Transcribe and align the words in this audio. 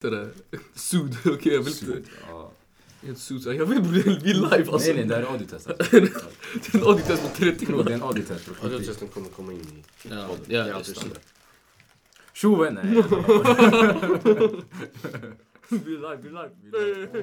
Det 0.00 0.10
där. 0.10 0.30
Sud. 0.74 1.16
Okej, 1.26 1.52
jag 1.54 1.62
vill 1.62 1.74
inte... 1.88 2.02
Ja. 2.28 2.52
Inte 3.02 3.20
sud. 3.20 3.46
Jag 3.46 3.66
vill 3.66 3.82
bli 3.82 4.02
live 4.34 4.72
alltså. 4.72 4.78
Nej 4.78 4.94
nej, 4.94 5.04
det 5.04 5.14
här 5.14 5.22
är 5.22 5.26
audiotest 5.26 5.66
alltså. 5.70 5.84
Det 6.00 6.74
är 6.74 6.78
en 6.78 6.84
audiotest 6.84 7.22
på 7.22 7.28
30 7.28 7.66
Bro, 7.66 7.82
det 7.82 7.90
är 7.92 7.94
en 7.94 8.02
audiotest 8.02 8.46
bro. 8.46 8.54
Audiotesten 8.62 9.08
kommer 9.08 9.28
komma 9.28 9.52
in 9.52 9.60
i 9.60 9.84
Ja, 10.08 10.26
podden. 10.28 10.44
ja, 10.48 10.64
det 10.64 10.70
är. 10.70 10.82
Tjo 12.32 12.70
nej. 12.70 12.82
Vi 15.68 15.90
live, 15.90 16.16
vi 16.22 16.28
live. 16.28 16.50
Vi 16.62 16.70
live. 16.70 17.22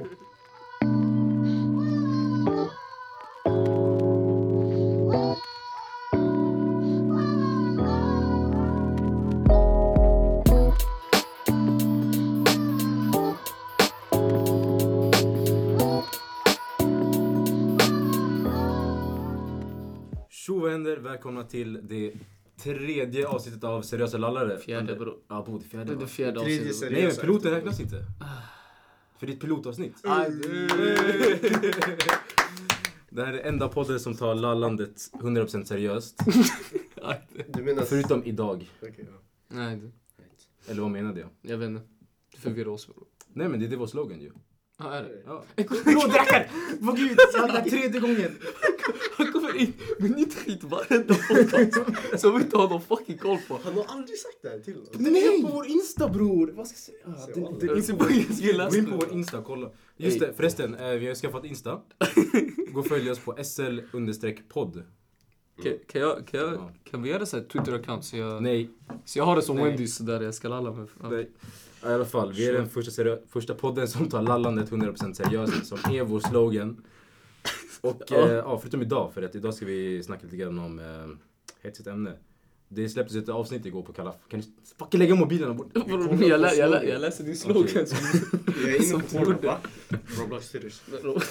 Tjo 20.67 20.71
vänner, 20.71 20.98
välkomna 20.98 21.44
till 21.44 21.80
det 21.84 22.13
tredje 22.57 23.27
avsnittet 23.27 23.63
av 23.63 23.81
Seriösa 23.81 24.17
lallare. 24.17 24.59
Fjärde, 24.59 24.81
Under- 24.94 25.05
bro. 25.05 25.20
Ja, 25.27 25.44
bo, 25.48 25.58
det 25.58 25.63
Det 25.63 25.70
fjärde 25.70 25.91
är 25.91 25.95
det 25.95 26.08
fjärde 26.08 26.39
Tredje 26.39 26.55
avsnittet. 26.59 26.75
seriösa. 26.75 27.02
Nej 27.02 27.08
men 27.08 27.21
piloten 27.21 27.52
räknas 27.52 27.80
inte. 27.80 28.05
För 29.20 29.27
ditt 29.27 29.41
pilotavsnitt. 29.41 29.94
Det 33.09 33.25
här 33.25 33.34
är 33.34 33.39
enda 33.48 33.67
podden 33.70 33.99
som 33.99 34.13
tar 34.16 34.35
lallandet 34.35 34.95
100% 35.13 35.63
seriöst. 35.63 36.20
aj. 37.02 37.27
Du 37.47 37.63
menar... 37.63 37.84
Förutom 37.84 38.23
idag. 38.23 38.72
Nej, 39.47 39.81
Eller 40.67 40.81
vad 40.81 40.91
menade 40.91 41.20
jag? 41.20 41.30
jag 41.41 41.58
vet 41.58 41.67
inte. 41.70 41.81
Du 42.31 42.38
förvirrar 42.38 42.70
oss 42.70 42.88
bro. 42.88 43.08
Nej 43.34 43.49
men 43.49 43.59
det, 43.59 43.67
det 43.67 43.75
var 43.77 43.88
slogan 43.88 44.22
ju. 44.22 44.31
Ja, 44.80 44.94
är 44.94 45.04
det? 45.04 45.22
Ja. 45.26 45.44
Bro, 45.86 45.99
drackar! 46.12 46.49
Vad 46.80 46.97
gud, 46.97 47.17
jag 47.33 47.39
har 47.47 47.61
tredje 47.61 48.00
gången. 48.00 48.38
Han 49.17 49.31
kommer 49.31 49.56
in 49.61 49.73
med 50.00 50.11
nytt 50.11 50.33
skit 50.36 50.64
varenda 50.64 51.14
podcast 51.16 52.22
som 52.22 52.36
vi 52.38 52.44
inte 52.44 52.58
har 52.58 52.70
någon 52.70 52.81
fucking 52.81 53.17
koll 53.17 53.38
på. 53.48 53.59
Han 53.64 53.73
har 53.73 53.86
aldrig 53.88 54.20
sagt 54.20 54.38
det 54.42 54.50
här 54.50 54.59
till 54.59 54.78
oss. 54.81 54.89
Är 55.00 55.42
på 55.42 55.53
vår 55.55 55.66
Insta 55.67 56.09
bror! 56.09 56.52
Vad 56.55 56.67
ska 56.67 56.75
jag 56.75 57.16
säga? 57.25 57.38
Gå 58.70 58.75
in 58.78 58.86
på 58.86 58.95
vår 58.95 59.11
Insta 59.14 59.42
kolla. 59.45 59.70
Just 59.98 60.20
det, 60.20 60.33
förresten. 60.33 60.75
eh, 60.75 60.89
Vi 60.89 61.08
har 61.08 61.16
skaffat 61.16 61.45
Insta. 61.45 61.81
Gå 62.73 62.80
och 62.80 62.88
följ 62.88 63.11
oss 63.11 63.20
på 63.20 63.36
sl-podd. 63.44 64.83
Kan, 65.64 65.73
kan, 65.88 66.02
jag, 66.02 66.28
kan, 66.28 66.39
jag, 66.39 66.53
Ja. 66.53 66.72
kan 66.92 67.02
vi 67.02 67.09
göra 67.09 67.25
så 67.25 67.38
här 67.38 67.44
Twitter-account 67.44 68.02
så 68.02 68.17
jag, 68.17 68.44
Nej, 68.44 68.70
så 69.05 69.20
jag 69.20 69.25
har 69.25 69.36
det 69.36 69.42
som 69.42 69.55
Nej. 69.55 69.66
Wendys 69.66 69.98
där 69.98 70.22
jag 70.22 70.33
ska 70.36 70.48
lalla 70.48 70.72
med? 70.73 70.88
Ja. 71.02 71.09
nej. 71.09 71.30
I 71.88 71.93
alla 71.93 72.05
fall, 72.05 72.33
vi 72.33 72.47
är 72.47 72.53
den 72.53 72.69
första, 72.69 72.91
seriö- 72.91 73.19
första 73.30 73.53
podden 73.53 73.88
som 73.88 74.09
tar 74.09 74.21
lallandet 74.21 74.69
100% 74.71 75.13
seriöst, 75.13 75.66
som 75.66 75.77
är 75.93 76.03
vår 76.03 76.19
slogan. 76.19 76.83
Och 77.81 78.02
Ja. 78.09 78.31
ja, 78.31 78.59
förutom 78.59 78.81
idag, 78.81 79.13
för 79.13 79.21
att 79.23 79.35
idag 79.35 79.53
ska 79.53 79.66
vi 79.66 80.03
snacka 80.03 80.23
lite 80.23 80.38
grann 80.38 80.59
om 80.59 80.80
eh, 80.80 81.08
hetsigt 81.63 81.88
ämne. 81.88 82.13
Det 82.69 82.89
släpptes 82.89 83.15
ett 83.15 83.30
avsnitt 83.30 83.65
igår 83.65 83.81
på 83.81 83.93
Kalla... 83.93 84.13
Kan 84.30 84.39
du 84.39 84.45
fucking 84.80 84.99
lägga 84.99 85.15
mobilerna 85.15 85.53
bort? 85.53 85.67
Jag, 86.19 86.41
lä, 86.41 86.53
jag, 86.53 86.71
lä, 86.71 86.83
jag 86.83 87.02
läser 87.02 87.23
din 87.23 87.35
slogan 87.38 87.88
som... 87.88 87.97
Jag 88.63 88.75
är 88.75 88.93
inne 88.93 89.03
på. 89.35 89.58
Roblox. 90.21 90.53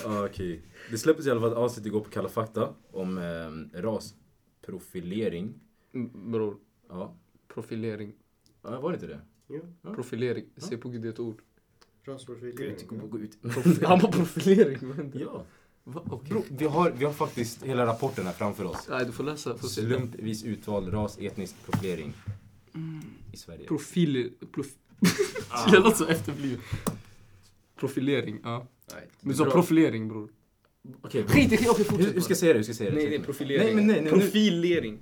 Okej. 0.05 0.63
Det 0.91 0.99
släpptes 0.99 1.27
i 1.27 1.31
alla 1.31 1.41
fall 1.41 1.51
ett 1.51 1.57
avsnitt 1.57 1.87
igår 1.87 2.01
på 2.01 2.11
Kalla 2.11 2.29
fakta 2.29 2.69
om 2.93 3.19
eh, 3.19 3.81
rasprofilering. 3.81 5.55
Bror, 6.15 6.57
Ja. 6.89 7.17
profilering. 7.55 8.13
ja, 8.63 8.81
var 8.81 8.91
det 8.91 8.95
inte 8.95 9.07
det? 9.07 9.21
Ja. 9.47 9.95
Profilering. 9.95 10.45
Se 10.57 10.77
på 10.77 10.89
gud, 10.89 11.03
det 11.03 11.09
är 11.09 11.13
ett 11.13 11.19
ord. 11.19 11.41
Rasprofilering. 12.05 12.77
Gå 13.11 13.19
ut. 13.19 13.39
Han 13.83 13.99
var 13.99 14.13
profilering. 14.13 14.79
Men... 14.83 15.13
Ja. 15.15 15.45
Va? 15.85 16.03
Okej. 16.11 16.31
Bro, 16.31 16.45
vi, 16.49 16.65
har, 16.65 16.91
vi 16.91 17.05
har 17.05 17.13
faktiskt 17.13 17.63
hela 17.63 17.87
rapporten 17.87 18.27
här 18.27 18.33
framför 18.33 18.65
oss. 18.65 18.87
Nej, 18.91 19.07
du 19.07 19.13
får 19.13 19.25
läsa. 19.25 19.57
Får. 19.57 19.69
Slumpvis 19.69 20.45
utvald 20.45 20.93
ras, 20.95 21.19
etnisk 21.21 21.55
profilering 21.65 22.13
i 23.33 23.37
Sverige. 23.37 23.67
Profil... 23.67 24.33
Prof... 24.53 24.67
jag 25.73 25.83
låter 25.83 25.97
så 25.97 26.07
efterbliven. 26.07 26.61
Profilering, 27.77 28.41
ja. 28.43 28.67
Nej. 28.93 29.09
Men 29.21 29.29
du 29.31 29.37
sa 29.37 29.45
Bra. 29.45 29.53
profilering 29.53 30.09
bror. 30.09 30.31
Okej, 31.01 31.23
bro. 31.23 31.33
Skit 31.35 31.53
i 31.53 31.57
hur, 31.57 32.21
ska 32.21 32.31
jag 32.31 32.39
säga 32.39 32.53
det? 32.53 32.59
Hur 32.59 32.63
ska 32.63 32.71
jag 32.71 32.77
säga 32.77 32.91
det? 32.91 32.97
Nej, 32.97 33.15
är 33.15 33.23
profilering. 33.23 33.65
Nej, 33.65 33.75
men 33.75 33.87
nej, 33.87 34.03
nej, 34.03 34.13
nu- 34.13 34.19
Profilering. 34.21 34.99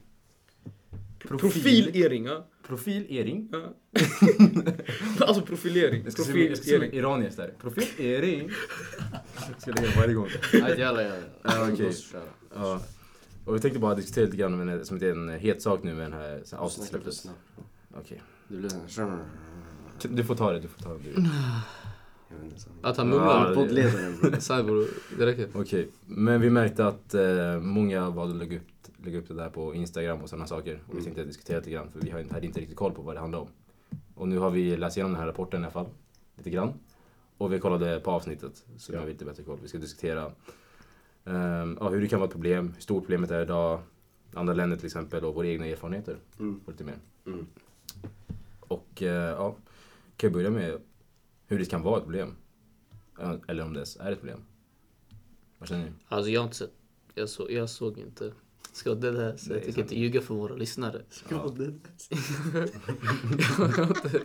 Profil. 1.28 1.50
Profilering, 1.50 2.24
ja. 2.24 2.46
Profilering. 2.66 3.48
ja. 3.52 3.74
alltså 5.26 5.42
profilering. 5.42 6.02
Jag 6.04 6.12
ska 6.12 6.22
ska 6.22 6.32
se 6.32 6.48
Profilering. 6.48 6.92
iranier 6.92 7.32
där. 7.36 7.54
Profilering. 7.60 8.50
Jag 9.52 9.62
ska 9.62 9.70
lägga 9.70 9.88
det 9.88 9.96
varje 10.00 10.14
gång. 10.14 10.28
Nej, 10.52 10.78
jävlar, 10.78 11.02
jävlar. 11.02 11.20
Ja, 11.42 11.50
okej. 11.72 11.76
Låt 11.84 11.88
oss 11.94 12.10
köra. 12.12 12.22
Ja. 12.54 12.80
Och 13.44 13.56
vi 13.56 13.60
tänkte 13.60 13.78
bara 13.80 13.94
diskutera 13.94 14.24
lite 14.24 14.36
grann 14.36 14.84
som 14.84 14.98
det 14.98 15.06
är 15.06 15.10
en 15.12 15.28
het 15.28 15.62
sak 15.62 15.82
nu 15.82 15.94
med 15.94 16.04
den 16.04 16.12
här 16.12 16.42
avsnittet 16.56 16.90
släpptes. 16.90 17.26
Okej. 17.94 18.22
Det 18.48 18.56
blir 18.56 18.70
en... 19.00 19.18
Du 20.02 20.24
får 20.24 20.34
ta 20.34 20.52
det, 20.52 20.60
du 20.60 20.68
får 20.68 20.82
ta 20.82 20.88
det. 20.94 21.28
Att 22.82 22.96
han 22.96 23.08
Ja, 23.08 23.14
mumlar. 23.14 23.48
det- 23.48 23.54
Poddledaren. 23.54 24.20
det 25.18 25.26
räcker. 25.26 25.48
Okej, 25.54 25.88
men 26.06 26.40
vi 26.40 26.50
märkte 26.50 26.86
att 26.86 27.14
eh, 27.14 27.60
många 27.60 28.10
valde 28.10 28.34
att 28.34 28.38
lägga 28.38 28.56
upp, 28.56 28.66
lägga 29.04 29.18
upp 29.18 29.28
det 29.28 29.34
där 29.34 29.50
på 29.50 29.74
Instagram 29.74 30.20
och 30.22 30.28
sådana 30.28 30.46
saker. 30.46 30.74
Och 30.74 30.88
vi 30.88 30.92
Mm. 30.92 31.04
tänkte 31.04 31.24
diskutera 31.24 31.58
lite 31.58 31.70
grann, 31.70 31.90
för 31.90 32.00
vi 32.00 32.10
har 32.10 32.20
inte- 32.20 32.34
hade 32.34 32.46
inte 32.46 32.60
riktigt 32.60 32.76
koll 32.76 32.92
på 32.92 33.02
vad 33.02 33.16
det 33.16 33.20
handlar 33.20 33.38
om. 33.38 33.48
Och 34.14 34.28
nu 34.28 34.38
har 34.38 34.50
vi 34.50 34.76
läst 34.76 34.96
igenom 34.96 35.12
den 35.12 35.20
här 35.20 35.26
rapporten 35.26 35.60
i 35.60 35.64
alla 35.64 35.72
fall, 35.72 35.86
lite 36.36 36.50
grann. 36.50 36.72
Och 37.38 37.52
vi 37.52 37.58
kollade 37.58 38.00
på 38.00 38.10
avsnittet, 38.10 38.64
så 38.78 38.92
nu 38.92 38.98
har 38.98 39.06
vi 39.06 39.12
lite 39.12 39.24
bättre 39.24 39.42
koll. 39.42 39.58
Vi 39.62 39.68
ska 39.68 39.78
diskutera 39.78 40.32
ja, 41.80 41.88
hur 41.88 42.00
det 42.00 42.08
kan 42.08 42.18
vara 42.20 42.26
ett 42.26 42.32
problem, 42.32 42.72
hur 42.74 42.80
stort 42.80 43.02
problemet 43.02 43.30
är 43.30 43.42
idag, 43.42 43.80
andra 44.34 44.54
länder 44.54 44.76
till 44.76 44.86
exempel 44.86 45.24
och 45.24 45.34
våra 45.34 45.46
egna 45.46 45.66
erfarenheter. 45.66 46.16
Mm. 46.38 46.60
Och 46.64 46.72
lite 46.72 46.84
mer. 46.84 46.98
Mm. 47.26 47.46
Och 48.60 49.02
eh, 49.02 49.30
ja, 49.30 49.50
kan 50.16 50.28
jag 50.28 50.32
börja 50.32 50.50
med 50.50 50.80
hur 51.46 51.58
det 51.58 51.64
kan 51.64 51.82
vara 51.82 51.96
ett 51.98 52.04
problem? 52.04 52.34
Eller 53.48 53.64
om 53.64 53.72
det 53.72 53.80
är 54.00 54.12
ett 54.12 54.18
problem. 54.18 54.40
Vad 55.58 55.68
känner 55.68 55.84
ni? 55.84 55.90
Alltså 56.08 56.30
jag 56.30 56.40
har 56.40 56.44
inte 56.44 56.56
sett. 56.56 56.72
Jag, 57.14 57.28
så, 57.28 57.46
jag 57.50 57.70
såg 57.70 57.98
inte. 57.98 58.32
Ska 58.74 58.94
det 58.94 59.38
så 59.38 59.52
jag 59.52 59.62
tänker 59.62 59.82
inte 59.82 59.98
ljuga 59.98 60.20
för 60.20 60.34
våra 60.34 60.54
lyssnare. 60.54 61.02
Ja. 61.28 61.36
jag, 63.48 63.68
har 63.68 63.86
inte, 63.86 64.20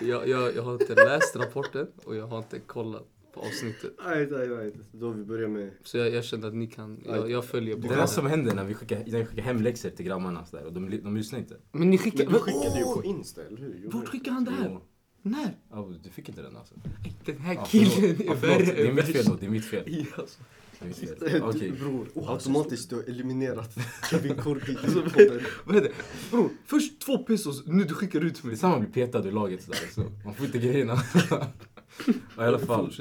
jag, 0.00 0.28
jag, 0.28 0.62
har 0.62 0.72
inte 0.72 0.94
läst 0.94 1.36
rapporten 1.36 1.86
och 2.04 2.16
jag 2.16 2.26
har 2.26 2.38
inte 2.38 2.58
kollat 2.58 3.06
på 3.34 3.40
avsnittet. 3.40 3.92
Nej, 4.04 4.28
nej, 4.30 4.48
nej. 4.48 4.72
Då 4.92 5.10
vi 5.10 5.24
börjar 5.24 5.48
med... 5.48 5.70
Så 5.82 5.98
jag, 5.98 6.10
jag 6.10 6.24
känner 6.24 6.48
att 6.48 6.54
ni 6.54 6.66
kan, 6.66 7.02
jag, 7.06 7.30
jag 7.30 7.44
följer 7.44 7.76
Det 7.76 7.86
är 7.86 7.88
bara. 7.88 8.00
det 8.00 8.08
som 8.08 8.26
händer 8.26 8.54
när 8.54 8.64
vi 8.64 8.74
skickar, 8.74 9.04
när 9.06 9.18
vi 9.18 9.24
skickar 9.24 9.42
hemläxor 9.42 9.90
till 9.90 10.06
grabbarna 10.06 10.44
så 10.44 10.56
där, 10.56 10.64
och 10.64 10.72
de, 10.72 11.00
de 11.02 11.16
lyssnar 11.16 11.38
inte. 11.38 11.56
Men 11.72 11.90
ni 11.90 11.98
skickar... 11.98 12.24
Men 12.24 12.32
du 12.32 12.38
skickade 12.38 12.78
ju 12.78 12.84
på 12.84 13.04
Insta, 13.04 13.42
eller 13.44 13.58
hur? 13.58 13.90
Vart 13.92 14.04
du? 14.04 14.10
skickar 14.10 14.32
han 14.32 14.44
det 14.44 14.50
här? 14.50 14.80
När? 15.22 15.56
Ja, 15.70 15.92
du 16.04 16.10
fick 16.10 16.28
inte 16.28 16.42
den 16.42 16.56
alltså. 16.56 16.74
Den 17.24 17.38
här 17.38 17.64
killen 17.66 18.16
Ja, 18.26 18.34
förlåt. 18.40 18.42
värre 18.42 18.64
Det 18.64 19.18
är 19.18 19.24
då, 19.24 19.36
det 19.40 19.46
är 19.46 19.50
mitt 19.50 19.64
fel. 19.64 19.82
Ja, 19.86 20.04
alltså. 20.16 20.16
Det 20.16 20.16
är 20.16 20.16
mitt 20.16 20.20
fel. 20.20 20.42
Okej. 21.42 21.72
Bror, 21.72 22.08
automatiskt 22.14 22.90
du 22.90 22.96
har 22.96 23.02
eliminerat 23.02 23.74
Kevin 24.10 24.32
Alltså, 24.32 24.66
i 24.68 24.74
podden. 25.10 25.40
Vad 25.64 25.74
heter 25.74 25.88
det? 25.88 26.30
Bror, 26.30 26.50
först 26.66 27.00
två 27.00 27.18
pesos, 27.18 27.62
nu 27.66 27.84
du 27.84 27.94
skickar 27.94 28.20
ut 28.20 28.34
Det 28.34 28.46
är 28.46 28.46
mig. 28.46 28.56
samma 28.56 28.78
blir 28.78 28.90
petad 28.90 29.28
ur 29.28 29.32
laget 29.32 29.62
sådär, 29.62 29.78
så 29.94 30.04
man 30.24 30.34
får 30.34 30.46
inte 30.46 30.58
grejerna. 30.58 30.96
ja, 31.30 32.44
I 32.44 32.48
alla 32.48 32.58
fall. 32.58 32.92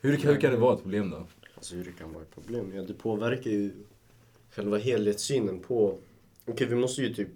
Hur, 0.00 0.16
hur 0.16 0.40
kan 0.40 0.50
det 0.50 0.56
vara 0.56 0.74
ett 0.74 0.82
problem 0.82 1.10
då? 1.10 1.26
Alltså 1.54 1.74
hur 1.74 1.84
det 1.84 1.92
kan 1.92 2.12
vara 2.12 2.22
ett 2.22 2.34
problem? 2.34 2.72
Ja, 2.74 2.82
det 2.82 2.94
påverkar 2.94 3.50
ju 3.50 3.72
själva 4.50 4.78
helhetssynen 4.78 5.60
på... 5.60 5.98
Okej, 6.46 6.66
vi 6.66 6.74
måste 6.74 7.02
ju 7.02 7.14
typ 7.14 7.28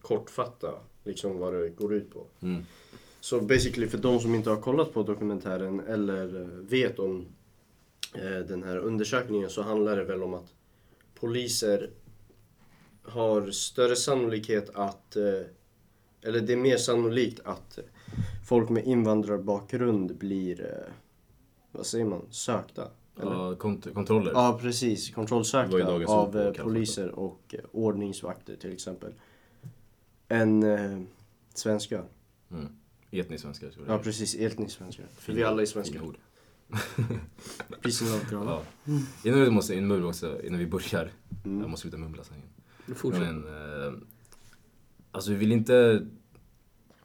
kortfatta 0.00 0.74
liksom 1.04 1.38
vad 1.38 1.54
det 1.54 1.68
går 1.68 1.94
ut 1.94 2.10
på. 2.10 2.26
Mm. 2.40 2.62
Så 3.20 3.40
basically 3.40 3.88
för 3.88 3.98
de 3.98 4.20
som 4.20 4.34
inte 4.34 4.50
har 4.50 4.56
kollat 4.56 4.94
på 4.94 5.02
dokumentären 5.02 5.80
eller 5.80 6.26
vet 6.68 6.98
om 6.98 7.26
den 8.48 8.62
här 8.62 8.76
undersökningen 8.76 9.50
så 9.50 9.62
handlar 9.62 9.96
det 9.96 10.04
väl 10.04 10.22
om 10.22 10.34
att 10.34 10.54
poliser 11.14 11.90
har 13.02 13.50
större 13.50 13.96
sannolikhet 13.96 14.70
att, 14.74 15.16
eh, 15.16 15.22
eller 16.22 16.40
det 16.40 16.52
är 16.52 16.56
mer 16.56 16.76
sannolikt 16.76 17.40
att 17.44 17.78
folk 18.48 18.68
med 18.68 18.86
invandrarbakgrund 18.86 20.16
blir, 20.16 20.60
eh, 20.60 20.92
vad 21.72 21.86
säger 21.86 22.04
man, 22.04 22.22
sökta? 22.30 22.88
Eller? 23.20 23.32
Ja, 23.32 23.54
kont 23.54 23.94
kontroller. 23.94 24.32
Ja, 24.34 24.58
precis. 24.62 25.10
Kontrollsökta 25.14 25.92
av 26.12 26.38
eh, 26.38 26.52
poliser 26.52 27.08
och 27.08 27.54
eh, 27.58 27.60
ordningsvakter 27.72 28.56
till 28.56 28.72
exempel. 28.72 29.12
Än 30.28 30.62
eh, 30.62 31.02
svenskar. 31.54 32.04
Mm. 32.50 32.66
Etnisk 33.10 33.42
svenska. 33.42 33.70
så 33.70 33.80
det 33.80 33.86
är- 33.86 33.92
Ja, 33.92 33.98
precis. 33.98 34.34
Etnisk 34.34 34.76
svenskar. 34.76 35.06
För 35.16 35.32
vi 35.32 35.44
alla 35.44 35.62
är 35.62 35.66
svenskar. 35.66 36.02
ord. 36.02 36.16
Love, 38.02 38.24
grabbar. 38.30 38.62
Ja. 38.84 38.92
Innan 39.24 39.40
vi, 39.40 39.50
måste, 39.50 39.74
innan 39.74 39.96
vi, 39.96 40.02
också, 40.02 40.42
innan 40.42 40.58
vi 40.58 40.66
börjar, 40.66 41.10
Mm. 41.44 41.60
jag 41.60 41.70
måste 41.70 41.82
sluta 41.82 41.96
mumla 41.96 42.24
sen. 42.24 42.36
Fortsätt. 42.96 43.22
Men, 43.22 43.44
eh, 43.46 43.92
alltså 45.12 45.30
vi 45.30 45.36
vill 45.36 45.52
inte... 45.52 46.06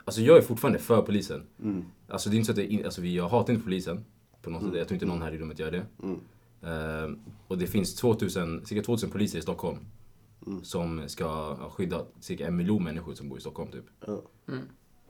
Alltså 0.06 0.21
jag 0.21 0.38
är 0.38 0.42
fortfarande 0.42 0.80
för 0.80 1.01
polisen. 1.01 1.44
Mm. 1.63 1.86
Alltså 2.07 2.30
det 2.30 2.36
är 2.36 2.38
inte 2.38 2.54
så 2.54 2.62
att 2.62 2.68
in- 2.68 2.86
alltså, 2.86 3.01
vi, 3.01 3.15
jag 3.15 3.30
hatar 3.30 3.54
inte 3.54 3.63
polisen. 3.63 4.06
På 4.42 4.50
något 4.50 4.63
sätt. 4.63 4.75
Jag 4.75 4.88
tror 4.88 4.95
inte 4.95 5.06
någon 5.06 5.21
här 5.21 5.31
i 5.31 5.38
rummet 5.38 5.60
gör 5.60 5.71
det. 5.71 5.86
Mm. 6.04 6.19
Eh, 6.62 7.18
och 7.48 7.57
det 7.57 7.68
finns 7.68 7.95
2000, 7.95 8.65
cirka 8.65 8.81
2000 8.83 9.10
poliser 9.12 9.39
i 9.39 9.42
Stockholm. 9.42 9.77
Mm. 10.48 10.63
Som 10.63 11.04
ska 11.07 11.56
skydda 11.69 12.06
cirka 12.19 12.48
en 12.48 12.56
miljon 12.56 12.83
människor 12.83 13.13
som 13.13 13.30
bor 13.30 13.38
i 13.38 13.42
Stockholm 13.42 13.71
typ. 13.71 13.86
Ja, 14.07 14.21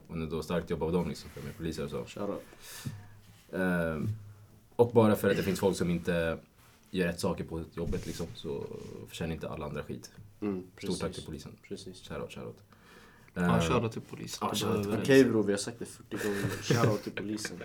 Och 0.07 0.17
det 0.17 0.23
är 0.23 0.29
då 0.29 0.43
starkt 0.43 0.69
jobb 0.69 0.83
av 0.83 0.91
dem 0.91 1.07
liksom, 1.07 1.29
för 1.29 1.41
med 1.41 1.57
poliser 1.57 1.83
och 1.83 2.09
så. 2.09 2.21
Eh, 3.51 4.01
och 4.75 4.91
bara 4.93 5.15
för 5.15 5.29
att 5.31 5.37
det 5.37 5.43
finns 5.43 5.59
folk 5.59 5.77
som 5.77 5.89
inte 5.89 6.37
gör 6.91 7.07
rätt 7.07 7.19
saker 7.19 7.43
på 7.43 7.63
jobbet 7.73 8.05
liksom, 8.07 8.27
så 8.35 8.65
förtjänar 9.07 9.33
inte 9.33 9.49
alla 9.49 9.65
andra 9.65 9.83
skit. 9.83 10.11
Mm, 10.41 10.63
Stort 10.83 10.99
tack 10.99 11.13
till 11.13 11.25
polisen. 11.25 11.51
Precis. 11.67 12.07
Shoutout, 12.09 12.31
shoutout. 12.33 12.57
Ja, 13.33 13.41
Eh, 13.57 13.61
shoutout 13.69 13.91
till 13.91 14.01
polisen. 14.01 14.37
ja, 14.41 14.49
Det 14.53 14.55
shoutout. 14.59 14.83
behöver- 14.83 15.03
Okej 15.03 15.23
bror, 15.25 15.43
vi 15.43 15.51
har 15.53 15.57
sagt 15.57 15.79
det 15.79 15.85
40 15.85 16.17
gånger. 16.27 16.49
Shoutout 16.61 17.03
till 17.03 17.11
polisen. 17.11 17.57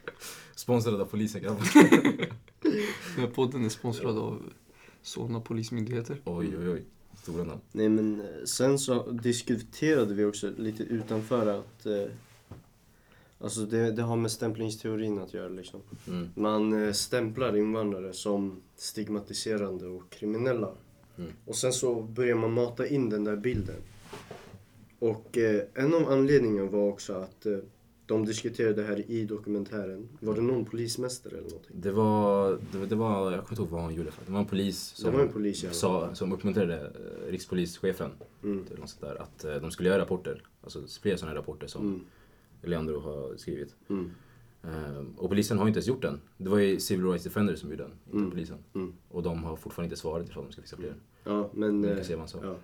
Sponsrad 0.54 1.00
av 1.00 1.04
polisen 1.04 1.42
grabbar. 1.42 1.68
Den 2.62 3.24
här 3.24 3.26
podden 3.26 3.64
är 3.64 3.68
sponsrad 3.68 4.18
av 4.18 4.42
Solna 5.02 5.40
polismyndigheter. 5.40 6.16
oj, 6.24 6.56
oj, 6.58 6.68
oj. 6.70 6.84
Stora 7.22 7.44
namn. 7.44 7.60
Nej 7.72 7.88
men 7.88 8.20
eh, 8.20 8.26
sen 8.44 8.78
så 8.78 9.10
diskuterade 9.10 10.14
vi 10.14 10.24
också 10.24 10.52
lite 10.56 10.82
utanför 10.82 11.46
att 11.46 11.86
eh, 11.86 11.92
Alltså 13.42 13.60
det, 13.60 13.90
det 13.92 14.02
har 14.02 14.16
med 14.16 14.30
stämplingsteorin 14.30 15.18
att 15.18 15.34
göra 15.34 15.48
liksom. 15.48 15.80
Mm. 16.08 16.28
Man 16.34 16.84
eh, 16.86 16.92
stämplar 16.92 17.56
invandrare 17.56 18.12
som 18.12 18.60
stigmatiserande 18.76 19.86
och 19.86 20.10
kriminella. 20.10 20.70
Mm. 21.18 21.30
Och 21.44 21.56
sen 21.56 21.72
så 21.72 22.02
börjar 22.02 22.36
man 22.36 22.52
mata 22.52 22.86
in 22.86 23.10
den 23.10 23.24
där 23.24 23.36
bilden. 23.36 23.76
Och 24.98 25.38
eh, 25.38 25.62
en 25.74 25.94
av 25.94 26.08
anledningarna 26.12 26.70
var 26.70 26.88
också 26.88 27.12
att 27.12 27.46
eh, 27.46 27.58
de 28.06 28.24
diskuterade 28.26 28.74
det 28.82 28.88
här 28.88 29.10
i 29.10 29.24
dokumentären. 29.24 30.08
Var 30.20 30.34
det 30.34 30.40
någon 30.40 30.64
polismästare 30.64 31.32
eller 31.32 31.48
någonting? 31.50 31.76
Det 31.80 31.90
var, 31.92 32.58
det, 32.72 32.86
det 32.86 32.94
var, 32.94 33.32
jag 33.32 33.40
kommer 33.40 33.52
inte 33.52 33.62
ihåg 33.62 33.68
vad 33.70 33.82
han 33.82 33.94
gjorde. 33.94 34.10
För. 34.10 34.24
Det 34.26 34.32
var 34.32 34.40
en 34.40 34.46
polis 34.46 34.78
som, 34.80 35.10
Det 35.10 35.16
var 35.16 35.24
en 35.24 35.32
polis 35.32 35.62
fall. 35.62 35.72
sa, 35.74 36.14
som 36.14 36.32
uppmuntrade 36.32 36.80
eh, 36.80 37.30
rikspolischefen 37.30 38.10
Mm. 38.44 38.64
till 38.64 38.78
något 38.78 38.88
sånt 38.90 39.00
där, 39.02 39.22
att 39.22 39.44
eh, 39.44 39.54
de 39.54 39.70
skulle 39.70 39.88
göra 39.88 40.02
rapporter. 40.02 40.42
Alltså 40.62 40.82
fler 41.02 41.16
sådana 41.16 41.38
rapporter 41.38 41.66
som 41.66 41.82
Mm. 41.88 42.00
Leandro 42.62 43.00
har 43.00 43.36
skrivit. 43.36 43.74
Mm. 43.88 44.10
Eh, 44.64 45.04
och 45.16 45.28
polisen 45.28 45.58
har 45.58 45.66
inte 45.66 45.78
ens 45.78 45.86
gjort 45.88 46.02
den. 46.02 46.20
Det 46.36 46.48
var 46.50 46.58
ju 46.58 46.80
Civil 46.80 47.06
Rights 47.06 47.24
Defender 47.24 47.54
som 47.56 47.70
gjorde 47.70 47.82
den, 47.82 47.92
inte 48.06 48.16
Mm. 48.18 48.30
polisen. 48.30 48.58
Mm. 48.74 48.92
Och 49.08 49.22
de 49.22 49.44
har 49.44 49.56
fortfarande 49.56 49.86
inte 49.86 50.00
svarat 50.00 50.28
ifall 50.28 50.44
de 50.44 50.52
ska 50.52 50.62
fixa 50.62 50.76
fler. 50.76 50.94
Ja, 51.24 51.50
men... 51.54 51.84
Eh, 51.84 52.02
se 52.02 52.14
vad 52.14 52.18
han 52.20 52.28
sa. 52.28 52.38
Ja. 52.42 52.54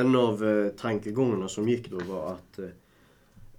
En 0.00 0.16
av 0.16 0.44
eh, 0.44 0.68
tankegångarna 0.68 1.48
som 1.48 1.68
gick 1.68 1.90
då 1.90 1.98
var 1.98 2.32
att 2.32 2.58
eh, 2.58 2.64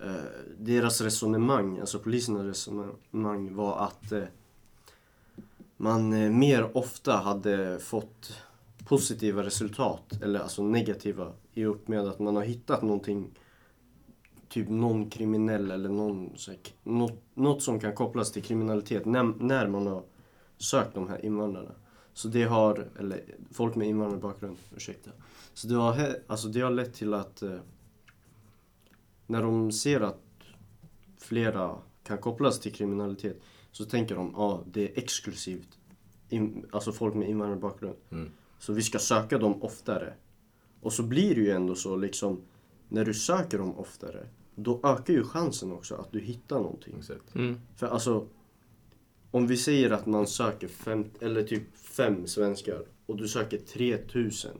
eh, 0.10 0.24
deras 0.60 1.01
resonemang, 1.01 1.80
alltså 1.80 2.00
polisernas 2.00 2.44
resonemang 2.44 3.56
var 3.56 3.78
att 3.86 4.12
eh, 4.12 4.24
man 5.78 6.13
eh, 6.13 6.31
mer 6.31 6.78
ofta 6.78 7.13
hade 7.13 7.80
fått 7.80 8.38
positiva 8.86 9.44
resultat, 9.44 10.22
eller 10.22 10.40
alltså 10.40 10.63
negativa, 10.63 11.34
i 11.54 11.66
upp 11.66 11.88
med 11.88 12.00
att 12.07 12.19
man 12.19 12.36
har 12.36 12.44
hittat 12.44 12.81
någonting, 12.81 13.30
typ 14.53 14.69
någon 14.69 15.09
kriminell 15.09 15.71
eller 15.71 15.89
någon, 15.89 16.38
så 16.38 16.51
här, 16.51 16.59
något, 16.83 17.21
något 17.33 17.63
som 17.63 17.79
kan 17.79 17.95
kopplas 17.95 18.31
till 18.31 18.44
kriminalitet 18.44 19.05
när, 19.05 19.23
när 19.23 19.67
man 19.67 19.88
har 19.88 20.03
sökt 20.57 20.95
de 20.95 21.09
här 21.09 21.25
invandrarna. 21.25 21.71
Så 22.13 22.27
det 22.27 22.44
har, 22.44 22.88
eller 23.00 23.23
folk 23.51 23.75
med 23.75 23.88
invandrarbakgrund, 23.88 24.57
ursäkta. 24.75 25.11
Så 25.53 25.67
det 25.67 25.75
har, 25.75 26.15
alltså 26.27 26.47
det 26.47 26.61
har 26.61 26.71
lett 26.71 26.94
till 26.94 27.13
att 27.13 27.41
eh, 27.41 27.57
när 29.27 29.41
de 29.41 29.71
ser 29.71 30.01
att 30.01 30.21
flera 31.17 31.75
kan 32.03 32.17
kopplas 32.17 32.59
till 32.59 32.73
kriminalitet 32.73 33.41
så 33.71 33.85
tänker 33.85 34.15
de 34.15 34.29
att 34.29 34.41
ah, 34.41 34.63
det 34.65 34.89
är 34.89 35.03
exklusivt. 35.03 35.77
In, 36.29 36.65
alltså 36.71 36.91
folk 36.91 37.15
med 37.15 37.29
invandrarbakgrund. 37.29 37.95
Mm. 38.09 38.31
Så 38.59 38.73
vi 38.73 38.81
ska 38.81 38.99
söka 38.99 39.38
dem 39.38 39.63
oftare. 39.63 40.13
Och 40.81 40.94
så 40.94 41.03
blir 41.03 41.35
det 41.35 41.41
ju 41.41 41.51
ändå 41.51 41.75
så 41.75 41.95
liksom, 41.95 42.41
när 42.89 43.06
du 43.06 43.13
söker 43.13 43.57
dem 43.57 43.77
oftare, 43.77 44.27
då 44.55 44.79
ökar 44.83 45.13
ju 45.13 45.23
chansen 45.23 45.71
också 45.71 45.95
att 45.95 46.11
du 46.11 46.19
hittar 46.19 46.55
någonting. 46.55 46.95
Exakt. 47.00 47.35
Mm. 47.35 47.59
För 47.75 47.88
alltså, 47.88 48.27
om 49.31 49.47
vi 49.47 49.57
säger 49.57 49.91
att 49.91 50.05
man 50.05 50.27
söker 50.27 50.67
fem, 50.67 51.05
eller 51.19 51.44
typ 51.44 51.77
fem 51.77 52.27
svenskar 52.27 52.85
och 53.05 53.17
du 53.17 53.27
söker 53.27 53.57
3000 53.57 54.51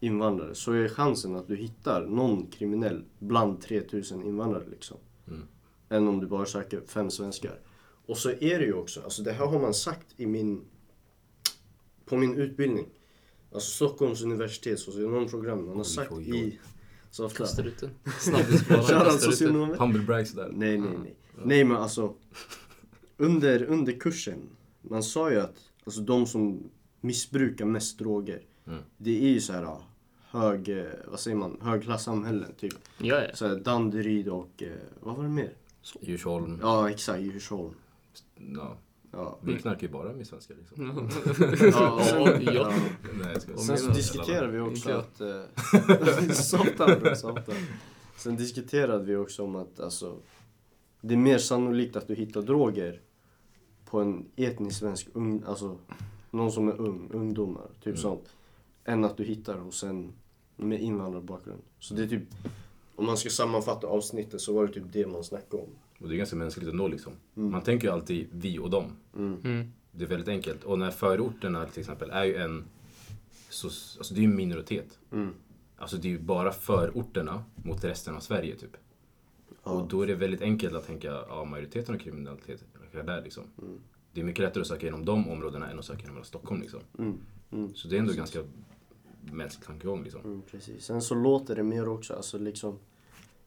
invandrare 0.00 0.54
så 0.54 0.72
är 0.72 0.88
chansen 0.88 1.36
att 1.36 1.48
du 1.48 1.56
hittar 1.56 2.06
någon 2.06 2.46
kriminell 2.46 3.04
bland 3.18 3.60
3000 3.60 4.22
invandrare 4.22 4.64
liksom. 4.70 4.96
Mm. 5.28 5.42
Än 5.88 6.08
om 6.08 6.20
du 6.20 6.26
bara 6.26 6.46
söker 6.46 6.80
fem 6.86 7.10
svenskar. 7.10 7.60
Och 8.06 8.18
så 8.18 8.30
är 8.30 8.58
det 8.58 8.64
ju 8.64 8.74
också, 8.74 9.02
alltså 9.02 9.22
det 9.22 9.32
här 9.32 9.46
har 9.46 9.60
man 9.60 9.74
sagt 9.74 10.06
i 10.16 10.26
min, 10.26 10.64
på 12.04 12.16
min 12.16 12.34
utbildning. 12.34 12.86
Alltså 13.52 13.70
Stockholms 13.70 14.22
universitet 14.22 14.78
socionomprogram. 14.78 15.66
Man 15.66 15.76
har 15.76 15.84
sagt 15.84 16.12
i... 16.12 16.58
Så 17.16 17.24
ofta. 17.26 17.38
Kastar 17.38 17.64
ut 17.64 17.78
den. 17.80 17.90
Snabbis 18.20 18.68
bara. 18.68 18.78
Shoutout 18.82 18.88
kastar 18.88 19.06
ut 19.06 19.20
den. 19.22 19.32
socionomer. 19.32 19.76
Humble 19.76 20.02
brag 20.02 20.26
sådär. 20.28 20.50
Nej, 20.52 20.78
nej, 20.78 20.98
nej. 21.02 21.14
Nej, 21.44 21.64
men 21.64 21.76
alltså. 21.76 22.14
Under, 23.16 23.62
under 23.64 23.92
kursen, 24.00 24.38
man 24.82 25.02
sa 25.02 25.30
ju 25.30 25.40
att 25.40 25.56
alltså, 25.84 26.00
de 26.00 26.26
som 26.26 26.70
missbrukar 27.00 27.64
mest 27.64 27.98
droger, 27.98 28.40
Mm. 28.66 28.78
det 28.96 29.24
är 29.24 29.28
ju 29.28 29.40
så 29.40 29.52
här 29.52 29.62
ja, 29.62 29.82
hög, 30.30 30.68
eh, 30.68 30.84
vad 31.06 31.20
säger 31.20 31.36
man, 31.36 31.56
högklassamhällen. 31.60 32.52
Typ 32.60 32.72
Ja, 32.98 33.22
ja. 33.22 33.34
så 33.34 33.46
här, 33.46 33.56
Danderyd 33.56 34.28
och, 34.28 34.62
eh, 34.62 34.68
vad 35.00 35.16
var 35.16 35.22
det 35.22 35.30
mer? 35.30 35.52
Djursholm. 36.00 36.58
Ja, 36.62 36.90
exakt, 36.90 37.20
Djursholm. 37.20 37.74
Ja. 38.54 38.76
Ja. 39.16 39.38
Vi 39.42 39.58
knarkar 39.58 39.86
ju 39.86 39.92
bara 39.92 40.12
med 40.12 40.26
svenskar 40.26 40.54
liksom. 40.54 41.08
Ja, 41.72 41.90
och 41.92 42.02
sen, 42.02 42.42
Ja. 42.54 42.72
Nej. 43.24 43.40
Sen 43.58 43.78
så 43.78 43.90
diskuterade 43.90 44.52
vi 44.52 44.60
också 44.60 44.90
att... 44.90 45.20
Eh, 45.20 46.30
softa 46.32 46.96
bro, 46.96 47.14
softa. 47.16 47.52
Sen 48.16 48.36
diskuterade 48.36 49.04
vi 49.04 49.16
också 49.16 49.42
om 49.44 49.56
att 49.56 49.80
alltså, 49.80 50.16
det 51.00 51.14
är 51.14 51.18
mer 51.18 51.38
sannolikt 51.38 51.96
att 51.96 52.08
du 52.08 52.14
hittar 52.14 52.42
droger 52.42 53.00
på 53.84 54.00
en 54.00 54.26
etnisk 54.36 54.78
svensk 54.78 55.08
ung, 55.12 55.42
alltså 55.46 55.78
någon 56.30 56.52
som 56.52 56.68
är 56.68 56.80
ung, 56.80 57.10
ungdomar, 57.12 57.66
typ 57.74 57.86
Mm. 57.86 57.96
sånt. 57.96 58.34
Än 58.84 59.04
att 59.04 59.16
du 59.16 59.24
hittar 59.24 59.58
hos 59.58 59.82
en 59.84 60.12
med 60.56 60.80
invandrarbakgrund. 60.80 61.62
Så 61.78 61.94
det 61.94 62.02
är 62.02 62.08
typ, 62.08 62.22
om 62.96 63.06
man 63.06 63.16
ska 63.16 63.30
sammanfatta 63.30 63.86
avsnittet 63.86 64.40
så 64.40 64.52
var 64.54 64.66
det 64.66 64.72
typ 64.72 64.92
det 64.92 65.06
man 65.06 65.24
snackade 65.24 65.62
om. 65.62 65.68
Och 65.98 66.08
det 66.08 66.14
är 66.14 66.16
ganska 66.16 66.36
mänskligt 66.36 66.70
ändå 66.70 66.88
liksom. 66.88 67.12
Mm. 67.36 67.50
Man 67.50 67.62
tänker 67.62 67.88
ju 67.88 67.94
alltid 67.94 68.28
vi 68.32 68.58
och 68.58 68.70
dem. 68.70 68.96
Mm. 69.16 69.40
Mm. 69.44 69.72
Det 69.92 70.04
är 70.04 70.08
väldigt 70.08 70.28
enkelt. 70.28 70.64
Och 70.64 70.78
när 70.78 70.90
förorterna 70.90 71.66
till 71.66 71.80
exempel 71.80 72.10
är 72.10 72.24
ju 72.24 72.36
en... 72.36 72.64
Så, 73.48 73.66
alltså 73.66 74.14
det 74.14 74.20
är 74.20 74.22
ju 74.22 74.30
en 74.30 74.36
minoritet. 74.36 74.98
Mm. 75.12 75.34
Alltså 75.76 75.96
det 75.96 76.08
är 76.08 76.12
ju 76.12 76.18
bara 76.18 76.52
förorterna 76.52 77.44
mot 77.54 77.84
resten 77.84 78.16
av 78.16 78.20
Sverige 78.20 78.56
typ. 78.56 78.76
Ja. 79.64 79.70
Och 79.70 79.88
då 79.88 80.02
är 80.02 80.06
det 80.06 80.14
väldigt 80.14 80.42
enkelt 80.42 80.74
att 80.74 80.86
tänka, 80.86 81.08
ja 81.28 81.44
majoriteten 81.44 81.94
av 81.94 81.98
kriminalitet 81.98 82.64
är 82.92 83.02
där 83.02 83.22
liksom. 83.22 83.44
Mm. 83.62 83.80
Det 84.12 84.20
är 84.20 84.24
mycket 84.24 84.42
lättare 84.42 84.60
att 84.60 84.66
söka 84.66 84.82
igenom 84.82 85.04
de 85.04 85.28
områdena 85.28 85.70
än 85.70 85.78
att 85.78 85.84
söka 85.84 86.08
hela 86.08 86.24
Stockholm 86.24 86.60
liksom. 86.60 86.80
Mm. 86.98 87.18
Mm. 87.52 87.74
Så 87.74 87.88
det 87.88 87.96
är 87.96 87.98
ändå 87.98 88.12
ganska 88.12 88.38
mänsklig 89.20 89.66
tankegång 89.66 90.02
liksom. 90.02 90.20
Mm, 90.24 90.42
precis. 90.42 90.84
Sen 90.84 91.02
så 91.02 91.14
låter 91.14 91.56
det 91.56 91.62
mer 91.62 91.88
också, 91.88 92.14
alltså 92.14 92.38
liksom 92.38 92.78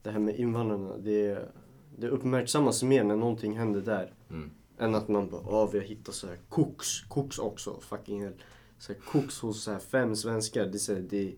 det 0.01 0.11
här 0.11 0.19
med 0.19 0.35
invandrarna, 0.35 0.97
det, 0.97 1.49
det 1.97 2.07
uppmärksammas 2.09 2.83
mer 2.83 3.03
när 3.03 3.15
någonting 3.15 3.57
händer 3.57 3.81
där. 3.81 4.13
Mm. 4.29 4.49
Än 4.77 4.95
att 4.95 5.07
man 5.07 5.29
bara, 5.29 5.41
ja 5.45 5.69
vi 5.73 5.77
har 5.77 5.85
hittat 5.85 6.15
så 6.15 6.27
här 6.27 6.37
koks, 6.49 7.01
koks 7.01 7.39
också, 7.39 7.79
fucking 7.79 8.23
hell. 8.23 8.33
Så 8.77 8.93
här, 8.93 8.99
koks 8.99 9.39
hos 9.39 9.63
så 9.63 9.71
här 9.71 9.79
fem 9.79 10.15
svenskar, 10.15 10.65
det 10.65 10.77
är, 10.77 10.79
så 10.79 10.93
här, 10.93 11.01
det, 11.09 11.33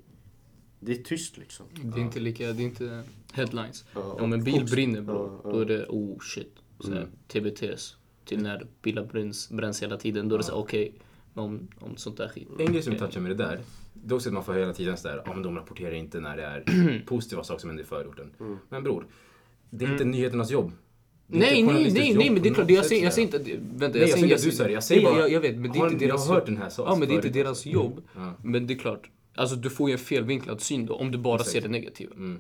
det 0.80 0.92
är 0.92 1.04
tyst 1.04 1.38
liksom. 1.38 1.66
Det 1.84 2.00
är 2.00 2.04
inte 2.04 2.20
lika, 2.20 2.54
det 2.54 2.64
är 2.64 2.66
inte 2.66 3.04
headlines. 3.34 3.86
Ja, 3.94 4.02
Om 4.02 4.34
en 4.34 4.44
bil 4.44 4.54
koks- 4.62 4.72
brinner 4.72 5.02
bro, 5.02 5.40
ja, 5.44 5.50
ja. 5.50 5.52
då 5.56 5.60
är 5.60 5.66
det 5.66 5.86
oh 5.90 6.20
shit. 6.20 6.54
Så 6.80 6.92
här, 6.92 6.98
Mm. 6.98 7.10
TBTs. 7.28 7.96
Till 8.26 8.42
när 8.44 8.68
bilar 8.82 9.06
bränns, 9.06 9.50
bränns 9.50 9.82
hela 9.84 9.98
tiden. 9.98 10.30
Då 10.30 10.36
är 10.36 10.38
det 10.38 10.44
så 10.44 10.52
här, 10.52 10.60
okej. 10.60 10.94
om, 11.34 11.68
om 11.80 11.98
sånt 11.98 12.18
där 12.18 12.28
skit. 12.28 12.48
En 12.60 12.66
grej 12.74 12.82
som 12.84 12.96
touchar 12.96 13.20
med 13.22 13.32
det 13.32 13.36
där, 13.44 13.60
också 14.12 14.30
att 14.30 14.34
man 14.34 14.44
får 14.44 14.54
hela 14.54 14.74
tiden 14.74 14.98
sådär, 14.98 15.22
ja 15.26 15.34
men 15.34 15.44
de 15.44 15.56
rapporterar 15.56 15.94
inte 15.94 16.20
när 16.20 16.38
det 16.38 16.44
är 16.44 17.04
positiva 17.06 17.44
saker 17.44 17.60
som 17.60 17.70
händer 17.70 17.84
i 17.84 17.88
förorten. 17.88 18.32
Mm. 18.40 18.58
Men 18.70 18.84
bror, 18.84 19.06
det 19.72 19.86
är 19.86 19.92
inte 19.92 20.06
nyheternas 20.06 20.52
jobb. 20.52 20.72
Det 21.28 21.38
Nej, 21.38 21.64
nej, 21.64 21.92
nej, 21.94 22.14
nej, 22.16 22.30
men 22.30 22.42
det 22.44 22.50
är 22.50 22.54
klart. 22.54 22.70
Jag 22.72 22.86
säger, 22.86 23.04
jag 23.04 23.14
säger 23.14 23.28
inte... 23.28 23.38
Vänta, 23.38 24.00
Nej, 24.00 24.10
jag 24.10 24.10
säger 24.10 24.18
inte 24.18 24.28
jag 24.28 24.38
att 24.38 24.44
du 24.44 24.52
säger, 24.52 24.70
jag 24.70 24.84
säger 24.84 25.02
Nej, 25.02 25.12
bara- 25.12 25.22
jag, 25.22 25.32
jag 25.32 25.40
vet, 25.42 25.58
men 25.58 25.72
det 25.72 25.78
är 25.78 25.82
Har- 25.82 25.92
inte 25.92 26.06
jag 26.06 26.12
deras 26.14 26.28
har 26.28 26.36
hört 26.36 26.46
den 26.46 26.58
här 26.58 26.72
Ja, 26.78 26.96
men 27.00 27.08
det 27.08 27.14
är 27.14 27.16
inte 27.16 27.30
deras 27.30 27.66
jobb. 27.66 28.02
Ja. 28.16 28.34
Men 28.44 28.68
det 28.68 28.74
är 28.74 28.78
klart. 28.78 29.10
Alltså 29.36 29.56
du 29.56 29.70
får 29.70 29.90
ju 29.90 29.94
en 29.94 30.00
felvinklad 30.00 30.62
syn 30.62 30.86
då, 30.86 30.94
om 30.96 31.12
du 31.12 31.18
bara 31.18 31.44
ser 31.44 31.62
det 31.62 31.68
negativa. 31.68 32.16
Mm. 32.16 32.40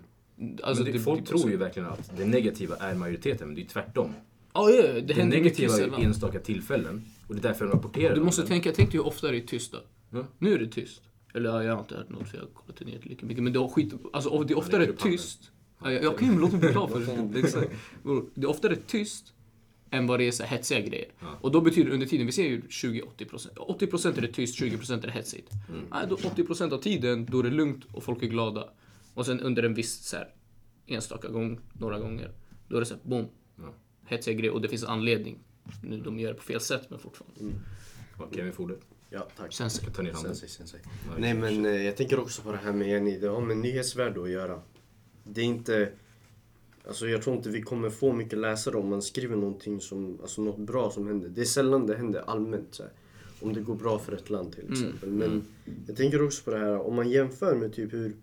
Alltså, 0.63 0.83
men 0.83 0.93
det, 0.93 0.99
folk 0.99 1.25
tror 1.27 1.49
ju 1.51 1.57
verkligen 1.57 1.89
att 1.89 2.11
det 2.17 2.25
negativa 2.25 2.75
är 2.75 2.95
majoriteten, 2.95 3.47
men 3.47 3.55
det 3.55 3.59
är 3.61 3.63
ju 3.63 3.69
tvärtom. 3.69 4.09
Ja, 4.53 4.69
ja, 4.69 4.81
det 4.93 5.01
Det, 5.01 5.25
negativa 5.25 5.73
är 5.77 6.03
enstaka 6.03 6.39
tillfällen 6.39 7.05
och 7.27 7.35
det 7.35 7.39
är 7.39 7.43
därför 7.43 7.65
de 7.65 7.71
rapporterar 7.71 8.15
Du 8.15 8.21
måste 8.21 8.41
det. 8.41 8.47
tänka, 8.47 8.71
tänk 8.75 8.91
dig 8.91 8.99
hur 8.99 9.07
ofta 9.07 9.31
det 9.31 9.37
är 9.37 9.41
tyst 9.41 9.71
då. 9.71 9.77
Ja. 10.17 10.25
Nu 10.39 10.53
är 10.53 10.59
det 10.59 10.67
tyst. 10.67 11.01
Eller 11.33 11.49
ja, 11.49 11.63
jag 11.63 11.73
har 11.73 11.79
inte 11.79 11.95
hört 11.95 12.09
något 12.09 12.27
för 12.29 12.37
jag 12.37 12.43
har 12.43 12.49
kollat 12.49 12.79
nyheter 12.79 13.09
lika 13.09 13.25
mycket. 13.25 13.43
Men 13.43 13.53
det 13.53 13.59
är 13.59 13.67
skit, 13.67 13.93
alltså 14.13 14.43
det 14.43 14.53
är 14.53 14.57
oftare 14.57 14.77
handen. 14.85 14.97
tyst. 14.97 15.51
Ja, 15.83 15.91
jag, 15.91 16.03
jag 16.03 16.17
kan 16.17 16.33
ju 16.33 16.39
låta 16.39 16.51
mig 16.51 16.59
bli 16.59 16.71
klar 16.71 16.87
för 16.87 16.99
det. 17.33 17.39
Exakt. 17.45 17.71
Det 18.35 18.41
är 18.41 18.49
oftare 18.49 18.75
tyst 18.75 19.33
än 19.91 20.07
vad 20.07 20.19
det 20.19 20.27
är 20.27 20.31
så 20.31 20.43
hetsiga 20.43 20.79
grejer. 20.79 21.11
Ja. 21.19 21.27
Och 21.41 21.51
då 21.51 21.61
betyder 21.61 21.91
under 21.91 22.07
tiden, 22.07 22.25
vi 22.25 22.31
ser 22.31 22.43
ju 22.43 22.61
20-80%. 22.61 23.55
80% 23.55 24.17
är 24.17 24.21
det 24.21 24.27
tyst, 24.27 24.61
20% 24.61 24.93
är 24.93 25.01
det 25.01 25.11
hetsigt. 25.11 25.51
Mm. 25.69 25.81
Nej, 25.91 26.05
då 26.09 26.15
80% 26.15 26.73
av 26.73 26.77
tiden, 26.77 27.25
då 27.25 27.39
är 27.39 27.43
det 27.43 27.49
lugnt 27.49 27.85
och 27.93 28.03
folk 28.03 28.23
är 28.23 28.27
glada. 28.27 28.69
Och 29.13 29.25
sen 29.25 29.39
under 29.39 29.63
en 29.63 29.73
viss 29.73 30.03
så 30.03 30.17
här, 30.17 30.33
enstaka 30.87 31.27
gång, 31.27 31.59
några 31.73 31.99
gånger, 31.99 32.31
då 32.67 32.75
är 32.75 32.79
det 32.79 32.85
så 32.85 32.93
här, 32.93 33.01
boom. 33.03 33.27
Ja. 33.57 33.73
Hetsiga 34.05 34.35
grejer 34.35 34.53
och 34.53 34.61
det 34.61 34.69
finns 34.69 34.83
en 34.83 34.89
anledning. 34.89 35.39
Nu 35.83 36.01
de 36.01 36.19
gör 36.19 36.29
det 36.29 36.35
på 36.35 36.43
fel 36.43 36.59
sätt, 36.59 36.89
men 36.89 36.99
fortfarande. 36.99 37.39
Ja, 38.19 38.27
Kevin 38.35 38.53
Forde. 38.53 38.75
Ja, 39.09 39.27
tack. 39.37 39.53
Sen 39.53 39.69
så. 39.69 39.85
Jag 39.85 39.93
tar 39.93 40.03
ner 40.03 40.13
handen. 40.13 40.35
Sensei, 40.35 40.49
sensei. 40.49 40.79
Nej 41.17 41.33
men 41.33 41.65
eh, 41.65 41.71
jag 41.71 41.97
tänker 41.97 42.19
också 42.19 42.41
på 42.41 42.51
det 42.51 42.57
här 42.57 42.71
med 42.71 42.87
Jenny, 42.87 43.19
det 43.19 43.27
har 43.27 43.41
med 43.41 43.57
nyhetsvärde 43.57 44.23
att 44.23 44.29
göra. 44.29 44.61
Det 45.33 45.41
är 45.41 45.45
inte... 45.45 45.89
Alltså 46.87 47.07
jag 47.07 47.21
tror 47.21 47.35
inte 47.35 47.49
vi 47.49 47.61
kommer 47.61 47.89
få 47.89 48.13
mycket 48.13 48.39
läsare 48.39 48.77
om 48.77 48.89
man 48.89 49.01
skriver 49.01 49.35
någonting 49.35 49.81
som, 49.81 50.17
alltså 50.21 50.41
något 50.41 50.59
bra 50.59 50.91
som 50.91 51.07
händer. 51.07 51.29
Det 51.29 51.41
är 51.41 51.45
sällan 51.45 51.87
det 51.87 51.95
händer 51.95 52.23
allmänt 52.27 52.75
så 52.75 52.83
här, 52.83 52.91
Om 53.41 53.53
det 53.53 53.61
går 53.61 53.75
bra 53.75 53.99
för 53.99 54.13
ett 54.13 54.29
land 54.29 54.53
till 54.53 54.71
exempel. 54.71 55.09
Men 55.09 55.43
jag 55.87 55.97
tänker 55.97 56.25
också 56.25 56.43
på 56.43 56.51
det 56.51 56.57
här, 56.57 56.87
om 56.87 56.95
man 56.95 57.09
jämför 57.09 57.55
med 57.55 57.73
typ 57.73 57.93
hur 57.93 58.13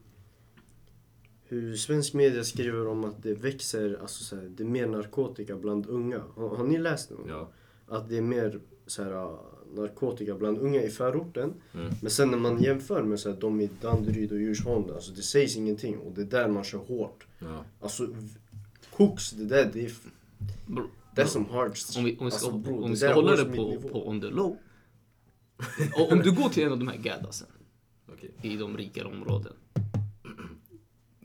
hur 1.49 1.77
svensk 1.77 2.15
media 2.15 2.45
skriver 2.45 2.87
om 2.87 3.05
att 3.05 3.23
det 3.23 3.35
växer, 3.35 3.99
alltså 4.01 4.25
så 4.25 4.37
här, 4.37 4.43
det 4.43 4.63
är 4.63 4.69
mer 4.69 4.87
narkotika 4.87 5.57
bland 5.57 5.87
unga. 5.87 6.23
Har, 6.35 6.57
har 6.57 6.65
ni 6.65 6.79
läst 6.79 7.09
det? 7.09 7.15
Ja. 7.29 7.51
att 7.87 8.09
det 8.09 8.17
är 8.17 8.23
mer 8.23 8.61
så 8.87 9.03
här, 9.03 9.39
narkotika 9.75 10.35
bland 10.35 10.59
unga 10.59 10.83
i 10.83 10.91
förorten. 10.91 11.55
Mm. 11.75 11.95
Men 12.03 12.11
sen 12.11 12.31
när 12.31 12.39
man 12.39 12.63
jämför 12.63 13.03
med 13.03 13.21
så 13.21 13.31
här, 13.31 13.41
de 13.41 13.61
i 13.61 13.71
Danderyd 13.81 14.33
och 14.33 14.39
Djursholm, 14.39 14.85
alltså 14.95 15.13
det 15.13 15.23
sägs 15.23 15.57
ingenting 15.57 15.99
och 15.99 16.13
det 16.13 16.21
är 16.21 16.25
där 16.25 16.49
man 16.49 16.65
kör 16.65 16.79
hårt. 16.79 17.27
Ja. 17.39 17.65
Alltså, 17.81 18.09
koks, 18.97 19.31
det 19.31 19.45
där 19.45 19.71
det 19.73 19.85
är... 19.85 19.93
Bro, 20.67 20.87
Det 21.15 21.23
är 21.23 21.27
som 21.27 21.47
hard... 21.47 21.77
Om 21.97 22.05
vi, 22.05 22.17
om 22.17 22.25
vi 22.25 22.31
ska, 22.31 22.47
alltså, 22.47 22.53
bro, 22.53 22.77
om 22.77 22.83
vi 22.83 22.91
det 22.91 22.97
ska 22.97 23.07
där 23.09 23.15
hålla 23.15 23.37
det 23.37 23.45
på, 23.45 23.81
på 23.81 24.09
on 24.09 24.21
the 24.21 24.27
low. 24.27 24.57
och 25.97 26.13
om 26.13 26.19
du 26.19 26.33
går 26.33 26.49
till 26.49 26.63
en 26.63 26.73
av 26.73 26.79
de 26.79 26.89
här 26.89 26.97
gaddasen 26.97 27.49
Okej. 28.13 28.31
i 28.43 28.57
de 28.57 28.77
rikare 28.77 29.09
områden. 29.09 29.53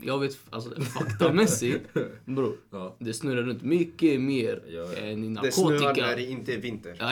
Jag 0.05 0.19
vet, 0.19 0.37
alltså 0.49 0.81
faktamässigt, 0.81 1.85
bror. 2.25 2.55
Ja. 2.71 2.95
Det 2.99 3.13
snurrar 3.13 3.43
runt 3.43 3.63
mycket 3.63 4.21
mer 4.21 4.61
Ja, 4.67 4.73
ja. 4.73 4.93
än 4.97 5.23
i 5.23 5.37
Det 5.43 5.51
snöar 5.51 5.71
narkotika. 5.79 6.05
när 6.07 6.15
det 6.15 6.23
inte 6.23 6.53
är 6.53 6.57
vinter. 6.57 6.95
Ja, 6.99 7.11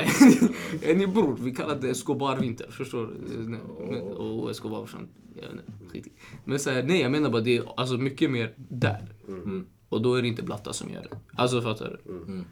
än 0.92 1.02
i 1.02 1.08
bror, 1.08 1.38
vi 1.42 1.52
kallar 1.56 1.76
det 1.76 1.90
Escobar-vinter. 1.90 2.68
Förstår 2.72 3.10
du? 3.28 3.38
Men- 3.38 4.02
Och 4.02 4.52
Escobar 4.52 4.88
i. 5.94 6.02
Men 6.46 6.60
så 6.60 6.70
här, 6.70 6.84
nej 6.84 7.02
jag 7.02 7.12
menar 7.12 7.30
bara 7.30 7.42
det 7.42 7.58
är 7.58 7.64
alltså 7.78 7.98
mycket 7.98 8.32
mer 8.32 8.54
där. 8.58 9.14
Mm. 9.28 9.66
Och 9.90 10.02
då 10.02 10.16
är 10.16 10.22
det 10.22 10.28
inte 10.28 10.44
Blatta 10.44 10.74
som 10.74 10.90
gör 10.90 11.02
det. 11.02 11.18
Alltså 11.36 11.62
fattar 11.62 12.00
du? 12.06 12.12
Mm. 12.12 12.46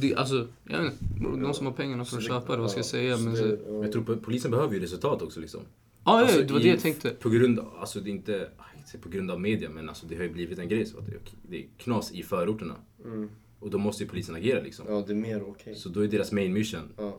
Det, 0.00 0.14
alltså, 0.14 0.46
jag 0.64 0.82
vet 0.82 0.92
inte. 0.92 1.40
De 1.40 1.54
som 1.54 1.66
har 1.66 1.72
pengarna 1.72 2.04
för 2.04 2.16
att 2.16 2.24
köpa 2.24 2.56
det, 2.56 2.60
vad 2.62 2.70
ska 2.70 2.78
jag 2.78 2.86
säga? 2.86 3.16
Men 3.16 3.32
det- 3.34 3.38
så, 3.38 3.46
ja. 3.46 3.82
Jag 3.84 3.92
tror 3.92 4.16
polisen 4.16 4.50
behöver 4.50 4.74
ju 4.74 4.80
resultat 4.80 5.22
också 5.22 5.40
liksom. 5.40 5.60
ja, 5.60 5.66
ja, 6.04 6.20
Alltså, 6.26 6.42
det 6.42 6.52
var 6.52 6.60
i- 6.60 6.62
det 6.62 6.68
jag 6.68 6.80
tänkte. 6.80 7.10
På 7.10 7.28
grund 7.28 7.58
av, 7.58 7.68
alltså 7.80 8.00
det 8.00 8.10
är 8.10 8.12
inte, 8.12 8.48
säga 8.88 9.02
på 9.02 9.08
grund 9.08 9.30
av 9.30 9.40
media, 9.40 9.70
men 9.70 9.88
alltså 9.88 10.06
det 10.06 10.16
har 10.16 10.22
ju 10.22 10.28
blivit 10.32 10.58
en 10.58 10.68
grej 10.68 10.86
så 10.86 10.98
att 10.98 11.04
det, 11.48 11.56
är 11.58 11.66
knas 11.76 12.12
i 12.12 12.22
förorterna. 12.22 12.76
Mm. 13.04 13.30
Och 13.58 13.70
då 13.70 13.78
måste 13.78 14.02
ju 14.02 14.08
polisen 14.08 14.34
agera 14.34 14.60
liksom. 14.62 14.86
Ja, 14.88 15.04
det 15.06 15.12
är 15.12 15.16
mer 15.16 15.42
okej. 15.42 15.74
Så 15.74 15.88
då 15.88 16.00
är 16.00 16.08
deras 16.08 16.32
main 16.32 16.52
mission, 16.52 16.92
Ja. 16.96 17.18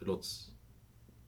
låt 0.00 0.50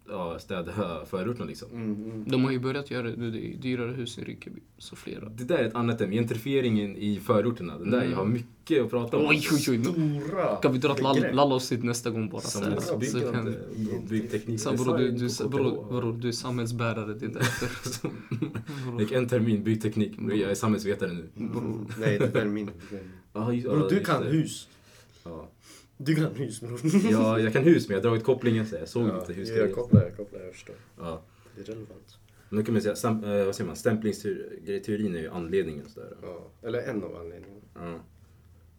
ja, 0.09 0.39
städa 0.39 0.73
förorterna 1.11 1.45
liksom. 1.47 1.69
Mm, 1.73 2.05
mm. 2.05 2.25
De 2.29 2.45
har 2.45 2.51
ju 2.53 2.59
börjat 2.59 2.91
göra 2.91 3.03
det. 3.11 3.31
Det 3.31 3.39
är 3.39 3.57
dyrare 3.57 3.93
hus 3.93 4.19
i 4.19 4.25
Rinkeby. 4.25 4.61
Så 4.79 4.97
flera. 4.97 5.29
Det 5.29 5.45
där 5.45 5.59
är 5.59 5.65
ett 5.65 5.75
annat 5.75 6.01
ämne, 6.01 6.17
gentrifieringen 6.17 6.97
i 6.97 7.21
förorterna. 7.21 7.79
Den 7.79 7.91
där, 7.91 8.05
jag 8.05 8.17
har 8.17 8.25
mycket 8.25 8.83
att 8.85 8.91
prata 8.91 9.17
om. 9.17 9.27
Oj, 9.29 9.43
oj, 9.53 9.71
oj. 9.71 9.85
Stora 10.29 10.57
Kan 10.57 10.73
vi 10.73 10.79
dra 10.79 10.93
ett 10.93 11.03
lall- 11.03 11.15
begrepp. 11.15 11.35
lalla 11.35 11.55
oss 11.55 11.73
hit 11.73 11.85
nästa 11.85 12.11
gång 12.11 12.29
bara? 12.29 12.41
Samhällsbyggande, 12.41 13.55
byggteknik, 14.09 14.65
bror, 14.65 14.97
du, 16.13 16.19
du, 16.21 16.29
är 16.29 16.33
samhällsbärare. 16.33 17.15
Det 17.15 17.27
är 17.27 17.31
därför. 17.31 18.11
Jag 18.93 19.01
gick 19.01 19.13
en 19.13 19.29
termin 19.29 19.63
byggteknik, 19.65 20.13
jag 20.29 20.39
är 20.51 20.55
samhällsvetare 20.55 21.13
nu. 21.13 21.29
Bror. 21.47 21.87
Nej, 21.99 22.19
det 22.19 22.27
där 22.27 22.41
är 22.41 22.45
min. 22.45 22.67
det 22.67 22.73
där 22.91 22.97
är 22.99 23.03
min. 23.03 23.11
Ja, 23.33 23.53
just- 23.53 23.69
Bror, 23.69 23.89
du 23.91 24.01
kan 24.05 24.23
hus. 24.23 24.69
Ja. 25.25 25.49
Du 25.97 26.15
kan 26.15 26.35
hus 26.35 26.61
bror. 26.61 26.81
ja, 27.11 27.41
jag 27.41 27.53
kan 27.53 27.63
hus 27.65 27.89
men 27.89 27.95
jag 27.95 28.03
har 28.03 28.09
dragit 28.11 28.25
kopplingen 28.25 28.67
så 28.67 28.77
jag 28.77 28.89
såg 28.89 29.09
Ja, 29.09 29.21
inte 29.21 29.33
jag 29.33 29.37
husgrejer. 29.39 29.73
kopplar, 29.73 30.03
jag 30.03 30.17
kopplar, 30.17 30.41
jag 30.41 30.53
förstår. 30.53 30.75
Ja. 30.99 31.23
Det 31.57 31.61
är 31.63 31.65
relevant. 31.65 32.19
Då 32.51 32.63
kan 32.63 32.73
man 32.75 32.83
säga, 32.83 32.97
stäm, 32.97 33.25
eh, 33.25 33.45
vad 33.45 33.55
säger 33.55 33.67
man, 33.67 33.77
stämplingsteorin 33.77 35.15
är 35.15 35.21
ju 35.21 35.29
anledningen 35.31 35.89
sådär. 35.89 36.17
Ja. 36.23 36.51
Eller 36.63 36.83
en 36.83 37.03
av 37.05 37.17
anledningarna. 37.17 37.61
Ja. 37.75 38.01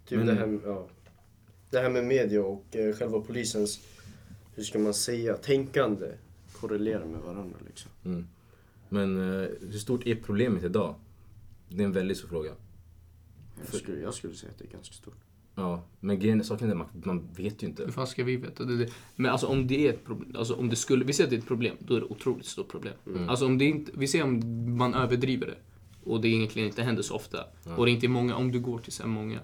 Typ 0.05 0.17
Men- 0.17 0.27
det, 0.27 0.33
här, 0.33 0.59
ja. 0.65 0.87
det 1.69 1.79
här 1.79 1.89
med 1.89 2.05
media 2.05 2.41
och 2.43 2.75
eh, 2.75 2.95
själva 2.95 3.19
polisens, 3.21 3.79
hur 4.55 4.63
ska 4.63 4.79
man 4.79 4.93
säga, 4.93 5.33
tänkande 5.37 6.07
korrelerar 6.53 7.05
med 7.05 7.19
varandra 7.21 7.57
liksom. 7.67 7.91
Mm. 8.05 8.27
Men 8.89 9.17
eh, 9.17 9.47
hur 9.61 9.79
stort 9.79 10.07
är 10.07 10.15
problemet 10.15 10.63
idag? 10.63 10.95
Det 11.69 11.81
är 11.81 11.85
en 11.85 11.91
väldigt 11.91 12.17
stor 12.17 12.27
fråga. 12.27 12.51
Jag 13.71 13.75
skulle, 13.81 13.99
jag 14.01 14.13
skulle 14.13 14.33
säga 14.35 14.51
att 14.51 14.57
det 14.59 14.65
är 14.65 14.69
ganska 14.69 14.93
stort. 14.93 15.17
Ja, 15.59 15.83
men 15.99 16.19
grejen 16.19 16.39
är, 16.39 16.43
saken 16.43 16.67
är 16.67 16.71
att 16.71 16.77
man, 16.77 16.87
man 17.03 17.27
vet 17.37 17.63
ju 17.63 17.67
inte. 17.67 17.83
Hur 17.83 17.91
fan 17.91 18.07
ska 18.07 18.23
vi 18.23 18.35
veta? 18.37 18.63
Det, 18.63 18.77
det. 18.77 18.89
Men 19.15 19.31
alltså 19.31 19.47
om 19.47 19.67
det 19.67 19.87
är 19.87 19.93
ett 19.93 20.05
problem, 20.05 20.35
alltså 20.37 20.53
om 20.53 20.69
det 20.69 20.75
skulle, 20.75 21.05
vi 21.05 21.13
säger 21.13 21.25
att 21.27 21.29
det 21.29 21.35
är 21.35 21.39
ett 21.39 21.47
problem, 21.47 21.75
då 21.79 21.95
är 21.95 21.99
det 21.99 22.05
ett 22.05 22.11
otroligt 22.11 22.45
stort 22.45 22.67
problem. 22.67 22.93
Alltså 23.29 23.45
om 23.45 23.57
det 23.57 23.65
inte, 23.65 23.91
vi 23.95 24.07
ser 24.07 24.23
om 24.23 24.41
man 24.77 24.93
överdriver 24.93 25.47
det 25.47 25.57
och 26.09 26.21
det 26.21 26.27
egentligen 26.27 26.67
inte 26.67 26.83
händer 26.83 27.03
så 27.03 27.15
ofta 27.15 27.37
och 27.77 27.85
det 27.85 27.91
är 27.91 27.93
inte 27.93 28.07
många, 28.07 28.35
om 28.35 28.51
du 28.51 28.59
går 28.59 28.79
till 28.79 28.91
så 28.91 29.03
här 29.03 29.09
många 29.09 29.39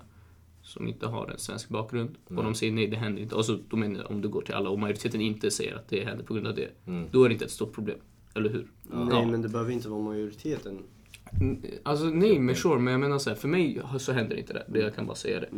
som 0.62 0.88
inte 0.88 1.08
har 1.08 1.28
en 1.32 1.38
svensk 1.40 1.70
bakgrund 1.70 2.16
och 2.26 2.44
de 2.44 2.54
säger 2.56 2.74
nej 2.74 2.88
det 2.88 2.98
händer 2.98 3.22
inte. 3.22 3.36
Alltså 3.36 3.60
då 3.70 3.78
menar 3.78 4.00
jag 4.02 4.12
om 4.12 4.22
du 4.22 4.30
går 4.30 4.42
till 4.42 4.54
alla 4.54 4.70
och 4.70 4.80
majoriteten 4.80 5.22
inte 5.22 5.52
säger 5.52 5.76
att 5.76 5.88
det 5.90 6.06
händer 6.06 6.26
på 6.26 6.34
grund 6.34 6.48
av 6.48 6.56
det. 6.56 6.70
Mm. 6.88 7.08
Då 7.12 7.24
är 7.24 7.30
det 7.30 7.34
inte 7.34 7.46
ett 7.46 7.52
stort 7.52 7.74
problem. 7.74 7.98
Eller 8.36 8.50
hur? 8.50 8.68
Nej 8.82 9.26
men 9.26 9.42
det 9.42 9.50
behöver 9.50 9.72
inte 9.72 9.90
vara 9.90 10.02
majoriteten. 10.02 10.80
Mm, 11.42 11.62
Alltså 11.84 12.06
nej, 12.06 12.40
men 12.40 12.56
sure. 12.56 12.80
Men 12.80 12.92
jag 12.92 13.00
menar 13.02 13.18
så 13.20 13.30
här, 13.30 13.38
för 13.38 13.48
mig 13.48 13.82
så 14.00 14.12
händer 14.12 14.36
inte 14.36 14.54
det. 14.54 14.66
det. 14.68 14.80
Jag 14.80 14.96
kan 14.96 15.06
bara 15.06 15.16
säga 15.16 15.40
det. 15.40 15.50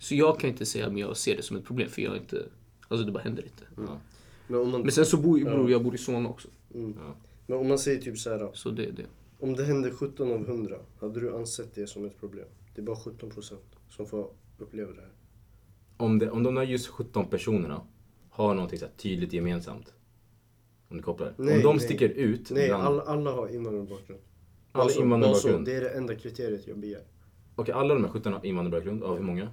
Så 0.00 0.14
jag 0.14 0.40
kan 0.40 0.50
inte 0.50 0.66
säga 0.66 0.86
att 0.86 0.98
jag 0.98 1.16
ser 1.16 1.36
det 1.36 1.42
som 1.42 1.56
ett 1.56 1.64
problem, 1.64 1.88
för 1.88 2.02
jag 2.02 2.16
inte... 2.16 2.46
Alltså 2.88 3.06
det 3.06 3.12
bara 3.12 3.22
händer 3.22 3.42
inte. 3.42 3.64
Ja. 3.76 3.98
Men 4.48 4.60
om 4.60 4.70
man, 4.70 4.80
Men 4.80 4.90
sen 4.92 5.06
så 5.06 5.16
bor 5.16 5.38
jag, 5.38 5.48
bror, 5.52 5.70
jag 5.70 5.84
bor 5.84 5.94
i 5.94 5.98
Solna 5.98 6.28
också. 6.28 6.48
mm. 6.74 6.94
Ja. 6.98 7.14
men 7.46 7.58
om 7.58 7.68
man 7.68 7.78
säger 7.78 8.00
typ 8.00 8.18
så 8.18 8.30
här, 8.30 8.50
Så 8.54 8.70
det 8.70 8.84
är 8.84 8.92
det. 8.92 9.06
om 9.40 9.56
det 9.56 9.64
händer 9.64 9.90
17 9.90 10.30
av 10.32 10.48
100, 10.48 10.76
hade 11.00 11.20
du 11.20 11.36
ansett 11.36 11.74
det 11.74 11.86
som 11.86 12.04
ett 12.04 12.20
problem? 12.20 12.46
Det 12.74 12.80
är 12.80 12.84
bara 12.84 12.96
17 12.96 13.30
procent 13.30 13.76
som 13.90 14.06
får 14.06 14.30
uppleva 14.58 14.92
det 14.92 15.00
här. 15.00 15.10
Om, 15.96 16.18
det, 16.18 16.30
om 16.30 16.42
de 16.42 16.56
här 16.56 16.64
just 16.64 16.86
17 16.88 17.26
personerna 17.26 17.80
har 18.30 18.54
någonting 18.54 18.78
så 18.78 18.84
här 18.84 18.92
tydligt 18.96 19.32
gemensamt. 19.32 19.94
Om 20.88 20.96
du 20.96 21.02
kopplar. 21.02 21.34
Nej, 21.38 21.56
om 21.56 21.62
de 21.62 21.76
nej. 21.76 21.84
sticker 21.84 22.08
ut. 22.08 22.50
Nej, 22.50 22.68
bland- 22.68 22.82
alla, 22.84 23.02
alla 23.02 23.32
har 23.32 23.48
invandrarbakgrund. 23.54 24.20
Alla 24.72 24.84
Bara 24.84 24.88
så- 24.92 25.00
invandrarbakgrund? 25.02 25.54
bara 25.56 25.64
så, 25.64 25.70
Det 25.70 25.76
är 25.76 25.80
det 25.80 25.90
enda 25.90 26.14
kriteriet 26.14 26.66
jag 26.66 26.78
begär. 26.78 27.02
Okej, 27.54 27.74
alla 27.74 27.94
de 27.94 28.04
här 28.04 28.10
17 28.10 28.32
har 28.32 28.46
invandrarbakgrund. 28.46 29.02
Av 29.02 29.16
hur 29.16 29.24
många? 29.24 29.48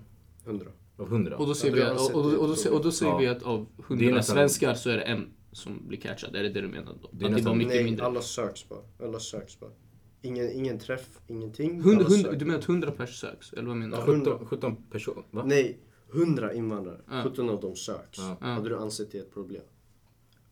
100. 0.47 0.71
Av 0.97 1.07
100? 1.07 1.37
Och 1.37 1.47
då 1.47 1.53
säger, 1.53 1.75
vi 1.75 1.81
att, 1.81 1.99
och, 2.15 2.15
och, 2.15 2.33
och, 2.33 2.47
då, 2.63 2.75
och 2.77 2.83
då 2.83 2.91
säger 2.91 3.11
Ja. 3.11 3.17
vi 3.17 3.27
att 3.27 3.43
av 3.43 3.65
Det 3.77 3.83
är 3.93 3.97
100 3.97 4.15
nästan- 4.15 4.35
svenskar 4.35 4.73
så 4.73 4.89
är 4.89 4.97
det 4.97 5.01
en 5.03 5.27
som 5.51 5.87
blir 5.87 5.99
catchad. 5.99 6.35
Är 6.35 6.43
det 6.43 6.49
det 6.49 6.61
du 6.61 6.67
menar 6.67 6.93
då? 7.01 7.09
Det 7.11 7.25
är 7.25 7.29
att 7.29 7.35
det 7.37 7.41
var 7.41 7.55
mycket 7.55 7.73
Nej, 7.73 7.83
mindre? 7.83 8.05
alla 8.05 8.21
söks 8.21 8.69
bara. 8.69 8.79
Alla 9.07 9.19
söks 9.19 9.59
bara. 9.59 9.71
Ingen, 10.21 10.51
ingen 10.51 10.79
träff, 10.79 11.19
ingenting. 11.27 11.81
Hund, 11.81 11.99
Alla 11.99 12.09
hund, 12.09 12.21
söks. 12.25 12.37
du 12.39 12.45
menar 12.45 12.59
att 12.59 12.69
100 12.69 12.91
pers 12.91 13.19
söks? 13.19 13.53
Eller 13.53 13.63
vad 13.67 13.77
menar 13.77 13.97
Ja, 13.97 14.05
du? 14.13 14.19
17, 14.19 14.45
17 14.45 14.75
personer? 14.91 15.23
Va? 15.31 15.43
Nej, 15.45 15.79
100 16.13 16.53
invandrare. 16.53 17.01
Ja. 17.09 17.21
17 17.23 17.49
av 17.49 17.61
dem 17.61 17.75
söks. 17.75 18.17
Ja. 18.19 18.37
Hade 18.39 18.69
du 18.69 18.77
ansett 18.77 19.11
det 19.11 19.17
ett 19.17 19.33
problem? 19.33 19.63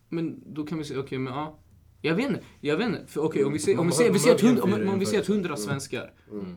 Men 0.09 0.43
då 0.53 0.63
kan 0.63 0.77
vi 0.77 0.83
säga, 0.83 0.99
okej 0.99 1.17
men 1.19 1.33
ja. 1.33 1.59
Jag 2.01 2.15
vet 2.15 2.27
inte, 2.27 2.41
jag 2.61 2.77
vet 2.77 2.87
inte. 2.87 3.05
För 3.07 3.21
okej 3.21 3.45
om 3.45 3.53
vi 3.53 3.59
säger, 3.59 3.79
om 3.79 3.87
vi 3.87 3.93
säger, 3.93 4.11
vi 4.11 4.19
säger 4.19 4.35
att 4.35 4.41
man 4.43 4.49
hund, 4.51 4.63
om, 4.63 4.69
behöver 4.71 4.93
om 4.93 4.99
vi 4.99 5.05
säger 5.05 5.21
att 5.21 5.29
100 5.29 5.49
jämföra. 5.49 5.65
svenskar 5.67 6.13
Mm. 6.31 6.55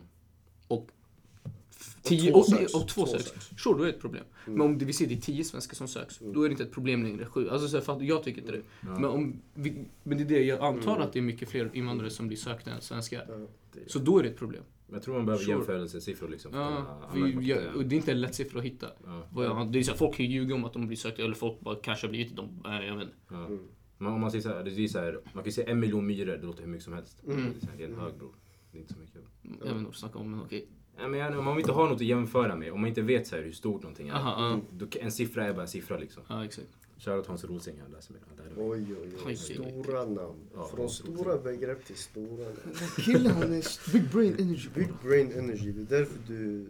Och 1.97 2.03
tio, 2.03 2.31
två 2.31 2.39
och, 2.39 2.45
söks. 2.45 2.73
och 2.75 2.87
två 2.87 3.05
Två 3.05 3.11
söks. 3.11 3.23
söks. 3.25 3.49
Sure, 3.63 3.77
då 3.77 3.83
är 3.83 3.87
det 3.87 3.93
ett 3.93 4.01
problem. 4.01 4.23
Men 4.45 4.61
om 4.61 4.77
det, 4.77 4.85
vi 4.85 4.93
säger 4.93 5.09
det 5.09 5.15
är 5.17 5.21
tio 5.21 5.43
svenskar 5.43 5.75
som 5.75 5.87
söks, 5.87 6.19
då 6.33 6.43
är 6.43 6.49
det 6.49 6.51
inte 6.51 6.63
ett 6.63 6.71
problem 6.71 7.03
längre. 7.03 7.25
Sju. 7.25 7.49
Alltså, 7.49 7.67
så 7.67 7.77
här, 7.77 7.83
fatt- 7.83 8.01
jag 8.01 8.23
tycker 8.23 8.41
inte 8.41 8.51
det. 8.51 8.61
Men, 8.81 9.05
om 9.05 9.41
vi, 9.53 9.85
men 10.03 10.17
det 10.17 10.23
är 10.23 10.27
det, 10.27 10.43
jag 10.43 10.59
antar 10.59 10.99
att 10.99 11.13
det 11.13 11.19
är 11.19 11.23
mycket 11.23 11.49
fler 11.49 11.69
invandrare 11.73 12.09
som 12.09 12.27
blir 12.27 12.37
sökta 12.37 12.71
än 12.71 12.81
svenskar. 12.81 13.25
Ja. 13.29 13.81
Så 13.87 13.99
då 13.99 14.19
är 14.19 14.23
det 14.23 14.29
ett 14.29 14.37
problem. 14.37 14.63
Jag 14.91 15.03
tror 15.03 15.15
man 15.15 15.25
behöver 15.25 15.43
Sure. 15.45 15.55
jämförelsesiffror 15.57 16.29
liksom. 16.29 16.51
för 16.51 16.59
Ja, 16.59 17.09
för 17.13 17.75
och 17.75 17.85
det 17.85 17.95
är 17.95 17.97
inte 17.97 18.11
en 18.11 18.21
lätt 18.21 18.35
siffra 18.35 18.59
att 18.59 18.65
hitta. 18.65 18.87
Ja. 19.05 19.27
Jag, 19.43 19.71
det 19.71 19.79
är 19.79 19.83
så 19.83 19.91
här, 19.91 19.97
folk 19.97 20.15
kan 20.15 20.25
ju 20.25 20.31
ljuga 20.31 20.55
om 20.55 20.65
att 20.65 20.73
de 20.73 20.87
blir 20.87 20.97
sökta, 20.97 21.23
eller 21.23 21.35
folk 21.35 21.59
bara 21.59 21.75
kanske 21.75 22.07
har 22.07 22.11
blivit 22.11 22.35
de, 22.35 22.63
äh, 22.65 22.85
jag 22.87 22.95
vet 22.95 23.03
inte. 23.03 23.15
Ja. 23.29 23.45
Mm. 23.45 24.13
Om 24.13 24.21
man 24.21 24.31
säger 24.31 24.41
så 24.41 24.49
här, 24.49 24.63
det 24.63 24.83
är 24.83 24.87
så 24.87 24.99
här, 24.99 25.19
man 25.33 25.43
kan 25.43 25.53
säga 25.53 25.67
en 25.71 25.79
miljon 25.79 26.05
myror, 26.05 26.37
det 26.37 26.45
låter 26.45 26.61
hur 26.61 26.69
mycket 26.69 26.83
som 26.83 26.93
helst. 26.93 27.23
Mm. 27.27 27.37
Det 27.37 27.57
är, 27.57 27.59
så 27.59 27.65
här, 27.71 27.77
det 27.77 27.83
är 27.83 27.87
en 27.87 27.95
hög 27.99 28.13
bror. 28.17 28.31
Det 28.71 28.77
är 28.77 28.81
inte 28.81 28.93
så 28.93 28.99
mycket. 28.99 29.15
Jag 29.43 29.49
vet 29.51 29.61
inte 29.61 29.73
vad 29.83 29.93
du 29.93 29.97
snackar 29.97 30.19
om, 30.19 30.31
men 30.31 30.41
okej. 30.41 30.67
Ja, 30.69 30.75
men 31.07 31.19
jag- 31.19 31.37
om 31.39 31.45
man 31.45 31.59
inte 31.59 31.71
har 31.71 31.87
något 31.87 31.95
att 31.95 32.01
jämföra 32.01 32.55
med, 32.55 32.71
om 32.71 32.79
man 32.81 32.87
inte 32.87 33.01
vet 33.01 33.27
så 33.27 33.35
här 33.35 33.43
hur 33.43 33.51
stort 33.51 33.81
någonting 33.83 34.07
är. 34.07 34.13
Aha, 34.13 34.35
ja. 34.37 34.61
Då, 34.77 34.87
en 34.99 35.11
siffra 35.11 35.45
är 35.47 35.53
bara 35.53 35.61
en 35.61 35.67
siffra 35.67 35.97
liksom. 35.97 36.23
Ja, 36.27 36.45
exakt. 36.45 36.67
Shoutout 36.97 37.27
Hans 37.27 37.43
Rosing, 37.43 37.75
han 37.81 37.91
läser 37.91 38.13
mig. 38.13 38.21
Oj, 38.57 38.85
oj, 39.01 39.09
oj. 39.25 39.35
Stora 39.35 40.05
namn. 40.05 40.35
Ja, 40.55 40.69
Från 40.75 40.89
stora 40.89 41.37
begrepp 41.37 41.85
till 41.85 41.95
stora 41.95 42.43
namn. 42.43 42.75
Killen 42.97 43.31
han 43.31 43.53
är 43.53 43.91
big 43.93 44.09
brain 44.11 44.35
energy. 44.39 44.69
Big 44.75 44.87
brain 45.03 45.31
energy. 45.31 45.71
Det 45.71 45.95
är 45.95 45.99
därför 45.99 46.17
du 46.27 46.67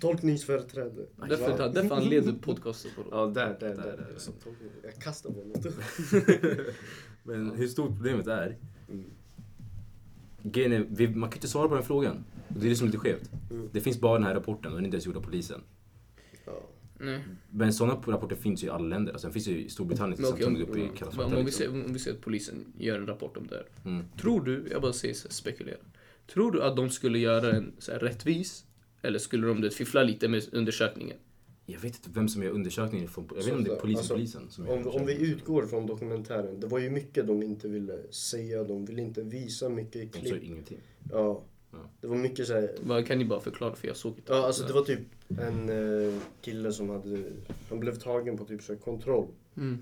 Tolkningsföreträde. 0.00 1.06
Därför, 1.28 1.68
därför 1.72 1.94
han 1.94 2.04
leder 2.04 2.32
podcasten 2.32 2.90
på 2.96 3.02
Ja, 3.10 3.26
där, 3.26 3.56
där, 3.60 3.68
där. 3.68 3.76
Där, 3.76 3.96
där. 3.96 4.06
Jag 4.82 4.94
kastade 5.02 5.34
på 5.34 5.40
honom. 5.40 5.62
Men 7.22 7.50
hur 7.50 7.68
stort 7.68 7.88
problemet 7.90 8.26
är. 8.26 8.56
Mm. 8.88 9.04
Man 11.20 11.30
kan 11.30 11.36
inte 11.36 11.48
svara 11.48 11.68
på 11.68 11.74
den 11.74 11.84
frågan. 11.84 12.24
Det 12.48 12.66
är 12.66 12.70
det 12.70 12.76
som 12.76 12.86
är 12.86 12.92
lite 12.92 12.98
skevt. 12.98 13.30
Mm. 13.50 13.68
Det 13.72 13.80
finns 13.80 14.00
bara 14.00 14.18
den 14.18 14.26
här 14.26 14.34
rapporten 14.34 14.72
och 14.72 14.76
den 14.76 14.84
är 14.84 14.86
inte 14.86 14.96
ens 14.96 15.06
gjord 15.06 15.16
av 15.16 15.22
polisen. 15.22 15.60
Ja. 16.44 16.62
Nej. 17.00 17.24
Men 17.50 17.72
sådana 17.72 17.94
rapporter 18.06 18.36
finns 18.36 18.62
ju 18.62 18.66
i 18.66 18.70
alla 18.70 18.84
länder. 18.88 19.12
Alltså, 19.12 19.26
den 19.26 19.32
finns 19.32 19.48
ju 19.48 19.64
i 19.64 19.68
Storbritannien 19.68 20.16
till 20.16 20.24
exempel, 20.24 20.54
tog 20.54 20.62
upp 20.62 20.76
i 20.76 20.80
om, 20.80 21.30
vi 21.30 21.36
liksom. 21.36 21.52
ser, 21.52 21.68
om 21.68 21.92
vi 21.92 21.98
ser 21.98 22.12
att 22.12 22.20
polisen 22.20 22.72
gör 22.78 22.98
en 22.98 23.06
rapport 23.06 23.36
om 23.36 23.46
det 23.46 23.56
här. 23.56 23.66
Mm. 23.84 24.04
Tror 24.20 24.44
du, 24.44 24.68
jag 24.70 24.82
bara 24.82 24.92
säger 24.92 25.14
så 25.14 25.28
här, 25.28 25.32
spekulera. 25.32 25.76
Tror 26.26 26.52
du 26.52 26.62
att 26.62 26.76
de 26.76 26.90
skulle 26.90 27.18
göra 27.18 27.56
en 27.56 27.72
så 27.78 27.92
här, 27.92 27.98
rättvis? 27.98 28.64
Eller 29.02 29.18
skulle 29.18 29.46
de 29.46 29.60
det, 29.60 29.70
fiffla 29.70 30.02
lite 30.02 30.28
med 30.28 30.44
undersökningen? 30.52 31.16
Jag 31.66 31.80
vet 31.80 31.94
inte 31.94 32.10
vem 32.12 32.28
som 32.28 32.42
gör 32.42 32.50
undersökningen. 32.50 33.08
Från, 33.08 33.28
jag 33.28 33.36
vet 33.36 33.44
inte 33.46 33.56
om 33.56 33.64
det 33.64 33.70
är 33.70 33.76
polisen, 33.76 33.98
alltså, 33.98 34.14
polisen 34.14 34.50
som 34.50 34.68
Om, 34.68 34.88
om 34.88 35.06
vi 35.06 35.30
utgår 35.30 35.66
från 35.66 35.86
dokumentären. 35.86 36.60
Det 36.60 36.66
var 36.66 36.78
ju 36.78 36.90
mycket 36.90 37.26
de 37.26 37.42
inte 37.42 37.68
ville 37.68 38.12
säga. 38.12 38.64
De 38.64 38.84
ville 38.84 39.02
inte 39.02 39.22
visa 39.22 39.68
mycket 39.68 40.12
De 40.12 40.18
sa 40.18 40.24
klipp. 40.24 40.42
ingenting. 40.42 40.78
Ja. 41.12 41.42
Ja. 41.72 41.78
Det 42.00 42.06
var 42.06 42.16
mycket 42.16 42.46
så 42.46 42.52
här. 42.54 42.70
Vad 42.82 43.06
kan 43.06 43.18
ni 43.18 43.24
bara 43.24 43.40
förklara 43.40 43.74
för 43.74 43.86
jag 43.88 43.96
såg 43.96 44.12
inte. 44.16 44.32
Ja, 44.32 44.46
alltså 44.46 44.64
det 44.66 44.72
var 44.72 44.82
typ 44.82 45.00
en 45.28 45.68
eh, 45.68 46.14
kille 46.40 46.72
som 46.72 46.88
hade, 46.90 47.22
han 47.68 47.80
blev 47.80 47.94
tagen 47.98 48.36
på 48.36 48.44
typ 48.44 48.62
så 48.62 48.76
kontroll. 48.76 49.26
Mm. 49.56 49.78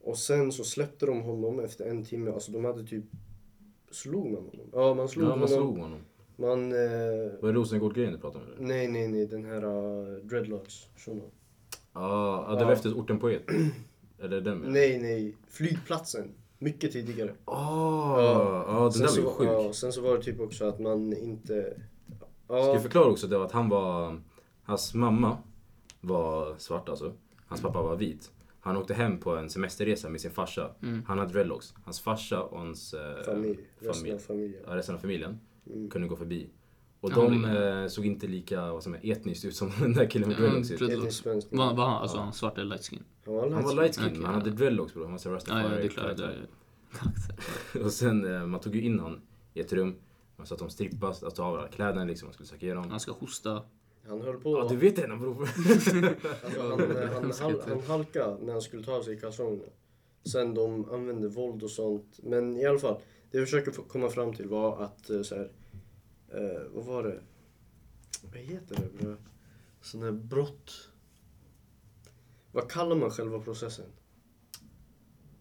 Och 0.00 0.18
sen 0.18 0.52
så 0.52 0.64
släppte 0.64 1.06
de 1.06 1.20
honom 1.22 1.60
efter 1.60 1.84
en 1.86 2.04
timme. 2.04 2.30
Alltså 2.30 2.52
de 2.52 2.64
hade 2.64 2.84
typ, 2.84 3.04
slog 3.90 4.24
man 4.30 4.44
honom? 4.44 4.66
Ja, 4.72 4.94
man 4.94 5.08
slog 5.08 5.24
Ja, 5.24 5.28
honom. 5.28 5.40
man 5.40 5.48
slog 5.48 5.78
honom. 5.78 5.98
Man, 6.36 6.72
eh, 6.72 6.78
Var 7.40 7.48
det 7.48 7.52
Rosengård-grejen 7.52 8.12
du 8.12 8.18
pratade 8.18 8.44
om? 8.44 8.50
eller? 8.52 8.66
nej, 8.68 8.88
nej, 8.88 9.08
nej, 9.08 9.26
den 9.26 9.44
här 9.44 9.64
uh, 9.64 10.16
dreadlocks 10.26 10.86
shunon. 10.96 11.30
Ja, 11.92 12.44
ja, 12.48 12.54
det 12.58 12.64
var 12.64 12.70
Ja. 12.70 12.76
efter 12.76 12.92
orten 12.92 13.18
Poet. 13.18 13.42
Eller 14.18 14.40
den 14.40 14.58
med? 14.58 14.72
Nej, 14.72 14.98
nej, 14.98 15.34
flygplatsen. 15.48 16.30
Mycket 16.58 16.92
tidigare. 16.92 17.34
Ah, 17.44 18.20
ja, 18.68 18.80
den 18.82 18.92
Sen 18.92 19.00
där 19.02 19.08
var 19.08 19.14
så, 19.14 19.20
ju 19.20 19.26
sjuk. 19.26 19.48
Ja, 19.48 19.72
sen 19.72 19.92
så 19.92 20.00
var 20.00 20.16
det 20.16 20.22
typ 20.22 20.40
också 20.40 20.64
att 20.64 20.78
man 20.80 21.12
inte... 21.12 21.74
Ska 22.44 22.56
Ja, 22.56 22.72
jag 22.72 22.82
förklara 22.82 23.04
också 23.10 23.26
det 23.26 23.38
var 23.38 23.44
att 23.44 23.52
han 23.52 23.68
var... 23.68 24.20
Hans 24.62 24.94
mamma 24.94 25.38
var 26.00 26.54
svart 26.58 26.88
alltså. 26.88 27.12
Hans 27.46 27.60
pappa 27.62 27.82
var 27.82 27.96
vit. 27.96 28.30
Han 28.60 28.76
åkte 28.76 28.94
hem 28.94 29.18
på 29.20 29.36
en 29.36 29.50
semesterresa 29.50 30.08
med 30.08 30.20
sin 30.20 30.30
farsa. 30.30 30.70
Mm. 30.82 31.02
Han 31.06 31.18
hade 31.18 31.32
dreadlocks. 31.32 31.74
Hans 31.84 32.00
farsa 32.00 32.42
och 32.42 32.58
hans 32.58 32.94
eh, 32.94 33.22
familj, 33.24 33.58
resten 33.78 33.94
familj, 33.94 34.14
av 34.14 34.18
familjen. 34.18 34.62
ja, 34.66 34.76
resten 34.76 34.94
av 34.94 34.98
familjen 34.98 35.40
Mm. 35.72 35.90
kunde 35.90 36.08
gå 36.08 36.16
förbi. 36.16 36.48
Och 37.00 37.10
Ja, 37.12 37.14
de 37.14 37.44
eh, 37.44 37.86
såg 37.88 38.06
inte 38.06 38.26
lika 38.26 38.72
vad 38.72 38.82
som 38.82 38.94
är, 38.94 39.10
etniskt 39.12 39.44
ut 39.44 39.56
som 39.56 39.70
den 39.80 39.92
där 39.92 40.06
killen 40.10 40.28
med 40.28 40.38
dreadlocks. 40.38 40.70
ut. 40.70 40.80
dread- 40.80 40.92
Etnisk 40.98 41.22
svensk. 41.22 41.48
Var, 41.50 41.74
var 41.74 41.84
han, 41.86 42.02
alltså 42.02 42.18
han 42.18 42.32
svart 42.32 42.58
eller 42.58 42.68
light 42.68 42.84
skin? 42.86 43.02
Han 43.24 43.34
var 43.34 43.50
Han 43.50 43.64
var 43.64 43.74
light 43.74 43.96
skin, 43.96 44.12
men 44.12 44.24
han 44.24 44.34
hade 44.34 44.50
ja. 44.50 44.56
dreadlocks 44.56 44.94
bror. 44.94 45.02
Han 45.02 45.12
var 45.12 45.18
så 45.18 45.28
Ja, 45.28 45.34
rastafari. 45.34 45.62
ja, 45.62 45.68
det 45.68 45.82
är 45.84 45.88
klart. 45.88 46.04
karaktär. 46.04 46.46
Det 47.72 47.78
är, 47.78 47.84
Och 47.84 47.92
sen, 47.92 48.34
eh, 48.34 48.46
man 48.46 48.60
tog 48.60 48.74
ju 48.74 48.82
in 48.82 49.00
han 49.00 49.20
i 49.54 49.60
ett 49.60 49.72
rum. 49.72 49.94
Man 50.36 50.46
sa 50.46 50.54
att 50.54 50.58
de 50.58 50.70
strippade, 50.70 51.06
alltså 51.06 51.42
av 51.42 51.54
alla 51.58 51.68
kläderna 51.68 52.04
liksom, 52.04 52.26
man 52.26 52.32
skulle 52.34 52.46
söka 52.46 52.66
igenom. 52.66 52.90
han 52.90 53.00
ska 53.00 53.12
hosta. 53.12 53.62
Han 54.08 54.20
höll 54.20 54.36
på... 54.36 54.50
Ja, 54.58 54.66
du 54.70 54.76
vet 54.76 54.96
det 54.96 55.06
bror. 55.20 55.42
Alltså, 55.42 56.60
han, 56.60 56.70
han, 57.14 57.32
han, 57.40 57.60
han 57.68 57.80
halkade 57.86 58.36
när 58.44 58.52
han 58.52 58.62
skulle 58.62 58.82
ta 58.84 58.92
av 58.92 59.02
sig 59.02 59.20
kalsongerna. 59.20 59.68
Sen 60.32 60.54
de 60.54 60.90
använde 60.90 61.28
våld 61.28 61.62
och 61.62 61.70
sånt. 61.70 62.20
Men 62.22 62.56
i 62.56 62.66
alla 62.66 62.78
fall, 62.78 62.96
det 63.30 63.38
jag 63.38 63.46
försöker 63.46 63.72
komma 63.72 64.08
fram 64.08 64.32
till 64.34 64.48
var 64.48 64.82
att 64.82 65.10
eh, 65.10 65.22
så 65.22 65.34
här, 65.34 65.50
eh, 66.36 66.62
vad 66.74 66.84
var 66.84 67.02
det? 67.02 67.20
Vad 68.32 68.40
heter 68.42 68.76
det? 68.76 68.98
bro? 69.04 69.16
Sån 69.80 70.02
här 70.02 70.12
brott. 70.12 70.88
Vad 72.52 72.70
kallar 72.70 72.96
man 72.96 73.10
själva 73.10 73.38
processen? 73.40 73.84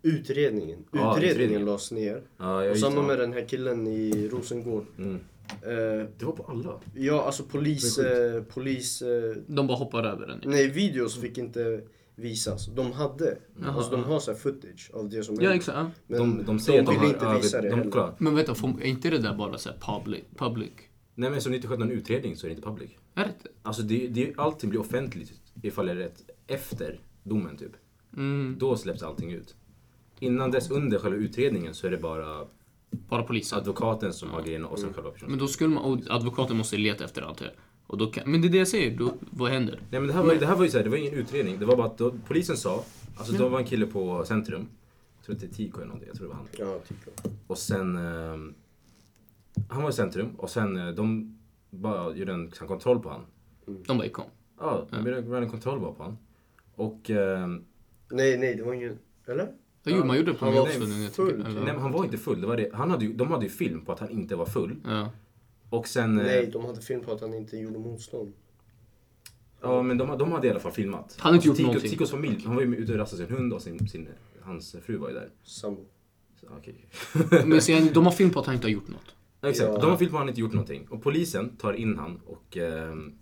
Utredningen. 0.01 0.85
Ja, 0.91 0.99
Utredningen 1.17 1.31
utredningen. 1.35 1.65
lades 1.65 1.91
ner. 1.91 2.21
Ja, 2.37 2.69
Och 2.71 2.77
samma 2.77 3.01
med 3.01 3.19
den 3.19 3.33
här 3.33 3.45
killen 3.47 3.87
i 3.87 4.27
Rosengård. 4.31 4.85
Mm. 4.97 5.15
Eh, 5.61 6.07
Det 6.17 6.25
var 6.25 6.31
på 6.31 6.43
alla. 6.43 6.79
ja, 6.95 7.23
alltså 7.25 7.43
polis... 7.43 7.97
Eh, 7.97 8.43
polis 8.43 9.01
eh, 9.01 9.35
De 9.47 9.67
bara 9.67 9.77
hoppar 9.77 10.03
över 10.03 10.27
den. 10.27 10.41
Nej, 10.45 10.67
videos 10.67 11.21
fick 11.21 11.37
inte 11.37 11.81
visas. 12.15 12.65
De 12.65 12.91
hade. 12.91 13.37
Jaha. 13.61 13.71
Alltså 13.73 13.91
de 13.91 14.03
har 14.03 14.19
så 14.19 14.31
här 14.31 14.37
footage 14.39 14.91
av 14.93 15.09
det 15.09 15.23
som 15.23 15.35
Ja, 15.35 15.41
hände. 15.41 15.55
exakt. 15.55 15.77
Ja. 15.77 15.91
Men 16.07 16.19
De, 16.37 16.45
de 16.45 16.59
säger 16.59 16.83
de 16.83 16.91
ville 16.91 16.99
har 16.99 17.07
inte 17.13 17.25
över- 17.25 17.35
visa 17.41 17.61
det 17.61 17.69
de, 17.69 17.91
kolla. 17.91 18.15
Men 18.17 18.35
vänta, 18.35 18.51
är 18.81 18.83
inte 18.85 19.09
det 19.09 19.17
där 19.17 19.33
bara 19.35 19.57
så 19.57 19.69
här 19.69 19.77
public? 19.99 20.23
public? 20.37 20.71
Nej 21.15 21.29
men 21.29 21.41
så 21.41 21.49
det 21.49 21.55
inte 21.55 21.67
skett 21.67 21.79
någon 21.79 21.91
utredning 21.91 22.35
så 22.35 22.47
är 22.47 22.49
det 22.49 22.55
inte 22.55 22.67
public. 22.67 22.89
Är 23.15 23.23
det 23.23 23.29
inte? 23.29 23.49
Alltså 23.63 23.81
det, 23.81 24.07
det, 24.07 24.33
allting 24.37 24.69
blir 24.69 24.79
offentligt 24.79 25.33
ifall 25.61 25.85
det 25.85 25.91
är 25.91 25.95
rätt 25.95 26.21
efter 26.47 26.99
domen 27.23 27.57
typ. 27.57 27.71
Mm, 28.17 28.55
Då 28.59 28.77
släpps 28.77 29.03
allting 29.03 29.31
ut. 29.31 29.55
Innan 30.19 30.51
dess, 30.51 30.71
under 30.71 30.99
själva 30.99 31.17
utredningen 31.17 31.73
så 31.73 31.87
är 31.87 31.91
det 31.91 31.97
bara 31.97 32.47
bara 32.91 33.23
polisen. 33.23 33.59
advokaten 33.59 34.13
som 34.13 34.29
har 34.29 34.41
grejerna 34.41 34.67
och 34.67 34.79
sen 34.79 34.93
själva 34.93 35.09
personen. 35.11 35.31
Men 35.31 35.39
då 35.39 35.47
skulle 35.47 35.69
man, 35.69 35.83
och 35.83 35.99
advokaten 36.09 36.57
måste 36.57 36.77
leta 36.77 37.03
efter 37.03 37.21
allt 37.21 37.37
det. 37.37 37.51
Och 37.87 37.97
då 37.97 38.07
kan, 38.11 38.31
men 38.31 38.41
det 38.41 38.47
är 38.47 38.49
det 38.49 38.57
jag 38.57 38.67
säger, 38.67 38.97
då, 38.97 39.13
vad 39.19 39.51
händer? 39.51 39.79
Nej 39.89 39.99
men 40.01 40.07
det 40.07 40.13
här 40.13 40.23
var, 40.23 40.33
ju- 40.33 40.39
det 40.39 40.45
här 40.45 40.55
var 40.55 40.63
ju 40.63 40.69
så 40.71 40.77
här, 40.77 40.83
det 40.83 40.89
var 40.89 40.97
ingen 40.97 41.13
utredning. 41.13 41.59
Det 41.59 41.65
var 41.65 41.75
bara 41.77 41.87
att 41.87 41.97
då, 41.97 42.13
polisen 42.27 42.57
sa, 42.57 42.83
alltså 43.17 43.33
det 43.33 43.49
var 43.49 43.59
en 43.59 43.65
kille 43.65 43.85
på 43.85 44.25
Centrum. 44.25 44.67
Jag 45.17 45.25
tror 45.25 45.35
att 45.35 45.41
det 45.41 45.47
är 45.47 45.51
Tico 45.51 45.77
eller 45.77 45.85
någonting, 45.87 46.07
jag 46.07 46.17
tror 46.17 46.27
det 46.27 46.33
var 46.33 46.37
han. 46.37 46.47
Ja, 46.57 46.79
typ. 46.87 47.31
Och 47.47 47.57
sen... 47.57 47.95
ehm, 47.97 48.53
han 49.69 49.83
var 49.83 49.89
i 49.89 49.93
centrum 49.93 50.29
och 50.37 50.49
sen 50.49 50.77
eh, 50.77 50.87
de 50.93 51.37
bara 51.69 52.15
gjorde 52.15 52.33
en 52.33 52.51
sån 52.51 52.67
kontroll 52.67 52.99
på 52.99 53.09
han. 53.09 53.21
De 53.87 53.97
bara 53.97 54.09
kom. 54.09 54.25
Ja, 54.59 54.87
de 54.91 54.97
gjorde 55.07 55.37
en 55.37 55.49
kontroll 55.49 55.79
bara 55.79 55.91
på 55.91 56.03
han. 56.03 56.17
Och... 56.75 57.09
ehm, 57.09 57.63
Nej, 58.11 58.37
nej, 58.37 58.55
det 58.55 58.63
var 58.63 58.73
ingen... 58.73 58.97
Eller? 59.27 59.43
Ja, 59.83 59.91
jo, 59.97 60.05
man 60.05 60.17
gjorde 60.17 60.31
det 60.31 60.37
på 60.37 60.45
Han 60.45 60.53
en 60.53 60.59
jag 60.63 61.11
full, 61.13 61.37
nej 61.53 61.63
men 61.63 61.79
han 61.79 61.91
var 61.91 62.03
inte 62.05 62.17
full. 62.17 62.41
Det 62.41 62.47
var 62.47 62.57
det, 62.57 62.69
han 62.73 62.91
hade 62.91 63.05
ju, 63.05 63.13
de 63.13 63.31
hade 63.31 63.43
ju 63.43 63.49
film 63.49 63.81
på 63.85 63.91
att 63.91 63.99
han 63.99 64.09
inte 64.09 64.35
var 64.35 64.45
full. 64.45 64.75
Ja. 64.85 65.09
Och 65.69 65.87
sen... 65.87 66.19
eh, 66.19 66.25
Nej, 66.25 66.49
de 66.53 66.65
hade 66.65 66.81
film 66.81 67.01
på 67.01 67.11
att 67.11 67.21
han 67.21 67.33
inte 67.33 67.57
gjorde 67.57 67.79
motstånd. 67.79 68.33
Ja 69.61 69.81
men 69.81 69.97
de, 69.97 70.17
de 70.17 70.31
hade 70.31 70.47
i 70.47 70.49
alla 70.49 70.59
fall 70.59 70.71
filmat. 70.71 71.15
Han 71.19 71.33
hade 71.33 71.35
inte 71.35 71.47
gjort 71.47 71.57
Tico, 71.57 71.67
någonting. 71.67 71.89
Ticos 71.91 72.11
familj, 72.11 72.43
han 72.45 72.55
var 72.55 72.61
ju 72.61 72.75
ute 72.75 72.91
och 72.91 72.97
rastade 72.97 73.25
sin 73.27 73.35
hund 73.35 73.53
och 73.53 73.61
sin, 73.61 73.87
sin, 73.87 74.07
hans 74.41 74.75
fru 74.85 74.97
var 74.97 75.07
ju 75.09 75.13
där. 75.15 75.29
Sambo. 75.43 75.81
Okej. 76.57 76.85
Men 77.45 77.61
sen, 77.61 77.89
de 77.93 78.05
har 78.05 78.11
film 78.11 78.29
på 78.31 78.39
att 78.39 78.45
han 78.45 78.55
inte 78.55 78.67
har 78.67 78.71
gjort 78.71 78.87
något. 78.87 79.15
Exakt, 79.41 79.69
Ja. 79.73 79.77
de 79.81 79.89
har 79.89 79.97
filmat 79.97 80.11
på 80.11 80.17
att 80.17 80.21
han 80.21 80.29
inte 80.29 80.41
gjort 80.41 80.53
någonting. 80.53 80.87
Och 80.89 81.03
polisen 81.03 81.57
tar 81.57 81.73
in 81.73 81.97
han 81.97 82.21
och... 82.25 82.57
ehm, 82.57 83.13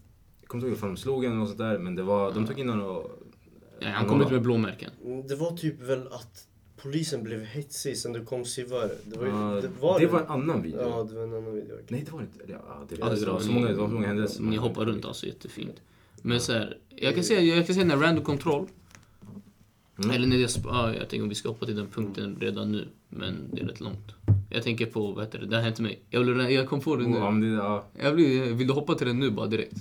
jag 0.42 0.48
kommer 0.50 0.62
inte 0.62 0.68
ihåg 0.68 0.78
ifall 0.78 0.90
de 0.90 0.98
slog 0.98 1.24
honom 1.26 1.42
och 1.42 1.48
sånt 1.48 1.58
där 1.60 1.78
men 1.80 1.96
det 1.96 2.04
var, 2.04 2.34
de 2.34 2.48
tog 2.48 2.60
in 2.60 2.70
honom 2.70 2.86
och... 2.88 3.12
Ja, 3.80 3.88
han 3.90 4.08
kom 4.08 4.22
ut 4.22 4.32
med 4.32 4.42
blåmärken. 4.42 4.92
Mm, 5.06 5.28
Det 5.28 5.36
var 5.36 5.52
typ 5.58 5.82
väl 5.82 6.08
att 6.08 6.48
polisen 6.84 7.24
blev 7.24 7.44
hetsig 7.44 7.98
sen 7.98 8.14
det 8.14 8.26
kom 8.26 8.46
SIVare. 8.46 8.90
Det 9.06 9.18
var, 9.20 9.26
ju, 9.26 9.32
Ja, 9.32 9.62
det 9.62 9.70
var, 9.82 10.00
det 10.00 10.08
var 10.08 10.20
en 10.20 10.28
annan 10.28 10.62
video. 10.62 10.82
Ja, 10.82 11.04
det 11.04 11.16
var 11.16 11.24
en 11.24 11.34
annan 11.34 11.56
video. 11.56 11.78
Nej 11.88 12.02
det 12.06 12.12
var 12.12 12.22
inte, 12.22 12.44
eller 12.44 12.54
ja, 12.54 12.86
det, 12.90 12.96
Ja, 13.00 13.10
det, 13.10 13.26
var 13.26 13.40
så 13.40 13.52
många, 13.52 13.68
det 13.68 13.74
var 13.74 13.88
så 13.88 13.94
många 13.94 14.08
händelser. 14.08 14.44
Ni 14.44 14.56
hoppar 14.56 14.86
runt 14.86 15.06
alltså 15.06 15.26
jättefint. 15.26 15.82
Men 16.22 16.40
så 16.42 16.54
här, 16.54 16.78
jag 16.90 17.16
kan 17.16 17.24
säga, 17.24 17.42
jag 17.56 17.66
kan 17.66 17.76
säga 17.76 17.86
när 17.86 17.98
random 17.98 18.24
control. 18.26 18.68
Mm. 20.04 20.12
Eller 20.12 20.28
när 20.28 20.36
jag, 20.38 20.48
sp- 20.48 20.66
ja, 20.66 20.94
jag 20.94 21.10
tänker 21.10 21.24
om 21.24 21.30
vi 21.30 21.36
ska 21.36 21.50
hoppa 21.50 21.66
till 21.66 21.76
den 21.76 21.88
punkten 21.88 22.38
redan 22.42 22.72
nu. 22.72 22.88
Men 23.10 23.36
det 23.54 23.62
är 23.62 23.66
rätt 23.66 23.80
långt. 23.80 24.12
Jag 24.50 24.64
tänker 24.64 24.86
på, 24.86 25.12
vad 25.12 25.26
heter 25.26 25.40
det, 25.40 25.46
det 25.46 25.56
har 25.56 25.64
hänt 25.64 25.80
mig. 25.80 26.00
Jag, 26.10 26.24
vill, 26.24 26.54
jag 26.56 26.68
kom 26.68 26.82
på 26.82 26.96
det 26.96 27.08
nu. 27.08 27.18
Ja, 27.18 27.32
men 27.32 27.42
det, 27.42 27.56
ja. 27.58 27.86
Jag 28.00 28.16
blir, 28.16 28.54
vill 28.54 28.68
du 28.68 28.74
hoppa 28.74 28.96
till 28.96 29.08
den 29.08 29.20
nu 29.20 29.30
bara 29.32 29.48
direkt? 29.48 29.74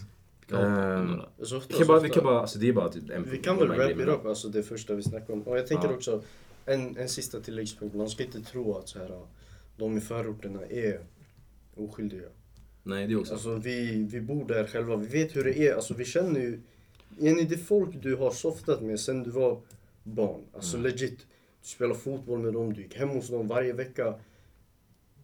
Vi 0.46 0.54
kan 0.56 0.58
hoppa 0.64 0.82
Ehm, 0.82 1.06
till 1.06 1.16
några. 1.16 1.28
Så 1.42 1.56
ofta, 1.56 1.68
Vi 1.68 1.74
kan 1.78 1.86
så 1.86 1.92
bara, 1.92 2.00
vi 2.00 2.08
ofta. 2.08 2.14
kan 2.20 2.24
bara, 2.24 2.40
alltså 2.40 2.58
det 2.58 2.68
är 2.68 2.72
bara 2.72 2.88
typ 2.88 3.10
en 3.10 3.30
Vi 3.30 3.38
kan 3.38 3.56
väl 3.58 3.68
wrap 3.68 3.90
it 3.90 4.08
up, 4.08 4.26
alltså 4.26 4.48
det 4.48 4.62
första 4.62 4.94
vi 4.94 5.02
snackade 5.02 5.32
om. 5.32 5.42
Och 5.42 5.58
jag 5.58 5.66
tänker 5.66 5.88
Ja. 5.88 5.94
också, 5.94 6.22
en, 6.64 6.96
en 6.96 7.08
sista 7.08 7.40
tilläggspunkt. 7.40 7.94
Man 7.96 8.08
ska 8.08 8.24
inte 8.24 8.40
tro 8.40 8.76
att 8.78 8.88
så 8.88 8.98
här, 8.98 9.26
de 9.76 9.98
i 9.98 10.00
förorterna 10.00 10.62
är 10.66 11.00
oskyldiga. 11.74 12.28
Nej 12.82 13.06
det 13.06 13.12
är 13.12 13.20
också. 13.20 13.32
Alltså 13.32 13.54
vi, 13.54 14.04
vi 14.10 14.20
bor 14.20 14.44
där 14.48 14.66
själva, 14.66 14.96
vi 14.96 15.06
vet 15.06 15.36
hur 15.36 15.44
det 15.44 15.58
är. 15.68 15.74
Alltså 15.74 15.94
vi 15.94 16.04
känner 16.04 16.40
ju, 16.40 16.60
Jenny 17.18 17.44
det 17.44 17.58
folk 17.58 18.02
du 18.02 18.16
har 18.16 18.30
softat 18.30 18.82
med 18.82 19.00
sen 19.00 19.22
du 19.22 19.30
var 19.30 19.60
barn. 20.02 20.40
Alltså 20.52 20.76
Mm. 20.76 20.90
legit. 20.90 21.18
Du 21.62 21.68
spelar 21.68 21.94
fotboll 21.94 22.38
med 22.38 22.52
dem, 22.52 22.72
du 22.72 22.82
gick 22.82 22.96
hem 22.96 23.08
hos 23.08 23.28
dem 23.28 23.48
varje 23.48 23.72
vecka. 23.72 24.14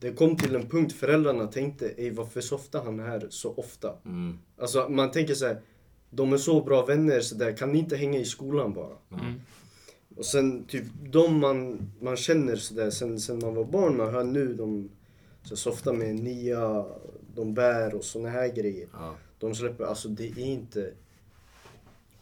Det 0.01 0.13
kom 0.13 0.37
till 0.37 0.55
en 0.55 0.69
punkt 0.69 0.93
föräldrarna 0.93 1.47
tänkte, 1.47 1.89
Ey, 1.89 2.11
varför 2.11 2.41
softar 2.41 2.85
han 2.85 2.99
här 3.01 3.27
så 3.31 3.55
ofta? 3.55 3.95
Mm. 4.05 4.39
Alltså 4.59 4.89
man 4.89 5.11
tänker 5.11 5.35
så 5.35 5.47
här, 5.47 5.61
de 6.11 6.33
är 6.33 6.37
så 6.37 6.63
bra 6.63 6.87
vänner 6.87 7.21
så 7.21 7.35
där, 7.35 7.57
kan 7.57 7.73
ni 7.73 7.79
inte 7.79 7.97
hänga 7.97 8.19
i 8.19 8.25
skolan 8.25 8.73
bara? 8.75 8.97
Mm. 9.13 9.41
Och 10.19 10.27
sen 10.27 10.65
typ 10.65 10.85
de 11.11 11.41
man, 11.41 11.91
man 12.01 12.17
känner 12.17 12.57
sådär 12.57 12.91
sen, 12.91 13.21
sen 13.21 13.39
man 13.39 13.55
var 13.55 13.65
barn, 13.65 13.97
man 13.97 14.15
hör 14.15 14.25
nu 14.25 14.55
de 14.55 14.91
så 15.43 15.57
softar 15.57 15.93
med 15.93 16.15
nya, 16.15 16.87
de 17.35 17.55
bär 17.55 17.95
och 17.95 18.05
såna 18.05 18.29
här 18.29 18.49
grejer. 18.49 18.89
Ja. 18.93 19.17
De 19.39 19.55
släpper, 19.55 19.85
alltså 19.85 20.09
det 20.09 20.27
är 20.27 20.39
inte... 20.39 20.93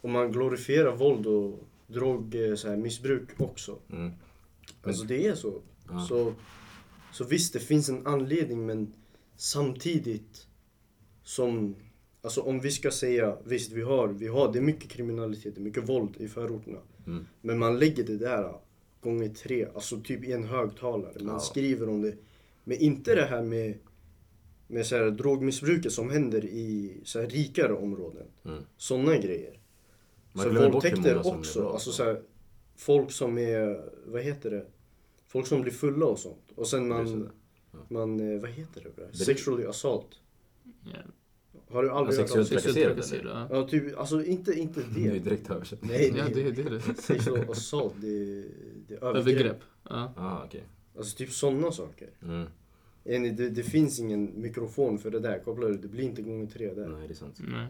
Och 0.01 0.09
man 0.09 0.31
glorifierar 0.31 0.95
våld 0.95 1.27
och 1.27 1.59
drog 1.87 2.35
eh, 2.35 2.55
så 2.55 2.67
här, 2.67 2.77
missbruk 2.77 3.29
också. 3.37 3.79
Mm. 3.91 4.11
Alltså 4.83 5.03
det 5.03 5.27
är 5.27 5.35
så. 5.35 5.61
Ja. 5.89 6.05
så. 6.09 6.33
Så 7.11 7.23
visst, 7.23 7.53
det 7.53 7.59
finns 7.59 7.89
en 7.89 8.07
anledning 8.07 8.65
men 8.65 8.93
samtidigt 9.35 10.47
som... 11.23 11.75
Alltså 12.21 12.41
om 12.41 12.59
vi 12.59 12.71
ska 12.71 12.91
säga, 12.91 13.37
visst 13.43 13.71
vi 13.71 13.81
har, 13.81 14.07
vi 14.07 14.27
har, 14.27 14.53
det 14.53 14.59
är 14.59 14.63
mycket 14.63 14.89
kriminalitet, 14.89 15.55
det 15.55 15.61
är 15.61 15.63
mycket 15.63 15.89
våld 15.89 16.15
i 16.17 16.27
förorterna. 16.27 16.79
Mm. 17.07 17.25
Men 17.41 17.59
man 17.59 17.79
lägger 17.79 18.03
det 18.03 18.17
där 18.17 18.53
gånger 19.01 19.29
tre, 19.29 19.67
alltså 19.75 19.99
typ 20.01 20.23
i 20.23 20.31
en 20.31 20.43
högtalare. 20.43 21.13
Man 21.23 21.33
Ja. 21.33 21.39
skriver 21.39 21.89
om 21.89 22.01
det. 22.01 22.15
Men 22.63 22.77
inte 22.77 23.15
det 23.15 23.25
här 23.25 23.41
med, 23.43 23.77
med 24.67 24.85
så 24.85 24.95
här 24.95 25.11
drogmissbruket 25.11 25.91
som 25.91 26.09
händer 26.09 26.45
i 26.45 26.97
så 27.03 27.19
här 27.21 27.27
rikare 27.27 27.73
områden. 27.73 28.27
Mm. 28.45 28.63
Sådana 28.77 29.17
grejer. 29.17 29.59
Man 30.33 30.45
så 30.45 30.69
våldtäkter 30.71 31.27
också. 31.27 31.59
bra, 31.61 31.73
alltså 31.73 31.91
så. 31.91 32.03
här, 32.03 32.21
folk 32.75 33.11
som 33.11 33.37
är, 33.37 33.89
vad 34.05 34.21
heter 34.21 34.49
det? 34.51 34.65
Folk 35.27 35.47
som 35.47 35.61
blir 35.61 35.71
fulla 35.73 36.05
och 36.05 36.19
sånt. 36.19 36.51
Och 36.55 36.67
sen 36.67 36.87
man. 36.87 37.29
Ja. 37.73 37.79
man 37.89 38.33
eh, 38.33 38.41
vad 38.41 38.49
heter? 38.49 38.87
Det- 38.95 39.17
Sexually 39.17 39.65
assault. 39.65 40.19
Ja. 40.85 40.99
Har 41.69 41.83
du 41.83 41.89
aldrig 41.91 42.17
Ja, 42.19 42.21
hört 42.21 42.37
om 42.37 42.45
sexuellt 42.45 42.77
trakasserade, 42.77 43.29
ja. 43.29 43.47
Ja, 43.57 43.67
typ, 43.67 43.97
alltså 43.97 44.23
inte, 44.23 44.51
inte 44.53 44.81
Det 44.95 44.99
är 44.99 45.03
ju 45.03 45.11
det. 45.11 45.19
direkt 45.19 45.49
översatt. 45.49 45.79
Nej, 45.81 46.13
Ja, 46.17 46.23
nej. 46.23 46.33
det, 46.33 46.51
det 46.51 46.61
är 46.61 46.69
det. 46.69 46.81
Sexual 47.01 47.51
assault, 47.51 47.93
det, 48.01 48.07
det 48.87 48.95
är 48.95 49.03
övergrepp. 49.03 49.27
Övergrepp. 49.27 49.61
Ja. 49.89 50.13
Ah, 50.17 50.43
okej. 50.45 50.63
Alltså 50.97 51.17
typ 51.17 51.31
sådana 51.31 51.71
saker. 51.71 52.09
Mm. 52.23 52.45
Är 53.03 53.19
Det, 53.31 53.49
det 53.49 53.63
finns 53.63 53.99
ingen 53.99 54.41
mikrofon 54.41 54.99
för 54.99 55.11
det 55.11 55.19
där, 55.19 55.39
kopplar 55.39 55.67
du? 55.67 55.77
Det 55.77 55.87
blir 55.87 56.03
inte 56.03 56.21
gånger 56.21 56.45
tre 56.47 56.73
där. 56.73 56.87
Nej, 56.87 57.07
det 57.07 57.13
är 57.13 57.15
sant. 57.15 57.35
Nej. 57.47 57.67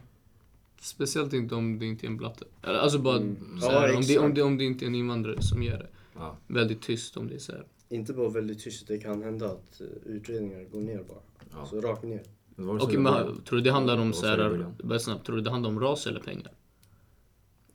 Speciellt 0.81 1.33
inte 1.33 1.55
om 1.55 1.79
det 1.79 1.85
inte 1.85 2.05
är 2.05 2.07
en 2.07 2.17
blatte. 2.17 2.45
Alltså 2.61 2.99
bara 2.99 3.17
Mm. 3.17 3.35
så 3.61 3.69
här, 3.71 3.87
Ja, 3.89 3.95
om, 3.97 4.01
det, 4.07 4.17
om, 4.19 4.33
det, 4.33 4.41
om 4.41 4.57
det 4.57 4.63
inte 4.63 4.85
är 4.85 4.87
en 4.87 4.95
invandrare 4.95 5.41
som 5.41 5.63
gör 5.63 5.77
det. 5.77 5.87
Ja. 6.15 6.37
Väldigt 6.47 6.81
tyst 6.81 7.17
om 7.17 7.27
det 7.27 7.35
är 7.35 7.39
så 7.39 7.51
här. 7.51 7.65
Inte 7.89 8.13
bara 8.13 8.29
väldigt 8.29 8.59
tyst, 8.59 8.87
det 8.87 8.97
kan 8.97 9.23
hända 9.23 9.45
att 9.51 9.81
eh, 9.81 9.87
utredningar 10.05 10.63
går 10.63 10.81
ner 10.81 11.03
bara. 11.07 11.19
Ja. 11.51 11.59
Alltså 11.59 11.81
rakt 11.81 12.03
ner. 12.03 12.21
Var 12.59 12.93
i 12.93 12.97
men 12.97 13.41
tror 13.43 13.57
du 13.57 13.61
det 13.61 13.71
handlar 13.71 13.97
om 13.97 14.07
var 14.07 14.13
så 14.13 14.25
här, 14.27 14.65
bara 14.83 14.99
snabbt, 14.99 15.25
tror 15.25 15.35
du 15.35 15.41
det 15.41 15.49
handlar 15.49 15.69
om 15.69 15.79
ras 15.79 16.07
eller 16.07 16.19
pengar? 16.19 16.51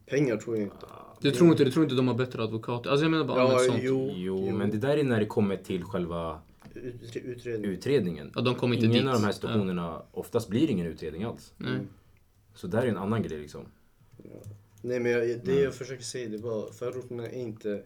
Pengar 0.07 0.37
tror 0.37 0.57
jag 0.57 0.65
inte. 0.67 0.87
Du 1.21 1.31
tror 1.31 1.51
inte, 1.51 1.65
du 1.65 1.71
tror 1.71 1.85
inte 1.85 1.95
de 1.97 2.09
har 2.09 2.15
bättre 2.15 2.43
advokater? 2.43 2.91
Alltså 2.91 3.05
jag 3.05 3.11
menar 3.11 3.25
bara 3.25 3.39
Ja, 3.53 3.59
sånt. 3.59 3.79
jo, 3.83 4.11
Jo, 4.15 4.51
men 4.51 4.71
det 4.71 4.77
där 4.79 4.97
är 4.97 5.05
när 5.05 5.21
det 5.21 5.27
kommer 5.27 5.57
till 5.57 5.85
själva 5.85 6.41
Ut, 6.75 7.17
utredning. 7.17 7.71
utredningen. 7.71 8.33
Ja, 8.35 8.41
de 8.41 8.55
kommer 8.55 8.75
inte 8.75 8.87
Ingen 8.87 8.99
dit. 9.05 9.09
av 9.15 9.21
de 9.21 9.25
här 9.25 9.33
situationerna, 9.33 10.03
oftast 10.13 10.49
blir 10.49 10.71
ingen 10.71 10.87
utredning 10.87 11.23
alls. 11.23 11.53
Nej. 11.57 11.79
Så 12.55 12.67
där 12.67 12.83
är 12.83 12.87
en 12.87 12.97
annan 12.97 13.23
grej 13.23 13.39
liksom. 13.39 13.61
Nej 14.83 15.01
men 15.01 15.13
jag, 15.13 15.21
det 15.23 15.51
Mm. 15.53 15.63
jag 15.65 15.75
försöker 15.75 16.03
säga 16.05 16.29
det 16.29 16.39
bara 16.39 16.73
förorterna 16.73 17.27
är 17.27 17.39
inte 17.41 17.83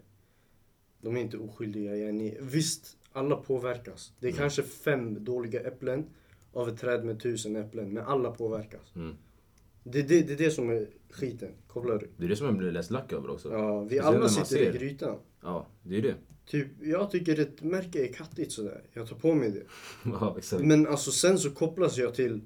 De 1.00 1.16
är 1.16 1.20
inte 1.20 1.38
oskyldiga. 1.38 1.96
Yani. 1.96 2.36
Visst, 2.40 2.96
alla 3.12 3.36
påverkas. 3.36 4.12
Det 4.20 4.26
är 4.26 4.30
Mm. 4.30 4.38
kanske 4.38 4.62
fem 4.62 5.24
dåliga 5.24 5.60
äpplen 5.60 6.04
av 6.56 6.68
ett 6.68 6.78
träd 6.80 7.04
med 7.04 7.20
tusen 7.20 7.56
äpplen. 7.56 7.92
Men 7.92 8.04
alla 8.06 8.30
påverkas. 8.30 8.92
Mm. 8.96 9.14
Det, 9.84 10.02
det, 10.02 10.22
det 10.22 10.32
är 10.32 10.36
det 10.36 10.50
som 10.50 10.70
är 10.70 10.86
skiten. 11.10 11.48
Kopplar 11.66 11.98
du? 11.98 12.08
Det 12.16 12.24
är 12.24 12.28
det 12.28 12.36
som 12.36 12.46
jag 12.46 12.56
blir 12.56 12.72
läst 12.72 12.90
lack 12.90 13.12
över 13.12 13.30
också. 13.30 13.52
Ja, 13.52 13.80
vi 13.80 13.86
Speciellt 13.88 14.06
alla 14.16 14.28
sitter 14.28 14.44
ser. 14.46 14.74
i 14.74 14.78
grytan. 14.78 15.16
Ja, 15.42 15.66
det 15.82 15.90
är 15.94 15.96
ju 15.96 16.02
det. 16.02 16.14
Typ, 16.46 16.68
jag 16.82 17.10
tycker 17.10 17.40
ett 17.40 17.62
märke 17.62 18.08
är 18.08 18.12
kattigt 18.12 18.52
sådär. 18.52 18.82
Jag 18.92 19.08
tar 19.08 19.16
på 19.16 19.34
mig 19.34 19.50
det. 19.50 19.62
Ja, 20.20 20.34
exakt. 20.38 20.62
Men 20.64 20.86
alltså 20.86 21.10
sen 21.10 21.38
så 21.38 21.50
kopplas 21.50 21.98
jag 21.98 22.14
till 22.14 22.40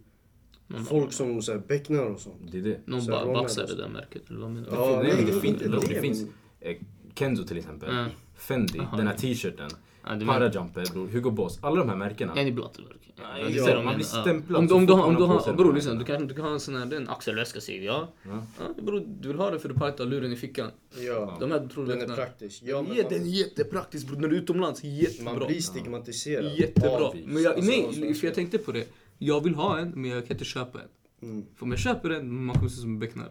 Någon, 0.66 0.84
folk 0.84 1.12
som 1.12 1.42
så 1.42 1.52
här, 1.52 1.58
becknar 1.58 2.06
och 2.06 2.20
sånt. 2.20 2.52
Det 2.52 2.58
är 2.58 2.62
det. 2.62 2.80
någon 2.84 3.06
bara 3.06 3.32
baxar 3.32 3.66
det 3.66 3.76
där 3.76 3.88
märket, 3.88 4.22
eller 4.30 4.40
vad 4.40 4.50
menar 4.50 4.70
du? 4.70 4.76
Ja, 4.76 5.00
nej, 5.02 5.12
nej, 5.16 5.24
det, 5.34 5.40
fin- 5.40 5.58
det, 5.58 5.88
det, 5.88 6.00
finns 6.00 6.24
eh, 6.60 6.76
Kenzo 7.14 7.44
till 7.44 7.58
exempel. 7.58 7.94
Ja. 7.94 8.06
Fendi, 8.34 8.78
Aha, 8.78 8.96
den 8.96 9.06
här 9.06 9.14
ja. 9.14 9.18
t-shirten. 9.18 9.70
Ja, 10.04 10.16
menar- 10.16 10.26
Parajumper, 10.34 10.92
bror. 10.92 11.08
Hugo 11.08 11.30
Boss. 11.30 11.58
Alla 11.62 11.76
de 11.76 11.88
här 11.88 11.96
märkena. 11.96 12.34
En 12.34 12.46
i 12.46 12.52
blattverk. 12.52 13.12
Nej, 13.16 13.42
Ja, 13.42 13.48
ja, 13.50 13.66
det 13.66 13.72
är 13.72 13.84
man 13.84 13.94
blir 13.94 14.04
stämplad 14.04 14.58
Om, 14.70 14.76
om 14.76 14.86
du 14.86 14.92
har, 14.92 15.04
om 15.04 15.14
du 15.14 15.22
har 15.22 15.52
bror 15.52 15.74
lyssna, 15.74 15.94
du 15.94 16.04
kan, 16.04 16.26
du 16.26 16.34
kan 16.34 16.44
ha 16.44 16.52
en 16.52 16.60
sån 16.60 16.76
här, 16.76 16.86
det 16.86 16.96
är 16.96 17.00
en 17.00 17.08
axelväska 17.08 17.60
säger 17.60 17.80
vi, 17.80 17.86
ja. 17.86 18.08
Ja. 18.22 18.42
ja 18.58 18.82
bror, 18.82 19.02
du 19.06 19.28
vill 19.28 19.36
ha 19.38 19.50
det 19.50 19.58
för 19.58 19.68
du 19.68 19.74
pallar 19.74 20.06
luren 20.06 20.32
i 20.32 20.36
fickan. 20.36 20.70
Ja, 21.06 21.36
De 21.40 21.50
här 21.50 21.68
tror 21.68 21.86
du 21.86 21.92
den 21.92 22.10
är 22.10 22.14
praktisk. 22.14 22.62
Ja, 22.66 22.82
men 22.82 22.96
Ja, 22.96 23.04
den 23.08 23.22
är 23.22 23.26
jättepraktisk 23.26 24.06
bror, 24.08 24.16
när 24.20 24.28
du 24.28 24.36
är 24.36 24.40
utomlands, 24.40 24.84
jättebra. 24.84 25.32
Man 25.34 25.46
blir 25.46 25.60
stigmatiserad. 25.60 26.58
Jättebra. 26.58 27.10
Men 27.26 27.42
jag, 27.42 27.54
alltså, 27.54 27.70
nej, 27.70 27.82
svenskar. 27.82 28.14
för 28.14 28.26
jag 28.26 28.34
tänkte 28.34 28.58
på 28.58 28.72
det. 28.72 28.88
Jag 29.18 29.44
vill 29.44 29.54
ha 29.54 29.78
en, 29.78 29.90
men 29.90 30.10
jag 30.10 30.26
kan 30.26 30.34
inte 30.34 30.44
köpa 30.44 30.78
en. 30.80 31.28
Mm, 31.28 31.46
För 31.56 31.64
om 31.64 31.70
jag 31.70 31.80
köper 31.80 32.10
en, 32.10 32.44
man 32.44 32.56
kommer 32.56 32.68
se 32.68 32.76
som 32.80 32.90
en 32.90 32.98
becknare. 32.98 33.28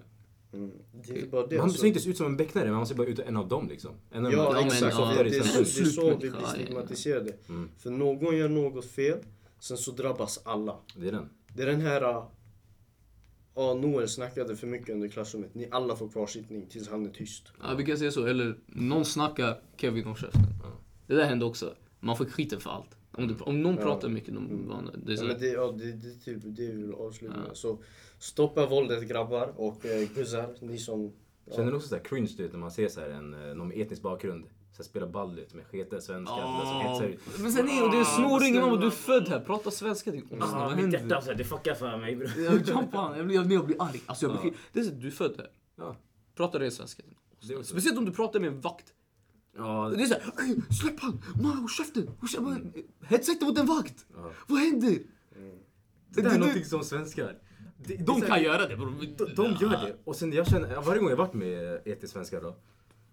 Mm. 0.53 0.71
Det. 1.07 1.31
Man 1.31 1.59
alltså. 1.59 1.79
ser 1.79 1.88
inte 1.88 2.09
ut 2.09 2.17
som 2.17 2.25
en 2.25 2.38
becknare, 2.38 2.65
men 2.65 2.73
man 2.73 2.88
ser 2.88 2.95
bara 2.95 3.07
ut 3.07 3.17
som 3.17 3.27
en 3.27 3.38
av 3.38 3.47
dem 3.47 3.67
liksom. 3.69 3.91
En 4.12 4.25
av 4.25 4.31
Ja, 4.31 4.51
men, 4.53 4.65
exakt. 4.65 4.95
ja. 4.99 5.13
det, 5.17 5.23
det, 5.23 5.38
är 5.38 5.43
så, 5.43 5.57
det 5.57 5.88
är 5.88 5.91
så 5.91 6.09
vi 6.09 6.29
blir 6.29 6.45
stigmatiserade. 6.45 7.33
Mm. 7.49 7.69
För 7.77 7.89
någon 7.89 8.38
gör 8.38 8.49
något 8.49 8.85
fel, 8.85 9.17
sen 9.59 9.77
så 9.77 9.91
drabbas 9.91 10.41
alla. 10.43 10.75
Det 10.95 11.07
är 11.07 11.12
den. 11.12 11.29
Det 11.55 11.63
är 11.63 11.67
den 11.67 11.81
här... 11.81 12.01
Ja, 13.55 13.73
Noel 13.73 14.09
snackade 14.09 14.55
för 14.55 14.67
mycket 14.67 14.89
under 14.89 15.07
klassrummet. 15.07 15.55
Ni 15.55 15.67
alla 15.71 15.95
får 15.95 16.09
kvarsittning 16.09 16.67
tills 16.69 16.89
han 16.89 17.05
är 17.05 17.09
tyst. 17.09 17.43
Ja, 17.62 17.75
vi 17.75 17.85
kan 17.85 17.97
säga 17.97 18.12
så. 18.12 18.25
Eller 18.25 18.57
någon 18.65 19.05
snackar, 19.05 19.62
Kevin 19.77 20.05
håll 20.05 20.15
käften. 20.15 20.41
Det 21.07 21.15
där 21.15 21.25
hände 21.25 21.45
också. 21.45 21.73
Man 21.99 22.17
får 22.17 22.25
skiten 22.25 22.59
för 22.59 22.69
allt. 22.69 22.95
Om, 23.12 23.27
du, 23.27 23.35
om 23.39 23.62
någon 23.62 23.75
Ja. 23.75 23.81
pratar 23.81 24.09
mycket, 24.09 24.33
de, 24.33 24.67
van- 24.67 24.91
det 25.05 25.12
är 25.12 25.15
Ja, 25.15 25.17
så. 25.21 25.25
men 25.25 25.39
det, 25.39 25.47
ja, 25.47 25.71
det, 25.77 25.91
det 25.91 26.07
är 26.07 26.19
typ 26.25 26.38
det 26.43 26.65
vi 26.71 26.81
vill 26.81 26.93
avsluta 26.93 27.35
Ja. 27.47 27.53
Så 27.55 27.77
stoppa 28.19 28.65
våldet 28.65 29.07
grabbar 29.07 29.53
och 29.57 29.85
eh, 29.85 30.07
guzzar. 30.15 30.55
Ni 30.62 30.77
som... 30.77 31.12
Ja. 31.45 31.55
Känner 31.55 31.71
du 31.71 31.77
också 31.77 31.89
såhär 31.89 32.03
cringe 32.03 32.29
du 32.38 32.43
vet, 32.43 32.51
när 32.51 32.59
man 32.59 32.71
ser 32.71 32.88
så 32.88 33.01
här 33.01 33.09
en, 33.09 33.33
eh, 33.33 33.55
någon 33.55 33.67
med 33.67 33.77
etnisk 33.81 34.01
bakgrund? 34.01 34.45
Så 34.71 34.77
här, 34.77 34.83
spelar 34.83 35.07
ball 35.07 35.35
du 35.35 35.41
vet, 35.41 35.53
med 35.53 35.65
sketiga 35.65 36.01
svenskar. 36.01 36.35
Oh. 36.35 36.95
Som 36.95 37.43
Men 37.43 37.51
sen 37.51 37.69
är 37.69 37.83
och 37.85 37.91
det 37.91 37.97
är 37.99 38.03
snoring, 38.03 38.55
mamma 38.55 38.75
du 38.81 38.88
är 38.88 38.91
född 38.91 39.27
här, 39.29 39.39
prata 39.39 39.71
svenska 39.71 40.12
din 40.12 40.27
Ah, 40.41 40.69
vad 40.69 40.83
mitt 40.83 40.93
hjärta, 40.93 41.33
det 41.33 41.43
fuckar 41.43 41.73
för 41.73 41.97
mig 41.97 42.15
bror. 42.15 42.29
Jag 42.38 42.53
jag 43.17 43.25
blir, 43.25 43.35
jag, 43.35 43.51
jag 43.51 43.65
blir 43.65 43.81
arg. 43.81 44.01
Alltså 44.05 44.25
jag 44.25 44.41
blir, 44.41 44.51
Ja. 44.51 44.57
det 44.73 44.79
är 44.79 44.83
så, 44.83 44.91
du 44.91 45.07
är 45.07 45.12
född 45.12 45.33
här, 45.38 45.49
Ja. 45.77 45.95
prata 46.35 46.59
ren 46.59 46.71
svenska. 46.71 47.03
är 47.49 47.63
Speciellt 47.63 47.97
om 47.97 48.05
du 48.05 48.12
pratar 48.12 48.39
med 48.39 48.47
en 48.49 48.62
vakt. 48.62 48.93
Ja, 49.57 49.89
Det 49.97 50.03
är 50.03 50.07
såhär, 50.07 50.23
"Ey, 50.41 50.55
släpp 50.81 50.99
han! 50.99 51.21
Man, 51.41 51.57
håll 51.57 51.69
käften! 51.69 52.07
Käften! 52.31 52.73
Hetsa 53.03 53.31
inte 53.31 53.45
mot 53.45 53.57
en 53.59 53.65
vakt! 53.65 54.05
Ja. 54.15 54.31
Vad 54.47 54.59
händer? 54.59 54.89
det 54.89 56.21
där 56.21 56.29
det- 56.29 56.35
är 56.35 56.39
någonting 56.39 56.65
som 56.65 56.83
svenskar. 56.83 57.38
De 57.99 58.21
här- 58.21 58.27
kan 58.27 58.43
göra 58.43 58.67
det 58.67 58.75
bror. 58.77 58.93
De, 59.17 59.25
de 59.35 59.57
gör 59.62 59.69
det. 59.69 59.95
Och 60.03 60.15
sen 60.15 60.33
jag 60.33 60.47
känner, 60.47 60.81
varje 60.81 60.99
gång 60.99 61.09
jag 61.09 61.17
varit 61.17 61.33
med 61.33 61.81
etisk 61.85 62.13
svenska 62.13 62.39
då, 62.39 62.47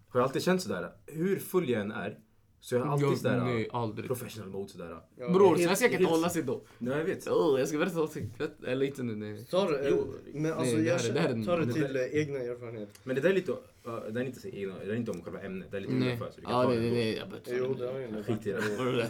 har 0.08 0.20
jag 0.20 0.22
alltid 0.22 0.42
känt 0.42 0.62
sådär, 0.62 0.92
hur 1.06 1.38
full 1.38 1.68
jag 1.68 1.80
än 1.80 1.90
är, 1.92 2.18
så 2.60 2.74
jag 2.74 2.80
har 2.84 2.92
alltid 2.92 3.08
Jag- 3.08 3.18
sådär 3.18 3.40
nej, 3.44 3.68
aldrig. 3.72 4.06
professional 4.06 4.48
mode 4.50 4.68
sådär. 4.68 5.00
Ja, 5.18 5.28
Bror, 5.28 5.48
helt- 5.48 5.62
svenska 5.62 5.84
kan 5.88 5.92
inte 5.92 6.02
helt- 6.04 6.10
hålla 6.10 6.28
sig 6.30 6.42
då. 6.42 6.60
Ja, 6.78 6.98
jag 6.98 7.04
vet. 7.04 7.26
Oh, 7.28 7.58
jag 7.58 7.68
ska 7.68 7.78
berätta 7.78 7.94
någonting. 7.96 8.30
Eller 8.66 8.86
inte 8.86 9.02
nu, 9.02 9.14
nej. 9.16 9.44
Ta 9.50 9.70
det, 9.70 9.88
Jo, 9.90 10.06
men 10.34 10.52
alltså 10.52 10.74
nej, 10.76 10.84
det 10.84 10.88
jag 10.90 10.98
här 10.98 11.12
det 11.12 11.20
här 11.20 11.28
är- 11.28 11.32
känner, 11.32 11.46
ta 11.46 11.56
det 11.56 11.64
det 11.64 11.72
till 11.72 11.82
där- 11.82 12.14
eh, 12.14 12.20
egna 12.22 12.38
erfarenheter. 12.38 12.94
Men 13.04 13.16
det 13.16 13.22
där 13.22 13.30
är 13.30 13.34
lite, 13.34 13.52
ja, 13.84 14.02
det 14.10 14.20
är 14.20 14.24
inte, 14.24 14.40
så 14.40 14.48
egna, 14.48 14.74
det 14.84 14.92
är 14.92 14.96
inte 14.96 15.10
om 15.10 15.22
själva 15.22 15.40
ämnet, 15.40 15.70
det 15.70 15.76
är 15.76 15.80
lite 15.80 15.92
Nej. 15.94 16.08
utanför. 16.08 16.30
Så 16.30 16.40
du 16.40 16.46
kan 16.46 16.52
Ja, 16.52 16.62
ta 16.62 16.68
nej, 16.68 16.76
det 16.78 16.82
nej, 16.82 16.92
nej. 16.92 17.16
Jag 17.16 17.28
behöver 17.28 17.68
Jo, 17.68 17.74
det 17.74 17.86
har 18.16 18.22
Skit 18.22 18.46
i 18.46 18.50
det. 18.50 18.56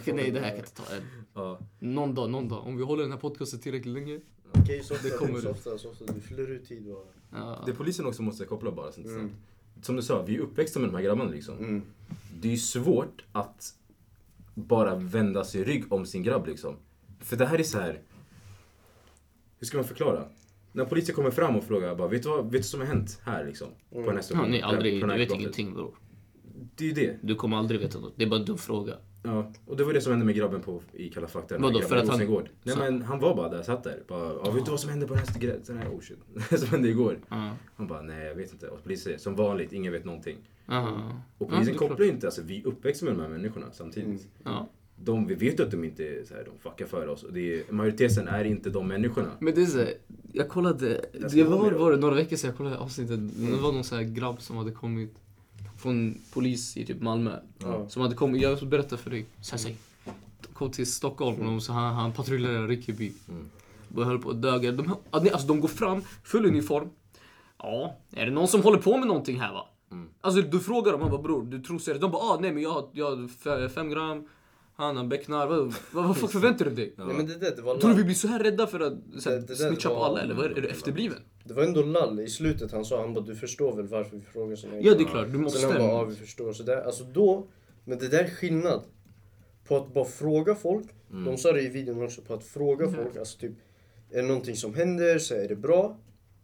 det. 0.05 0.13
Nej, 0.13 0.31
det 0.31 0.39
här 0.39 0.49
kan 0.49 0.57
jag 0.57 0.57
inte 0.57 0.71
ta 0.75 0.95
än. 0.95 1.01
Ja. 1.33 1.59
Någon 1.79 2.15
dag, 2.15 2.29
någon 2.29 2.47
dag. 2.49 2.67
Om 2.67 2.77
vi 2.77 2.83
håller 2.83 3.03
den 3.03 3.11
här 3.11 3.19
podcasten 3.19 3.59
tillräckligt 3.59 3.93
länge. 3.93 4.19
Okej, 4.53 4.83
så 4.83 4.93
Det 4.93 4.99
ofta, 5.13 5.17
kommer 5.17 5.39
så 5.41 5.49
ut. 5.49 5.55
ofta, 5.55 5.77
så 5.77 5.89
ofta. 5.89 6.05
Du 6.13 6.21
fyller 6.21 6.51
ut 6.51 6.67
tid 6.67 6.83
bara. 7.31 7.65
Det 7.65 7.73
polisen 7.73 8.05
också 8.05 8.21
måste 8.21 8.45
koppla 8.45 8.71
bara 8.71 8.91
sånt 8.91 9.07
Mm. 9.07 9.31
Som 9.81 9.95
du 9.95 10.01
sa, 10.01 10.21
vi 10.21 10.35
är 10.35 10.39
uppväxta 10.39 10.79
med 10.79 10.89
de 10.89 10.95
här 10.95 11.03
grabbarna 11.03 11.31
liksom. 11.31 11.57
Mm. 11.57 11.81
Det 12.41 12.47
är 12.47 12.51
ju 12.51 12.57
svårt 12.57 13.23
att 13.31 13.73
bara 14.53 14.95
vända 14.95 15.43
sig 15.43 15.63
rygg 15.63 15.93
om 15.93 16.05
sin 16.05 16.23
grabb 16.23 16.47
liksom. 16.47 16.75
För 17.19 17.35
det 17.37 17.45
här 17.45 17.59
är 17.59 17.63
så 17.63 17.79
här. 17.79 18.01
Hur 19.59 19.67
ska 19.67 19.77
man 19.77 19.87
förklara? 19.87 20.23
När 20.71 20.85
polisen 20.85 21.15
kommer 21.15 21.31
fram 21.31 21.55
och 21.55 21.63
frågar 21.63 21.95
bara, 21.95 22.07
vet 22.07 22.23
du 22.23 22.29
vad, 22.29 22.43
vet 22.43 22.51
du 22.51 22.57
vad 22.57 22.65
som 22.65 22.79
har 22.79 22.87
hänt 22.87 23.19
här 23.25 23.45
liksom? 23.45 23.67
På 23.89 23.95
den 23.99 24.07
här 24.07 24.15
Ja, 24.15 24.21
stationen? 24.21 24.51
nej, 24.51 24.61
På 24.61 24.67
aldrig. 24.67 25.01
Du 25.01 25.07
vet 25.07 25.17
brottet. 25.17 25.39
ingenting 25.41 25.73
bror. 25.73 25.93
Det 26.75 26.83
är 26.83 26.87
ju 26.87 26.93
det. 26.93 27.17
Du 27.21 27.35
kommer 27.35 27.57
aldrig 27.57 27.79
veta 27.79 27.99
något. 27.99 28.13
Det 28.15 28.23
är 28.23 28.29
bara 28.29 28.39
en 28.39 28.45
dum 28.45 28.57
fråga. 28.57 28.93
Ja, 29.23 29.51
och 29.65 29.77
det 29.77 29.83
var 29.83 29.93
det 29.93 30.01
som 30.01 30.11
hände 30.11 30.25
med 30.25 30.35
grabben 30.35 30.61
på, 30.61 30.81
i 30.93 31.09
Kalla 31.09 31.27
fakta. 31.27 31.57
Vadå, 31.57 31.81
för 31.81 31.95
att 31.95 32.07
han-. 32.09 32.47
Nej 32.63 32.77
men 32.77 33.01
han 33.01 33.19
var 33.19 33.35
bara 33.35 33.49
där, 33.49 33.63
satt 33.63 33.83
där. 33.83 34.03
Bara, 34.07 34.33
ja, 34.43 34.51
vet 34.51 34.65
du 34.65 34.71
vad 34.71 34.79
som 34.79 34.89
hände 34.89 35.07
på 35.07 35.13
den 35.13 35.23
här, 35.23 35.59
den 35.67 35.77
här 35.77 35.89
oh 35.89 35.99
shit, 35.99 36.17
som 36.59 36.69
hände 36.69 36.89
igår? 36.89 37.19
Ja. 37.29 37.51
Han 37.75 37.87
bara, 37.87 38.01
nej 38.01 38.27
jag 38.27 38.35
vet 38.35 38.51
inte. 38.51 38.67
Och 38.67 38.83
polisen 38.83 39.03
säger, 39.03 39.17
som 39.17 39.35
vanligt, 39.35 39.73
ingen 39.73 39.93
vet 39.93 40.05
någonting. 40.05 40.37
Aha. 40.67 41.21
Och 41.37 41.49
polisen 41.49 41.75
klart. 41.75 41.89
kopplar 41.89 42.05
ju 42.05 42.11
inte, 42.11 42.27
alltså 42.27 42.41
vi 42.41 42.61
är 42.61 42.67
uppväxta 42.67 43.05
med 43.05 43.13
de 43.13 43.21
här 43.21 43.29
människorna 43.29 43.65
samtidigt. 43.71 44.07
Mm. 44.07 44.19
Ja. 44.43 44.69
De, 44.95 45.27
vi 45.27 45.35
vet 45.35 45.59
att 45.59 45.71
de 45.71 45.83
inte 45.83 46.03
är 46.03 46.23
så 46.23 46.33
här, 46.33 46.43
de 46.45 46.69
fuckar 46.69 46.85
för 46.85 47.07
oss. 47.07 47.23
Och 47.23 47.33
det 47.33 47.53
är, 47.53 47.63
majoriteten 47.71 48.27
är 48.27 48.43
inte 48.43 48.69
de 48.69 48.87
människorna. 48.87 49.31
Men 49.39 49.55
det 49.55 49.61
är 49.61 49.65
så 49.65 49.77
här, 49.77 49.93
jag 50.33 50.49
kollade, 50.49 51.05
Jag 51.13 51.31
det 51.31 51.43
var, 51.43 51.71
var 51.71 51.91
det 51.91 51.97
några 51.97 52.15
veckor 52.15 52.35
sedan 52.35 52.47
jag 52.47 52.57
kollade 52.57 52.77
avsnittet. 52.77 53.19
Det 53.35 53.57
var 53.57 53.71
någon 53.71 53.83
så 53.83 53.95
här 53.95 54.03
grabb 54.03 54.41
som 54.41 54.57
hade 54.57 54.71
kommit 54.71 55.13
från 55.77 56.21
polis 56.33 56.77
i 56.77 56.85
typ 56.85 57.01
Malmö. 57.01 57.39
Ja. 57.59 57.89
Som 57.89 58.01
hade 58.01 58.15
kommit, 58.15 58.41
jag 58.41 58.57
ska 58.57 58.65
berätta 58.65 58.97
för 58.97 59.09
dig. 59.09 59.25
Säg. 59.41 59.77
De 60.41 60.47
kom 60.53 60.71
till 60.71 60.91
Stockholm 60.91 61.55
och 61.55 61.63
så 61.63 61.73
han, 61.73 61.93
han 61.93 62.13
patrullerade 62.13 62.67
Rinkeby. 62.67 63.11
Mm. 63.29 63.49
Och 63.95 64.05
höll 64.05 64.19
på 64.19 64.29
att 64.29 64.41
döga. 64.41 64.71
De, 64.71 64.95
alltså 65.11 65.47
de 65.47 65.59
går 65.59 65.67
fram, 65.67 66.01
full 66.23 66.45
uniform. 66.45 66.89
Ja, 67.57 67.95
är 68.11 68.25
det 68.25 68.31
någon 68.31 68.47
som 68.47 68.61
håller 68.63 68.77
på 68.79 68.97
med 68.97 69.07
någonting 69.07 69.39
här 69.39 69.53
va? 69.53 69.65
Mm. 69.91 70.09
Alltså 70.21 70.41
du 70.41 70.59
frågar 70.59 70.91
dem, 70.91 71.01
han 71.01 71.11
bara 71.11 71.21
bror, 71.21 71.43
du 71.43 71.59
tror 71.59 71.79
seriöst? 71.79 72.01
De 72.01 72.11
bara 72.11 72.21
ah, 72.21 72.37
nej 72.41 72.51
men 72.51 72.63
jag 72.63 72.71
har, 72.71 72.89
jag 72.91 73.05
har 73.05 73.15
fe- 73.15 73.69
fem 73.69 73.89
gram. 73.89 74.27
Han, 74.77 74.97
han 74.97 75.09
becknar. 75.09 75.47
Vad, 75.51 75.73
vad, 75.91 76.05
vad 76.07 76.17
fuck 76.17 76.31
förväntar 76.31 76.65
du 76.65 76.71
dig? 76.71 76.93
Nej 76.97 77.07
men 77.07 77.25
det 77.25 77.35
där, 77.35 77.55
det 77.55 77.61
var 77.61 77.77
Tror 77.77 77.91
du 77.91 77.97
vi 77.97 78.03
blir 78.03 78.15
så 78.15 78.27
här 78.27 78.39
rädda 78.39 78.67
för 78.67 78.79
att 78.79 78.93
så 79.19 79.29
här, 79.29 79.37
Det- 79.37 79.41
det 79.41 79.47
där 79.47 79.67
snitcha 79.69 79.89
på 79.89 80.03
alla 80.03 80.21
eller? 80.21 80.35
Vad 80.35 80.45
är, 80.45 80.49
är 80.49 80.61
du 80.61 80.67
efterbliven? 80.67 81.17
Det 81.43 81.53
var 81.53 81.63
ändå 81.63 81.81
lall 81.81 82.19
i 82.19 82.27
slutet 82.29 82.71
han 82.71 82.85
sa, 82.85 83.01
han 83.01 83.13
bara 83.13 83.25
du 83.25 83.35
förstår 83.35 83.75
väl 83.75 83.87
varför 83.87 84.17
vi 84.17 84.23
frågar 84.23 84.55
såna 84.55 84.79
Ja 84.79 84.93
det 84.95 85.03
är 85.03 85.07
klart, 85.07 85.31
du 85.31 85.37
måste. 85.37 85.59
Sen 85.59 85.71
han 85.71 85.79
bara, 85.79 85.89
ja 85.91 86.03
vi 86.03 86.15
förstår. 86.15 86.53
Så 86.53 86.63
där, 86.63 86.81
alltså 86.81 87.03
då, 87.03 87.47
men 87.85 87.97
det 87.97 88.07
där 88.07 88.23
är 88.23 88.29
skillnad. 88.29 88.83
På 89.67 89.77
att 89.77 89.93
bara 89.93 90.05
fråga 90.05 90.55
folk. 90.55 90.85
De 91.25 91.37
sa 91.37 91.51
det 91.51 91.61
i 91.61 91.69
videon 91.69 92.03
också, 92.03 92.21
på 92.21 92.33
att 92.33 92.43
fråga 92.43 92.91
folk. 92.91 93.17
Alltså 93.17 93.39
typ, 93.39 93.51
är 94.11 94.21
det 94.21 94.27
någonting 94.27 94.55
som 94.55 94.73
händer 94.75 95.19
så 95.19 95.35
är 95.35 95.47
det 95.47 95.55
bra. 95.55 95.97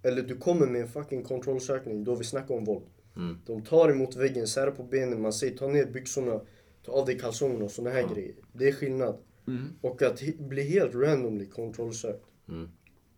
Eller 0.03 0.21
du 0.21 0.37
kommer 0.37 0.67
med 0.67 0.81
en 0.81 0.87
fucking 0.87 1.23
kontrollsökning, 1.23 2.03
då 2.03 2.15
vi 2.15 2.23
snackar 2.23 2.55
om 2.55 2.65
våld. 2.65 2.85
Mm. 3.15 3.37
De 3.45 3.61
tar 3.61 3.89
emot 3.89 4.15
väggen, 4.15 4.47
särar 4.47 4.71
på 4.71 4.83
benen, 4.83 5.21
man 5.21 5.33
säger 5.33 5.57
ta 5.57 5.67
ner 5.67 5.85
byxorna, 5.85 6.41
ta 6.85 6.91
av 6.91 7.05
dig 7.05 7.19
kalsongerna 7.19 7.65
och 7.65 7.71
såna 7.71 7.89
här 7.89 8.07
grejer. 8.13 8.35
Det 8.53 8.67
är 8.67 8.73
skillnad. 8.73 9.17
Mm. 9.47 9.67
Och 9.81 10.01
att 10.01 10.21
bli 10.39 10.63
helt 10.69 10.95
randomly 10.95 11.45
kontrollsökt. 11.49 12.25
Mm. 12.47 12.69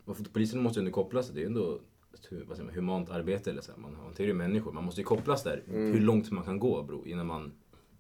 För 0.06 0.23
polisen 0.34 0.62
måste 0.63 0.80
ju 0.80 0.82
ändå 0.82 0.91
kopplas, 0.91 1.30
det 1.30 1.39
är 1.39 1.41
ju 1.41 1.47
ändå 1.47 1.80
vad 2.47 2.58
säger 2.58 2.63
man, 2.65 2.75
humant 2.75 3.10
arbete 3.10 3.49
eller 3.49 3.62
så 3.62 3.71
här. 3.71 3.80
Man 3.80 3.95
hanterar 3.95 4.28
ju 4.28 4.34
människor, 4.34 4.71
man 4.71 4.84
måste 4.84 5.01
ju 5.01 5.06
kopplas 5.06 5.43
där. 5.43 5.63
Hur 5.67 5.99
långt 6.01 6.32
man 6.32 6.43
kan 6.43 6.60
gå 6.60 6.84
bro, 6.84 7.06
innan 7.06 7.28
man, 7.28 7.51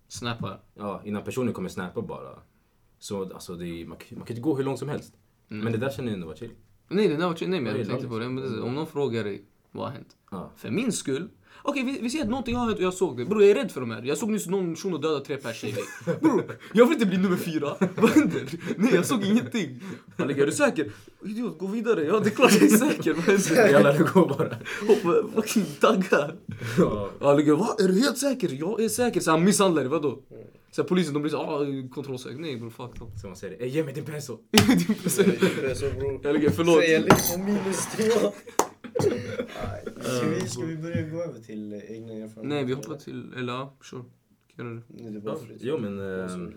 Snappa. 0.07 0.59
ja, 0.75 1.01
innan 1.05 1.23
personen 1.23 1.53
kommer 1.53 1.69
snappa 1.69 2.01
bara. 2.01 2.39
Så 2.99 3.33
alltså 3.33 3.55
det 3.55 3.67
är, 3.67 3.85
man, 3.85 3.97
kan- 3.97 4.17
man 4.17 4.27
kan 4.27 4.33
inte 4.37 4.41
gå 4.43 4.55
hur 4.55 4.63
långt 4.63 4.79
som 4.79 4.89
helst. 4.89 5.13
Men 5.47 5.71
det 5.71 5.77
där 5.77 5.89
känner 5.89 6.09
jag 6.09 6.13
ändå 6.15 6.27
var 6.27 6.35
chill. 6.35 6.51
Nej, 6.89 7.07
det 7.07 7.15
där 7.17 7.27
var, 7.27 7.47
nej 7.47 7.61
men 7.61 7.71
Ja, 7.71 7.77
jag 7.77 7.87
tänkte 7.87 8.07
på 8.07 8.19
det. 8.19 8.25
Om 8.25 8.75
någon 8.75 8.87
frågar 8.87 9.23
dig, 9.23 9.45
vad 9.71 9.85
har 9.85 9.91
hänt? 9.91 10.17
Ja. 10.31 10.51
För 10.55 10.71
min 10.71 10.91
skull. 10.91 11.29
Okej, 11.67 11.83
vi, 11.83 11.99
vi 12.01 12.09
säger 12.09 12.23
att 12.23 12.29
någonting 12.29 12.55
har 12.55 12.65
hänt 12.65 12.77
och 12.77 12.83
jag 12.83 12.93
såg 12.93 13.17
det. 13.17 13.25
Bror, 13.25 13.41
jag 13.41 13.51
är 13.51 13.55
rädd 13.55 13.71
för 13.71 13.81
de 13.81 13.91
här. 13.91 14.01
Jag 14.03 14.17
såg 14.17 14.29
nyss 14.29 14.47
någon 14.47 14.75
shuno 14.75 14.97
döda 14.97 15.19
tre 15.19 15.37
pers 15.37 15.63
mig. 15.63 15.75
Bror, 16.21 16.57
jag 16.73 16.85
vill 16.85 16.93
inte 16.93 17.05
bli 17.05 17.17
nummer 17.17 17.37
fyra. 17.37 17.75
Vad 17.95 18.09
händer? 18.09 18.41
Nej, 18.77 18.95
jag 18.95 19.05
såg 19.05 19.23
ingenting. 19.23 19.79
Han 20.17 20.29
är 20.29 20.45
du 20.45 20.51
säker? 20.51 20.91
Idiot, 21.25 21.59
gå 21.59 21.67
vidare. 21.67 22.03
Ja, 22.05 22.19
det 22.19 22.29
är 22.29 22.31
klart 22.31 22.51
jag 22.53 22.63
är 22.63 22.77
säker. 22.77 23.13
Vad 23.13 23.23
händer? 23.25 23.69
Jag 23.71 23.83
lärde 23.83 24.03
gå 24.13 24.25
bara. 24.25 24.55
Hoppa, 24.87 25.27
fucking 25.35 25.65
tagga. 25.79 26.31
Ja. 26.77 27.09
Han 27.21 27.37
ligger, 27.37 27.53
va? 27.53 27.75
Är 27.79 27.87
du 27.87 27.99
helt 28.01 28.17
säker? 28.17 28.49
Jag 28.59 28.81
är 28.81 28.89
säker. 28.89 29.19
Så 29.21 29.31
han 29.31 29.43
misshandlar 29.43 29.81
dig, 29.81 29.89
vadå? 29.91 30.19
Så 30.71 30.83
polisen 30.83 31.13
de 31.13 31.21
blir 31.21 31.31
så 31.31 31.37
ah, 31.37 31.65
kontrollsökt. 31.93 32.39
Nej 32.39 32.57
bror, 32.57 32.69
fuck 32.69 32.99
dem. 32.99 33.11
Så 33.21 33.27
man 33.27 33.35
säger 33.35 33.57
det, 33.57 33.63
"Ey, 33.65 33.69
ge 33.69 33.83
mig 33.83 33.93
din 33.93 34.05
peso. 34.05 34.37
Din 34.51 34.77
Det 34.87 34.93
present. 35.03 35.27
är 35.63 35.73
så 35.75 35.85
bror. 35.99 36.19
Jag 36.23 36.33
ligger, 36.33 36.49
förlåt. 36.49 36.79
Säger 36.79 36.99
liksom 37.03 37.45
minus 37.45 37.87
två. 37.95 38.31
Ska 40.01 40.29
vi, 40.29 40.47
ska 40.49 40.65
vi 40.65 40.77
börja 40.77 41.01
gå 41.09 41.23
över 41.23 41.39
till 41.39 41.73
egna 41.73 42.13
erfarenheter? 42.13 42.43
Nej, 42.43 42.63
vi 42.65 42.73
hoppar 42.73 42.95
till, 42.97 43.33
eller 43.37 43.53
ja, 43.53 43.73
sure. 43.81 44.03
Kan. 44.55 44.83
Nej, 44.87 45.11
det 45.11 45.19
det. 45.19 45.55
Jo 45.59 45.77
men, 45.77 45.97
Jag 45.97 46.29
eh, 46.31 46.49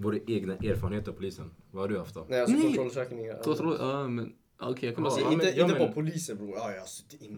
våra 0.00 0.18
egna 0.26 0.54
erfarenheter 0.54 1.12
av 1.12 1.16
polisen. 1.16 1.50
Vad 1.70 1.82
har 1.82 1.88
du 1.88 1.98
haft 1.98 2.14
då? 2.14 2.26
Nej, 2.28 2.40
alltså 2.40 2.60
kontrollsökningar. 2.60 3.42
Kontroll, 3.42 3.76
ja 3.80 4.08
men 4.08 4.32
okej 4.60 4.86
jag 4.88 4.94
kan 4.94 5.04
bara 5.04 5.12
Ja, 5.12 5.16
säga. 5.16 5.26
Alltså, 5.26 5.32
inte 5.32 5.46
men- 5.46 5.56
ja, 5.56 5.64
inte 5.64 5.78
men- 5.78 5.86
bara 5.86 5.92
poliser 5.94 6.34
bror. 6.34 6.54
Ja, 6.56 6.72
jag 6.72 6.80
har 6.80 6.86
suttit 6.86 7.22
inne. 7.22 7.36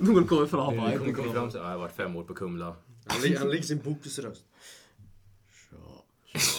Någon 0.12 0.26
kommer 0.26 0.46
fram 0.46 0.76
bara, 0.76 0.90
jag 0.90 0.98
kommer 0.98 1.12
kommer 1.12 1.28
kom 1.28 1.34
fram 1.34 1.50
så, 1.50 1.58
ja, 1.58 1.62
jag 1.62 1.70
har 1.70 1.78
varit 1.78 1.96
fem 1.96 2.16
år 2.16 2.24
på 2.24 2.34
Kumla. 2.34 2.76
Han 3.06 3.36
han 3.38 3.48
lägger 3.50 3.62
sin 3.62 3.78
bokusröst. 3.78 4.44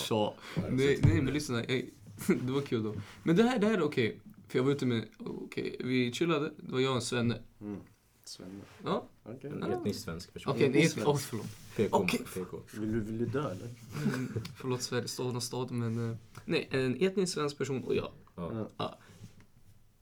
Tja. 0.08 0.34
Nej, 0.71 0.99
nej 1.04 1.21
men 1.21 1.34
lyssna, 1.34 1.58
jag, 1.67 1.86
det 2.45 2.51
var 2.51 2.62
kul 2.62 2.84
då. 2.84 2.95
Men 3.23 3.36
det 3.36 3.43
här, 3.43 3.60
det 3.60 3.67
här 3.67 3.73
är 3.78 3.82
okej. 3.84 4.19
För 4.56 4.60
jag 4.60 4.63
var 4.63 4.72
ute 4.72 4.86
med, 4.86 5.06
okej, 5.20 5.76
vi 5.80 6.12
chillade. 6.12 6.52
Det 6.58 6.72
var 6.72 6.80
jag 6.80 6.89
och 6.89 6.96
en 6.96 7.02
svenne. 7.02 7.41
Mm. 7.62 7.80
Svenne. 8.24 8.62
Ja, 8.84 9.08
Okej. 9.24 9.50
En 9.52 9.63
etnisk 9.63 10.00
svensk 10.00 10.34
person. 10.34 10.54
okej, 10.54 10.70
det 10.70 10.84
är 10.84 11.06
oh, 11.06 11.18
förlåt. 11.18 11.48
PK. 11.76 11.98
Okej. 11.98 12.20
PK. 12.34 12.60
Vill 12.74 12.91
du, 12.91 13.00
vill 13.00 13.18
du 13.18 13.26
dö 13.26 13.52
eller? 13.52 13.65
Mm, 13.65 14.34
förlåt 14.58 14.82
Sverige, 14.82 15.08
staden 15.08 15.36
och 15.36 15.44
stad, 15.44 15.72
men 15.72 16.10
eh, 16.10 16.18
nej, 16.46 16.68
en 16.72 17.02
etnisk 17.02 17.34
svensk 17.34 17.58
person 17.58 17.84
och 17.84 17.96
jag. 17.96 18.12
Ja. 18.36 19.00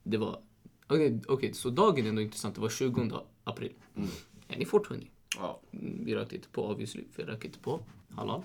Det 0.02 0.16
var, 0.16 0.40
okej, 0.86 1.22
okej, 1.28 1.54
så 1.54 1.70
dagen 1.70 2.04
är 2.04 2.08
ändå 2.08 2.22
intressant. 2.22 2.54
Det 2.54 2.60
var 2.60 2.68
20 2.68 3.20
april. 3.44 3.72
Mm. 3.96 4.08
Är 4.48 4.58
ni 4.58 4.66
420? 4.66 5.06
Ja. 5.36 5.60
Mm, 5.72 6.04
Vi 6.04 6.14
rökte 6.14 6.36
inte 6.36 6.48
på 6.48 6.68
obviously, 6.68 7.04
för 7.12 7.22
jag 7.22 7.28
röker 7.28 7.46
inte 7.48 7.58
på. 7.58 7.80
Halal. 8.10 8.42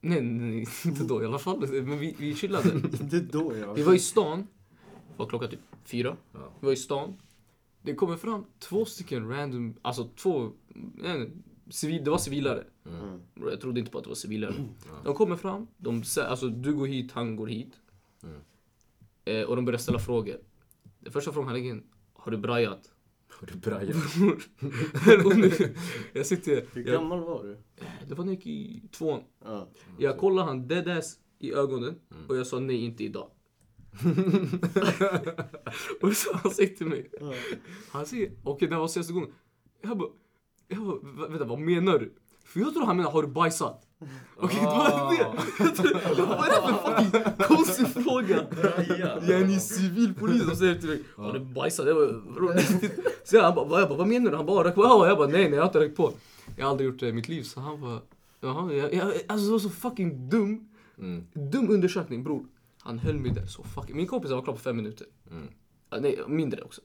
nej, 0.00 0.20
nej, 0.20 0.66
inte 0.84 1.04
då 1.04 1.22
i 1.22 1.26
alla 1.26 1.38
fall. 1.38 1.68
Men 1.68 1.98
vi, 1.98 2.16
vi 2.18 2.34
chillade. 2.34 2.70
Inte 3.00 3.20
då 3.20 3.56
jag. 3.56 3.74
Vi 3.74 3.82
var 3.82 3.94
i 3.94 3.98
stan. 3.98 4.46
Var 5.16 5.26
klockan 5.26 5.50
typ 5.50 5.60
fyra. 5.84 6.16
Ja. 6.32 6.52
Vi 6.60 6.66
var 6.66 6.72
i 6.72 6.76
stan. 6.76 7.16
Det 7.82 7.94
kommer 7.94 8.16
fram 8.16 8.44
två 8.58 8.84
stycken 8.84 9.28
random, 9.28 9.74
alltså 9.82 10.08
två, 10.16 10.44
eh, 11.04 11.22
civil, 11.70 12.04
det 12.04 12.10
var 12.10 12.18
civilare. 12.18 12.64
Mm. 12.86 13.20
Jag 13.50 13.60
trodde 13.60 13.80
inte 13.80 13.92
på 13.92 13.98
att 13.98 14.04
det 14.04 14.10
var 14.10 14.14
civilare. 14.14 14.54
Ja. 14.86 14.92
De 15.04 15.14
kommer 15.14 15.36
fram, 15.36 15.66
de, 15.76 16.02
sä- 16.02 16.24
alltså 16.26 16.48
du 16.48 16.74
går 16.74 16.86
hit, 16.86 17.12
han 17.12 17.36
går 17.36 17.46
hit. 17.46 17.72
Mm. 18.22 18.40
Eh, 19.24 19.42
och 19.48 19.56
de 19.56 19.64
börjar 19.64 19.78
ställa 19.78 19.98
frågor. 19.98 20.36
Den 21.00 21.12
första 21.12 21.32
frågan 21.32 21.48
han 21.48 21.56
lägger 21.56 21.82
har 22.12 22.32
du 22.32 22.38
brajat? 22.38 22.92
Har 23.28 23.46
du 23.46 23.54
brajat? 23.54 23.96
Jag 26.12 26.26
sitter, 26.26 26.64
Hur 26.72 26.82
gammal 26.82 27.20
var 27.20 27.42
du? 27.44 27.56
det 28.08 28.14
var 28.14 28.24
när 28.24 28.32
jag 28.32 28.42
gick 28.46 28.46
i 28.46 28.88
tvåan. 28.88 29.20
Ja. 29.44 29.68
Jag 29.98 30.18
kollade 30.18 30.48
han 30.48 30.68
deadass 30.68 31.18
i 31.38 31.52
ögonen 31.52 31.94
Mm. 32.10 32.26
och 32.28 32.36
jag 32.36 32.46
sa 32.46 32.58
nej, 32.60 32.84
inte 32.84 33.04
idag. 33.04 33.30
och 36.00 36.12
så 36.12 36.34
han 36.36 36.52
säger 36.52 36.76
till 36.76 36.86
mig, 36.86 37.10
han 37.90 38.06
säger, 38.06 38.30
okej 38.44 38.68
det 38.68 38.74
här 38.74 38.80
var 38.80 38.88
senaste 38.88 39.12
gången. 39.12 39.28
Jag 39.82 39.98
bara, 39.98 40.08
jag 40.68 40.78
bara 40.82 40.96
"Vä- 40.96 41.28
vänta 41.30 41.44
vad 41.44 41.58
menar 41.58 41.98
du? 41.98 42.12
För 42.44 42.60
jag 42.60 42.74
tror 42.74 42.84
han 42.86 42.96
menar, 42.96 43.10
har 43.10 43.22
du 43.22 43.28
bajsat? 43.28 43.82
Okej, 44.36 44.58
det 44.60 44.66
var 44.66 45.10
det. 45.10 46.18
Jag 46.18 46.28
bara, 46.28 46.36
vad 46.36 46.46
är 46.48 46.50
det 46.50 46.68
för 46.68 47.12
fucking 47.12 47.46
konstig 47.56 47.86
fråga? 47.88 48.46
Jag 49.28 49.40
är 49.40 49.46
ni 49.46 49.60
civilpolis 49.60 50.42
som 50.46 50.56
säger 50.56 50.74
till 50.74 50.88
mig, 50.88 51.02
har 51.16 51.32
du 51.32 51.40
bajsat? 51.40 51.86
Jag 51.86 51.96
bara, 51.96 52.12
"Bro, 52.34 52.52
så 53.24 53.40
han 53.42 53.54
bara, 53.54 53.64
vad- 53.64 53.80
jag 53.80 53.88
bara, 53.88 53.98
vad 53.98 54.08
menar 54.08 54.30
du? 54.30 54.36
Han 54.36 54.46
bara, 54.46 54.68
rök 54.68 54.74
på? 54.74 54.82
Ja, 54.82 55.08
Jag 55.08 55.18
bara, 55.18 55.28
nej 55.28 55.42
nej 55.44 55.52
jag 55.52 55.60
har 55.60 55.66
inte 55.66 55.80
rökt 55.80 55.96
på. 55.96 56.12
Jag 56.56 56.64
har 56.64 56.70
aldrig 56.70 56.90
gjort 56.90 57.00
det 57.00 57.08
i 57.08 57.12
mitt 57.12 57.28
liv. 57.28 57.42
Så 57.42 57.60
han 57.60 57.80
bara, 57.80 58.00
jaha, 58.40 58.72
jag, 58.72 58.94
jag, 58.94 59.12
alltså 59.26 59.46
det 59.46 59.52
var 59.52 59.58
så 59.58 59.70
fucking 59.70 60.28
dum. 60.30 60.68
Mm. 60.98 61.24
Dum 61.50 61.70
undersökning 61.70 62.24
bror. 62.24 62.44
Han 62.86 62.98
höll 62.98 63.18
mig 63.18 63.30
där 63.30 63.46
så 63.46 63.62
fucking... 63.62 63.96
Min 63.96 64.06
kompis 64.06 64.30
var 64.30 64.42
klar 64.42 64.54
på 64.54 64.60
fem 64.60 64.76
minuter. 64.76 65.06
Mm. 65.30 65.48
Ja, 65.90 65.98
nej, 66.00 66.18
mindre 66.28 66.62
också. 66.62 66.80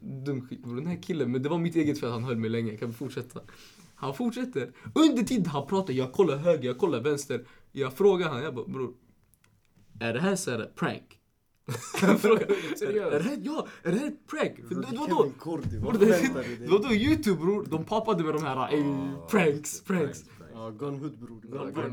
Dum 0.00 0.48
skit 0.48 0.62
bror. 0.62 0.76
Den 0.76 0.86
här 0.86 1.02
killen, 1.02 1.32
men 1.32 1.42
det 1.42 1.48
var 1.48 1.58
mitt 1.58 1.76
eget 1.76 2.00
fel 2.00 2.08
att 2.08 2.14
han 2.14 2.24
höll 2.24 2.36
mig 2.36 2.50
länge. 2.50 2.76
Kan 2.76 2.88
vi 2.88 2.94
fortsätta? 2.94 3.40
Han 3.94 4.14
fortsätter. 4.14 4.72
Under 4.94 5.22
tiden 5.22 5.46
han 5.46 5.66
pratar, 5.66 5.94
jag 5.94 6.12
kollar 6.12 6.36
höger, 6.36 6.66
jag 6.66 6.78
kollar 6.78 7.00
vänster. 7.00 7.44
Jag 7.72 7.92
frågar 7.92 8.28
han, 8.28 8.42
jag 8.42 8.54
bara 8.54 8.66
bror. 8.66 8.94
Är 10.00 10.12
det 10.12 10.20
här 10.20 10.36
så 10.36 10.50
här 10.50 10.72
prank? 10.74 11.18
Jag 12.02 12.20
frågar, 12.20 12.42
är, 12.42 12.96
är 12.96 13.18
det 13.18 13.24
här, 13.24 13.38
ja, 13.42 13.66
är 13.82 13.92
det 13.92 13.98
här 13.98 14.06
ett 14.06 14.26
prank? 14.26 14.68
För 14.68 14.74
det 14.74 14.98
var 14.98 15.08
då, 15.08 15.32
det, 16.60 16.70
var 16.70 16.78
då 16.88 16.94
youtube 16.94 17.40
bror, 17.40 17.66
de 17.70 17.84
pappade 17.84 18.24
med 18.24 18.34
de 18.34 18.42
här 18.42 18.74
ey, 18.74 18.84
pranks, 19.30 19.80
pranks. 19.80 20.24
Ja, 20.54 20.70
Gun 20.70 20.98
Hood 20.98 21.18
bror. 21.18 21.40
Gone, 21.50 21.70
Gun 21.70 21.92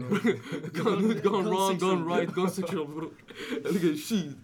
gone, 0.84 1.14
gone 1.14 1.50
wrong, 1.50 1.78
gone 1.78 2.16
right, 2.16 2.36
gone 2.36 2.50
sexual 2.50 2.88
bror. 2.88 3.10
Jag 3.64 3.74
ligger 3.74 3.94
shit. 3.94 4.36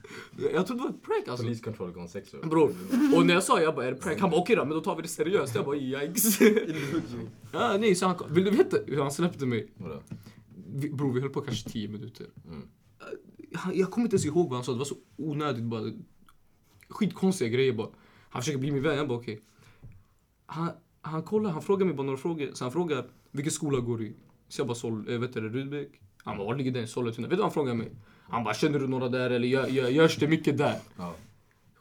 Jag 0.54 0.68
trodde 0.68 0.82
det 0.82 0.88
var 0.88 0.90
ett 0.90 1.04
prank 1.04 1.28
alltså. 1.28 1.44
Police 1.44 1.64
control 1.64 1.92
gone 1.92 2.08
sexual. 2.08 2.50
Bror. 2.50 2.76
Och 3.16 3.26
när 3.26 3.34
jag 3.34 3.44
sa 3.44 3.62
jag 3.62 3.76
bara 3.76 3.86
är 3.86 3.92
det 3.92 3.98
prank? 3.98 4.20
Han 4.20 4.30
bara 4.30 4.42
okej 4.42 4.56
då, 4.56 4.66
men 4.66 4.74
då 4.74 4.82
tar 4.82 4.96
vi 4.96 5.02
det 5.02 5.08
seriöst. 5.08 5.56
Jag 5.56 5.66
bara 5.66 5.76
yikes. 5.76 6.42
ja, 7.52 7.78
nej, 7.80 7.96
så 7.96 8.08
han. 8.08 8.16
Vill 8.30 8.44
du 8.44 8.52
veta 8.52 8.78
hur 8.88 9.02
han 9.02 9.12
släppte 9.12 9.46
mig? 9.46 9.74
Vadå? 9.78 10.02
Vi, 10.76 10.90
bror 10.90 11.14
vi 11.14 11.22
höll 11.22 11.30
på 11.30 11.42
kanske 11.42 11.70
10 11.70 11.88
minuter. 11.88 12.28
Mm. 12.48 12.68
Han, 13.54 13.78
jag 13.78 13.92
kommer 13.92 14.06
inte 14.06 14.16
ens 14.16 14.26
ihåg 14.26 14.50
vad 14.50 14.58
han 14.58 14.64
sa, 14.64 14.72
det 14.72 14.78
var 14.78 14.86
så 14.86 14.98
onödigt 15.18 15.64
bara. 15.64 15.92
Skitkonstiga 16.90 17.50
grejer 17.50 17.74
bara. 17.74 17.90
Han 18.30 18.42
försöker 18.42 18.60
bli 18.60 18.72
min 18.72 18.84
vän, 18.84 18.98
jag 18.98 19.08
bara 19.08 19.18
okej. 19.20 19.42
Han, 20.46 20.70
han 21.02 21.24
kollar, 21.24 21.52
han 21.52 21.62
frågar 21.62 21.86
mig 21.86 21.96
bara 21.96 22.06
några 22.06 22.18
frågor. 22.18 22.50
Så 22.54 22.66
han 22.66 22.72
frågar 22.72 23.08
vilken 23.36 23.52
skola 23.52 23.80
går 23.80 23.98
du 23.98 24.06
i? 24.08 24.14
Så 24.50 24.60
jag 24.60 24.68
bara 24.68 24.76
Sol, 24.76 25.14
äh, 25.14 25.20
vet 25.20 25.34
du 25.34 25.42
Rudbeck? 25.42 25.90
Han 26.24 26.38
bara 26.38 26.48
var 26.48 26.56
ligger 26.56 26.72
den? 26.72 26.88
Sollentuna. 26.88 27.28
Vet 27.28 27.38
du 27.38 27.42
vad 27.42 27.46
han 27.46 27.54
frågar 27.54 27.74
mig? 27.74 27.92
Han 28.30 28.44
bara 28.44 28.54
känner 28.54 28.80
du 28.80 28.88
några 28.88 29.10
där 29.10 29.30
eller 29.30 29.48
gör, 29.48 29.68
gör, 29.68 29.90
görs 29.90 30.18
det 30.18 30.28
mycket 30.28 30.58
där? 30.58 30.80
Ja. 30.98 31.14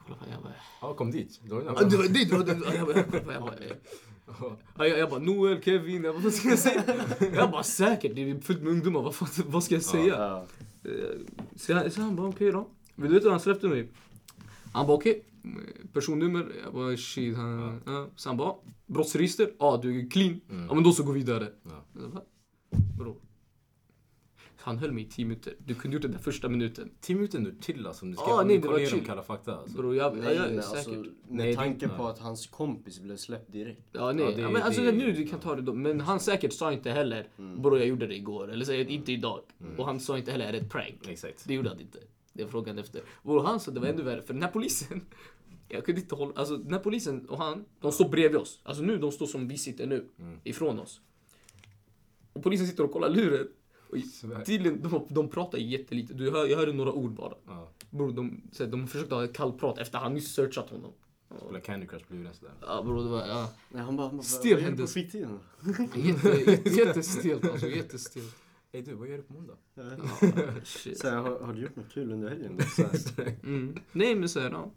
Jag 0.07 0.43
bara, 0.43 0.53
Ja, 0.81 0.93
kom 0.93 1.11
dit. 1.11 1.39
Det 1.47 1.53
var 1.53 2.09
dit. 2.09 2.31
Jag 4.77 5.09
bara, 5.09 5.19
Noel, 5.19 5.61
Kevin, 5.61 6.03
jag 6.03 6.15
bara, 6.15 6.23
vad 6.23 6.33
ska 6.33 6.49
jag 6.49 6.59
säga? 6.59 6.83
Jag 7.35 7.51
bara 7.51 7.63
säkert, 7.63 8.15
det 8.15 8.29
är 8.29 8.39
fullt 8.39 8.61
med 8.61 8.71
ungdomar, 8.71 9.01
vad, 9.01 9.15
vad 9.45 9.63
ska 9.63 9.75
jag 9.75 9.83
säga? 9.83 10.15
Ja. 10.17 10.45
Eh, 10.91 11.89
så 11.89 12.01
han 12.01 12.15
bara 12.15 12.27
okej 12.27 12.51
då. 12.51 12.69
Vill 12.95 13.09
du 13.09 13.13
veta 13.15 13.23
hur 13.23 13.31
han 13.31 13.39
släppte 13.39 13.67
mig? 13.67 13.87
Han 14.75 14.87
bara 14.87 14.97
okej, 14.97 15.25
personnummer, 15.93 16.45
jag 16.63 16.73
bara 16.73 16.97
shit. 16.97 17.35
Han, 17.35 17.81
ja. 17.85 18.07
Så 18.15 18.29
han 18.29 18.37
bara 18.37 18.55
brottsregister, 18.85 19.51
ja 19.59 19.79
du 19.81 19.99
är 20.05 20.09
clean. 20.09 20.41
Mm. 20.49 20.65
Ja 20.69 20.73
men 20.73 20.83
då 20.83 20.91
så 20.91 21.03
gå 21.03 21.11
vidare. 21.11 21.47
Ja. 21.63 21.85
Bara, 21.93 22.21
Bro. 22.97 23.21
Han 24.57 24.77
höll 24.77 24.91
mig 24.91 25.03
i 25.03 25.07
10 25.09 25.25
minuter. 25.25 25.53
Du 25.65 25.73
kunde 25.75 25.95
gjort 25.95 26.01
det 26.01 26.07
där 26.07 26.17
första 26.17 26.49
minuten. 26.49 26.89
Tio 27.01 27.15
minuter 27.15 27.39
nu 27.39 27.55
till 27.61 27.87
alltså. 27.87 28.05
om 28.05 28.11
Du 28.11 28.17
ska 28.17 28.25
Ah, 28.25 28.43
nej, 28.43 28.57
det 28.57 28.67
var 28.67 28.79
chill. 28.85 29.05
Kalla 29.05 29.23
fakta 29.23 29.55
alltså. 29.57 29.77
Bror, 29.77 29.95
jag, 29.95 30.17
Nej, 30.17 30.35
jag, 30.35 30.35
jag, 30.47 30.53
nej, 30.53 30.63
säkert. 30.63 30.75
alltså, 30.77 30.91
med 30.91 31.09
Nej, 31.29 31.47
det- 31.49 31.55
tanke 31.55 31.87
på 31.87 31.93
ja. 32.03 32.09
att 32.09 32.19
hans 32.19 32.47
kompis 32.47 32.99
blev 32.99 33.17
släppt 33.17 33.51
direkt. 33.51 33.81
Ja, 33.91 34.11
nej. 34.11 34.23
Ja, 34.25 34.31
Ja, 34.31 34.37
det- 34.47 34.53
men 34.53 34.61
alltså 34.61 34.81
det- 34.81 34.91
nu 34.91 35.11
du 35.11 35.27
kan 35.27 35.39
ta 35.39 35.55
det 35.55 35.61
då. 35.61 35.73
Men 35.73 35.99
han 36.01 36.19
säkert 36.19 36.53
sa 36.53 36.73
inte 36.73 36.91
heller 36.91 37.27
bror 37.57 37.77
jag 37.77 37.87
gjorde 37.87 38.07
det 38.07 38.15
igår. 38.15 38.51
Eller 38.51 38.65
säger 38.65 38.85
inte 38.89 39.11
idag. 39.11 39.39
Och 39.77 39.85
han 39.85 39.99
sa 39.99 40.17
inte 40.17 40.31
heller 40.31 40.45
är 40.47 40.51
det 40.51 40.57
ett 40.57 40.71
prank. 40.71 41.07
Exakt. 41.07 41.47
Det 41.47 41.53
gjorde 41.53 41.69
han 41.69 41.79
inte. 41.79 41.99
Det 42.35 42.43
är 42.43 42.47
frågan 42.47 42.77
efter. 42.77 43.01
Och 43.11 43.47
han 43.47 43.59
sa 43.59 43.71
det 43.71 43.79
var 43.79 43.87
ännu 43.87 44.03
värre. 44.03 44.21
För 44.21 44.33
den 44.33 44.43
här 44.43 44.51
polisen. 44.51 45.01
Jag 45.67 45.85
kunde 45.85 46.01
inte 46.01 46.15
hålla... 46.15 46.33
Alltså 46.35 46.57
den 46.57 46.73
här 46.73 46.79
polisen 46.79 47.29
och 47.29 47.37
han. 47.37 47.65
De 47.79 47.91
står 47.91 48.09
bredvid 48.09 48.41
oss. 48.41 48.59
Alltså 48.63 48.83
nu 48.83 48.97
de 48.97 49.11
står 49.11 49.25
som 49.25 49.47
vi 49.47 49.57
sitter 49.57 49.87
nu. 49.87 50.09
Ifrån 50.43 50.79
oss. 50.79 51.01
Och 52.33 52.43
polisen 52.43 52.67
sitter 52.67 52.83
och 52.83 52.91
kollar 52.91 53.09
luren. 53.09 53.47
Och 53.89 54.45
tydligen, 54.45 54.81
de, 54.81 55.07
de 55.09 55.29
pratar 55.29 55.57
jättelite. 55.57 56.13
Du 56.13 56.31
hör, 56.31 56.45
jag 56.45 56.57
hörde 56.57 56.73
några 56.73 56.93
ord 56.93 57.11
bara. 57.11 57.33
Ja. 57.47 57.71
Bror, 57.89 58.11
de, 58.11 58.41
så 58.51 58.65
de 58.65 58.87
försökte 58.87 59.15
ha 59.15 59.23
ett 59.23 59.33
kallprat 59.35 59.77
efter 59.77 59.97
han 59.97 60.13
nyss 60.13 60.33
searchat 60.33 60.69
honom. 60.69 60.91
Spela 61.37 61.59
Candy 61.59 61.87
Crush 61.87 62.05
på 62.05 62.13
luren 62.13 62.33
sådär. 62.33 62.53
Ja 62.61 62.83
bror, 62.83 63.03
det 63.03 63.09
var... 63.09 63.27
Ja. 63.27 63.49
Nej, 63.69 63.83
han 63.83 63.97
bara, 63.97 64.07
han 64.07 64.17
bara 64.17 64.23
Stel 64.23 64.61
händelse. 64.61 64.99
Jätte, 65.95 66.69
jättestelt 66.69 67.49
alltså, 67.49 67.67
jättestelt. 67.67 68.35
Ey 68.75 68.81
du, 68.81 68.93
vad 68.95 69.07
gör 69.07 69.17
du 69.17 69.23
på 69.23 69.33
måndag? 69.33 69.53
Ja, 69.75 69.83
shit. 70.63 70.97
Så 70.99 71.09
här, 71.09 71.17
har, 71.17 71.39
har 71.39 71.53
du 71.53 71.61
gjort 71.61 71.75
något 71.75 71.89
kul 71.93 72.11
under 72.11 72.29
helgen? 72.29 72.59
Så. 72.67 73.21
Mm. 73.43 73.75
Nej 73.91 74.15
men 74.15 74.29
såhär, 74.29 74.49
ja. 74.51 74.71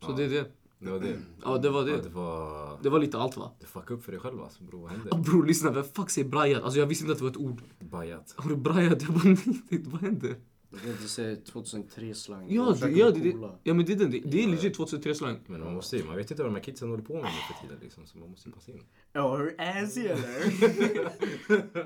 Så 0.00 0.12
det 0.12 0.24
är 0.24 0.28
det. 0.28 0.46
Det 0.78 0.90
var 0.90 1.00
det. 1.00 1.18
Ja 1.44 1.58
det 1.58 1.70
var 1.70 1.88
Ja, 1.88 1.96
det. 1.96 2.02
det 2.02 2.08
var... 2.08 2.78
Det 2.82 2.88
var 2.90 2.98
lite 2.98 3.18
allt 3.18 3.36
va? 3.36 3.50
Det 3.60 3.66
fuckade 3.66 3.94
upp 3.94 4.04
för 4.04 4.12
dig 4.12 4.20
själv 4.20 4.42
alltså 4.42 4.64
bror. 4.64 4.80
Vad 4.82 4.92
Ja, 4.92 4.96
hände? 4.96 5.30
bror 5.30 5.46
lyssna, 5.46 5.70
vem 5.70 5.84
fuck 5.84 6.10
säger 6.10 6.28
brajat? 6.28 6.62
Alltså 6.62 6.78
jag 6.78 6.86
visste 6.86 7.02
inte 7.04 7.12
att 7.12 7.18
det 7.18 7.24
var 7.24 7.30
ett 7.30 7.36
ord. 7.36 7.60
Bajat. 7.80 8.34
Har 8.36 8.50
du 8.50 8.56
brajat? 8.56 9.02
Jag 9.02 9.12
bara 9.12 9.24
nej, 9.24 9.82
vad 9.86 10.00
händer? 10.00 10.36
Jag 10.84 10.92
inte 10.92 11.08
säga 11.08 11.36
2003-slang. 11.36 12.46
Ja, 12.48 12.76
det, 12.80 12.90
ja, 12.90 13.10
det, 13.10 13.20
det, 13.20 13.50
ja 13.62 13.74
men 13.74 13.86
det, 13.86 13.92
är 13.92 13.96
den. 13.96 14.10
det, 14.10 14.18
det 14.18 14.42
är 14.42 14.48
legit 14.48 14.74
2003 14.74 15.14
slang. 15.14 15.38
Men 15.46 15.60
man 15.60 15.74
måste 15.74 15.96
ju, 15.96 16.04
man 16.04 16.16
vet 16.16 16.30
inte 16.30 16.42
vad 16.42 16.52
de 16.52 16.56
här 16.56 16.62
kidsen 16.62 16.90
håller 16.90 17.02
på 17.02 17.12
med 17.12 17.22
nu 17.22 17.28
för 17.54 17.62
tiden 17.62 17.78
liksom. 17.82 18.06
Så 18.06 18.18
man 18.18 18.30
måste 18.30 18.48
ju 18.48 18.54
passa 18.54 18.72
in. 18.72 18.82
Ja, 19.12 19.36
hur 19.36 19.54
assy 19.58 20.06
eller? 20.06 20.32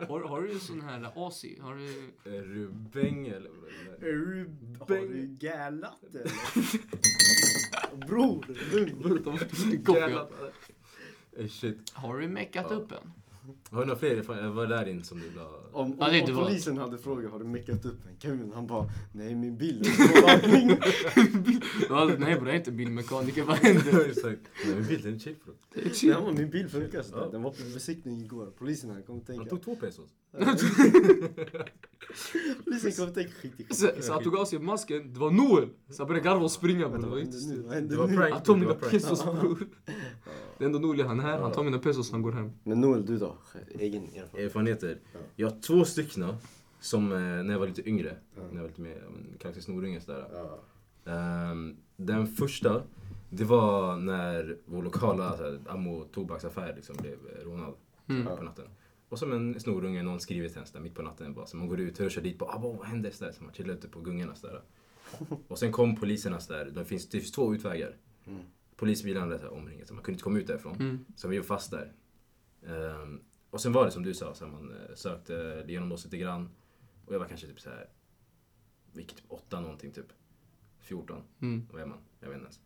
Har, 0.08 0.20
har 0.20 0.42
du 0.42 0.52
en 0.52 0.60
sån 0.60 0.80
här 0.80 1.26
AC? 1.26 1.44
Har 1.60 1.74
du... 1.74 1.90
Är 2.36 2.42
du 2.42 2.68
bäng 2.68 3.26
eller? 3.26 3.50
är 3.50 4.00
det? 4.00 4.06
Är 4.06 4.12
du, 4.12 4.50
har 4.78 4.86
du 4.86 5.36
gälat 5.40 6.04
eller? 6.10 6.32
Bror, 8.06 8.46
lugn. 8.74 10.18
Eh, 11.36 11.46
Shit. 11.48 11.92
Har 11.92 12.18
du 12.18 12.28
meckat 12.28 12.70
upp 12.70 12.92
en? 12.92 13.12
Har 13.70 13.80
du 13.80 13.86
några 13.86 13.98
fler? 13.98 14.50
Var 14.50 14.66
det 14.66 14.76
där 14.76 14.88
in 14.88 15.04
som 15.04 15.20
du 15.20 15.30
la... 15.36 15.46
Om, 15.72 15.92
om, 15.92 15.96
Ja, 16.00 16.08
det- 16.10 16.32
om 16.32 16.44
polisen 16.44 16.78
hade 16.78 16.98
frågat 16.98 17.32
har 17.32 17.38
du 17.38 17.44
meckat 17.44 17.84
upp 17.84 18.06
en 18.08 18.18
Kevin, 18.18 18.52
han 18.54 18.66
bara 18.66 18.90
nej 19.12 19.34
min 19.34 19.56
bil 19.56 19.80
är. 19.80 19.86
Ja, 21.88 22.04
nej 22.18 22.34
bror, 22.34 22.46
jag 22.46 22.54
är 22.54 22.58
inte 22.58 22.72
bilmekaniker. 22.72 23.42
Vad 23.44 23.56
händer? 23.56 24.08
Exakt. 24.08 24.40
Nej 24.66 24.74
är 25.14 25.18
chill 25.18 25.36
bro. 25.44 25.54
Det 25.74 25.80
är 25.80 25.90
chill. 25.94 26.14
Men 26.24 26.34
min 26.38 26.50
bil 26.50 26.68
funkar 26.68 27.02
sådär. 27.02 27.28
Den 27.32 27.42
var 27.42 27.50
på 27.50 27.62
besiktning 27.74 28.20
igår. 28.20 28.52
Polisen 28.58 28.90
här 28.90 29.02
kommer 29.02 29.18
Han 29.18 29.26
tänka. 29.26 29.50
tog 29.50 29.62
två 29.64 29.76
pesos. 29.76 30.10
Polisen 32.64 32.92
kommer 32.92 33.12
tänka 33.12 33.30
skit 33.32 33.52
i 33.60 33.64
skit. 33.64 33.76
Så, 33.76 33.90
så 34.00 34.12
han 34.12 34.22
tog 34.22 34.36
av 34.36 34.44
sig 34.44 34.58
masken, 34.58 35.12
det 35.12 35.20
var 35.20 35.30
Noel! 35.30 35.68
Så 35.88 36.02
han 36.02 36.08
började 36.08 36.24
garva 36.28 36.44
och 36.44 36.50
springa 36.50 36.88
bror. 36.88 36.98
Det 37.02 37.06
var 37.68 37.76
inte 37.78 37.96
var 37.96 38.08
prank. 38.08 38.32
Han 38.34 38.42
Det 38.42 38.56
mina 38.56 38.74
pesos 38.74 39.24
bror. 39.24 39.68
Det 40.58 40.64
är 40.64 40.66
ändå 40.66 40.78
Noel, 40.78 41.00
han 41.06 41.20
är 41.20 41.24
här, 41.24 41.38
han 41.40 41.52
tar 41.52 41.62
mina 41.64 41.78
pesos 41.78 42.12
han 42.12 42.22
går 42.22 42.32
hem. 42.32 42.50
Men 42.64 42.80
Noel, 42.80 43.06
du 43.06 43.18
då? 43.18 43.36
Egen 43.78 44.02
erfarenhet? 44.04 44.34
Erfarenheter. 44.34 44.98
Jag 45.36 45.50
har 45.50 45.60
två 45.60 45.84
stycken 45.84 46.34
som 46.80 47.12
eh, 47.12 47.18
när 47.18 47.52
jag 47.52 47.58
var 47.58 47.66
lite 47.66 47.88
yngre. 47.88 48.16
När 48.36 48.54
jag 48.54 48.60
var 48.62 48.68
lite 48.68 48.80
mer, 48.80 49.02
kanske 49.38 49.62
snorunge 49.62 50.00
sådär. 50.00 50.26
Ja. 50.32 50.58
Ehm, 51.12 51.76
den 51.96 52.26
första, 52.26 52.82
det 53.30 53.44
var 53.44 53.96
när 53.96 54.56
vår 54.64 54.82
lokala 54.82 55.38
ammo 55.68 56.04
tobaksaffär 56.12 56.72
liksom, 56.76 56.96
blev 57.00 57.12
eh, 57.12 57.44
rånad 57.44 57.74
Mm. 58.08 58.26
på 58.36 58.42
natten. 58.42 58.64
Och 59.10 59.18
som 59.18 59.32
en 59.32 59.60
snorunge, 59.60 60.02
någon 60.02 60.20
skriver 60.20 60.48
till 60.48 60.62
en 60.76 60.82
mitt 60.82 60.94
på 60.94 61.02
natten. 61.02 61.34
Bara, 61.34 61.46
så 61.46 61.56
man 61.56 61.68
går 61.68 61.80
ut 61.80 62.00
och 62.00 62.10
kör 62.10 62.22
dit 62.22 62.38
bara, 62.38 62.50
ah, 62.50 62.58
vad 62.58 62.86
händer? 62.86 63.10
Sådär, 63.10 63.32
så 63.32 63.44
man 63.44 63.54
chillar 63.54 63.74
ute 63.74 63.88
på 63.88 64.00
gungorna 64.00 64.34
sådär. 64.34 64.62
Och 65.48 65.58
sen 65.58 65.72
kom 65.72 65.96
poliserna 65.96 66.40
sådär, 66.40 66.64
det 66.64 66.84
finns, 66.84 67.08
det 67.08 67.18
finns 67.20 67.32
två 67.32 67.54
utvägar. 67.54 67.96
Mm. 68.26 68.40
Polisbilarna 68.76 69.26
där 69.26 69.52
omringade, 69.52 69.86
så 69.86 69.94
man 69.94 70.02
kunde 70.02 70.14
inte 70.14 70.22
komma 70.24 70.38
ut 70.38 70.46
därifrån. 70.46 70.76
Mm. 70.76 71.04
Så 71.16 71.28
vi 71.28 71.38
var 71.38 71.44
fast 71.44 71.70
där. 71.70 71.92
Ehm, 72.66 73.20
och 73.50 73.60
sen 73.60 73.72
var 73.72 73.84
det 73.84 73.90
som 73.90 74.02
du 74.02 74.14
sa, 74.14 74.34
så 74.34 74.44
här, 74.44 74.52
man 74.52 74.70
eh, 74.70 74.94
sökte 74.94 75.64
igenom 75.68 75.92
oss 75.92 76.04
lite 76.04 76.16
grann. 76.16 76.48
Och 77.06 77.14
jag 77.14 77.18
var 77.18 77.26
kanske 77.26 77.46
typ 77.46 77.60
så 77.60 77.70
här, 77.70 77.88
vilket 78.92 79.16
typ 79.16 79.26
åtta 79.32 79.60
någonting 79.60 79.92
typ. 79.92 80.12
14, 80.80 81.22
Mm. 81.40 81.66
vad 81.72 81.82
är 81.82 81.86
man? 81.86 81.98
Jag 82.20 82.28
vet 82.28 82.38
inte 82.38 82.46
ens. 82.46 82.60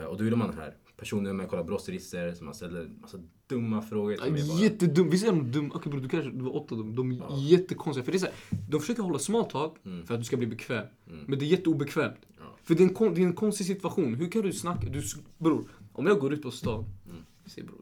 Eh, 0.00 0.04
och 0.04 0.16
då 0.18 0.24
gjorde 0.24 0.36
man 0.36 0.50
det 0.50 0.56
här 0.56 0.76
personnummer, 1.00 1.46
kolla 1.46 1.64
brottsregister, 1.64 2.34
så 2.34 2.44
man 2.44 2.54
ställde 2.54 2.88
massa 3.00 3.18
dumma 3.46 3.82
frågor 3.82 4.16
till 4.16 4.32
mig 4.32 4.48
bara. 4.48 4.58
Jättedum, 4.60 5.10
visst 5.10 5.24
är 5.26 5.32
de 5.32 5.52
dum? 5.52 5.72
Okej 5.74 5.90
bror, 5.92 6.00
du 6.00 6.08
kanske 6.08 6.30
du 6.30 6.44
var 6.44 6.56
åtta 6.56 6.74
de, 6.74 6.96
de 6.96 7.12
är 7.12 7.38
jättekonstiga. 7.50 8.04
För 8.04 8.12
det 8.12 8.16
är 8.16 8.20
så 8.20 8.26
här, 8.26 8.34
de 8.70 8.80
försöker 8.80 9.02
hålla 9.02 9.18
small 9.18 9.44
talk 9.44 9.76
Mm. 9.84 10.06
för 10.06 10.14
att 10.14 10.20
du 10.20 10.24
ska 10.24 10.36
bli 10.36 10.46
bekväm. 10.46 10.86
Mm. 11.06 11.24
Men 11.28 11.38
det 11.38 11.44
är 11.44 11.46
jätteobekvämt. 11.46 12.18
Ja. 12.38 12.44
För 12.64 12.74
det 12.74 12.82
är, 12.84 13.06
en, 13.06 13.14
det 13.14 13.20
är 13.22 13.26
en 13.26 13.32
konstig 13.32 13.66
situation. 13.66 14.14
Hur 14.14 14.30
kan 14.30 14.42
du 14.42 14.52
snacka? 14.52 14.88
Du, 14.88 15.02
bror, 15.38 15.64
om 15.92 16.06
jag 16.06 16.18
går 16.20 16.32
ut 16.32 16.42
på 16.42 16.50
stan. 16.50 16.84
Mm. 17.08 17.22
Säger 17.46 17.66
bror, 17.68 17.80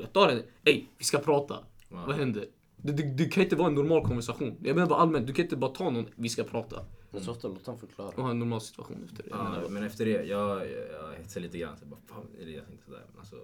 jag 0.00 0.12
tar 0.12 0.28
den. 0.28 0.42
Ey, 0.64 0.84
vi 0.98 1.04
ska 1.04 1.18
prata. 1.18 1.54
Wow. 1.88 2.00
Vad 2.06 2.16
händer? 2.16 2.44
Det, 2.76 2.92
det, 2.92 3.02
det 3.02 3.24
kan 3.24 3.42
inte 3.42 3.56
vara 3.56 3.68
en 3.68 3.74
normal 3.74 4.04
konversation. 4.06 4.54
Jag 4.62 4.74
menar 4.74 4.88
bara 4.88 4.98
allmänt, 4.98 5.26
du 5.26 5.32
kan 5.32 5.44
inte 5.44 5.56
bara 5.56 5.70
ta 5.70 5.90
någon, 5.90 6.06
vi 6.16 6.28
ska 6.28 6.44
prata. 6.44 6.84
Men 7.12 7.24
så 7.24 7.30
ofta 7.30 7.48
låt 7.48 7.66
han 7.66 7.78
förklara. 7.78 8.08
Och 8.08 8.22
ha 8.22 8.30
en 8.30 8.38
normal 8.38 8.60
situation 8.60 9.04
efter 9.04 9.22
det. 9.22 9.28
Ja, 9.30 9.68
men 9.68 9.82
efter 9.82 10.04
det, 10.04 10.10
jag, 10.10 10.26
jag, 10.26 10.70
jag 10.92 11.14
hetsade 11.18 11.46
lite 11.46 11.58
grann. 11.58 11.76
Så 11.76 11.82
jag 11.82 11.88
bara, 11.88 12.00
fan 12.06 12.26
är 12.40 12.44
det 12.44 12.50
jag 12.50 12.66
tänkte 12.66 12.84
sådär. 12.84 13.04
Men 13.10 13.18
alltså, 13.18 13.36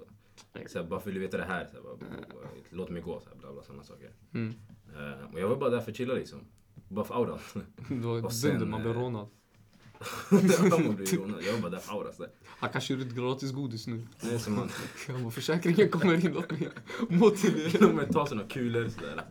så 0.67 0.79
här, 0.79 0.87
bara 0.87 0.99
att 0.99 1.05
du 1.05 1.19
veta 1.19 1.37
det 1.37 1.45
här, 1.45 1.67
så 1.67 1.73
här, 1.77 1.83
bara, 1.83 1.97
bara, 1.97 2.51
låt 2.71 2.91
mig 2.91 3.03
gå, 3.03 3.21
så 3.21 3.29
här, 3.29 3.37
bla 3.37 3.53
bla 3.53 3.63
sådana 3.63 3.85
saker. 3.85 4.11
Mm. 4.35 4.55
Eh, 4.97 5.33
och 5.33 5.41
jag 5.41 5.49
var 5.49 5.57
bara 5.57 5.71
där 5.71 5.81
för 5.81 5.91
att 5.91 5.97
chilla 5.97 6.15
liksom. 6.15 6.41
Bara 6.89 7.05
för 7.05 7.15
auran. 7.15 7.39
Det 7.89 7.95
var 7.95 8.43
dunder, 8.43 8.67
man 8.67 8.83
blev 8.83 8.97
eh, 8.97 9.01
rånad. 9.01 9.29
De 10.31 10.37
blev 10.95 11.19
rånade. 11.19 11.45
jag 11.45 11.53
var 11.53 11.61
bara 11.61 11.71
där 11.71 11.79
för 11.79 11.93
aura. 11.95 12.13
Så 12.13 12.23
där. 12.23 12.31
Han 12.47 12.71
kanske 12.71 12.95
gjorde 12.95 13.07
ett 13.07 13.15
gratis 13.15 13.53
godis 13.53 13.87
nu. 13.87 14.07
Det 14.21 14.35
är 14.35 14.39
som 14.39 14.55
man, 14.55 14.69
Jag 15.09 15.21
bara, 15.21 15.31
försäkringen 15.31 15.89
kommer 15.89 16.27
in, 16.27 16.33
låt 16.33 16.51
mig 16.51 16.63
er. 17.75 17.81
de 17.81 18.13
tar 18.13 18.27
sådana 18.27 18.49
kulor 18.49 18.89
sådär. 18.89 19.23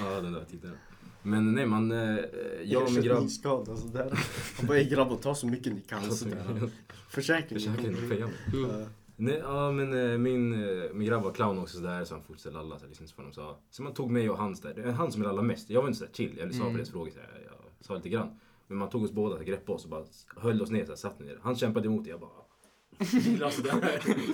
Ja, 0.00 0.20
den 0.20 0.32
där 0.32 0.44
tiden. 0.44 0.76
Men 1.26 1.54
nej 1.54 1.66
man, 1.66 1.92
eh, 1.92 2.16
jag 2.64 2.82
och 2.82 2.92
min 2.92 3.02
grabb... 3.02 3.30
Skada, 3.30 3.76
sådär. 3.76 4.18
Han 4.56 4.66
bara, 4.66 4.78
"Ey, 4.78 4.84
grabbar 4.88 5.16
ta 5.16 5.34
så 5.34 5.46
mycket 5.46 5.72
ni 5.72 5.80
kan. 5.80 6.10
Sådär. 6.12 6.70
Försäkringen 7.08 7.76
kommer 7.76 8.08
för 8.08 8.16
in. 8.18 8.86
Nej, 9.16 9.40
ja 9.42 9.72
men 9.72 10.10
eh, 10.12 10.18
min, 10.18 10.52
eh, 10.64 10.92
min 10.92 11.06
grabb 11.08 11.22
var 11.22 11.32
clown 11.32 11.58
också 11.58 11.76
sådär 11.76 12.04
så 12.04 12.14
han 12.14 12.22
fortsatte 12.24 12.54
lalla 12.54 12.78
så 12.78 12.84
jag 12.86 12.96
på 13.16 13.22
vad 13.22 13.26
de 13.26 13.32
sa. 13.34 13.58
Så 13.70 13.82
man 13.82 13.94
tog 13.94 14.10
mig 14.10 14.30
och 14.30 14.38
hans 14.38 14.60
där. 14.60 14.74
Det 14.74 14.82
är 14.82 14.92
han 14.92 15.12
som 15.12 15.22
lallade 15.22 15.46
mest. 15.46 15.70
Jag 15.70 15.80
var 15.82 15.88
inte 15.88 15.98
sådär 15.98 16.12
chill. 16.12 16.36
Jag 16.38 16.54
svarade 16.54 16.70
på 16.72 16.76
deras 16.76 16.90
frågor 16.90 17.10
så 17.10 17.18
här, 17.18 17.42
jag 17.44 17.86
sa 17.86 17.94
lite 17.96 18.08
grann. 18.08 18.28
Men 18.66 18.78
man 18.78 18.90
tog 18.90 19.02
oss 19.04 19.12
båda, 19.12 19.38
så 19.38 19.44
greppade 19.44 19.72
oss 19.72 19.84
och 19.84 19.90
bara 19.90 20.04
höll 20.36 20.62
oss 20.62 20.70
ner 20.70 20.84
så 20.84 20.90
här, 20.90 20.96
satt 20.96 21.20
ner. 21.20 21.38
Han 21.42 21.56
kämpade 21.56 21.86
emot, 21.88 22.06
jag 22.06 22.20
bara... 22.20 22.30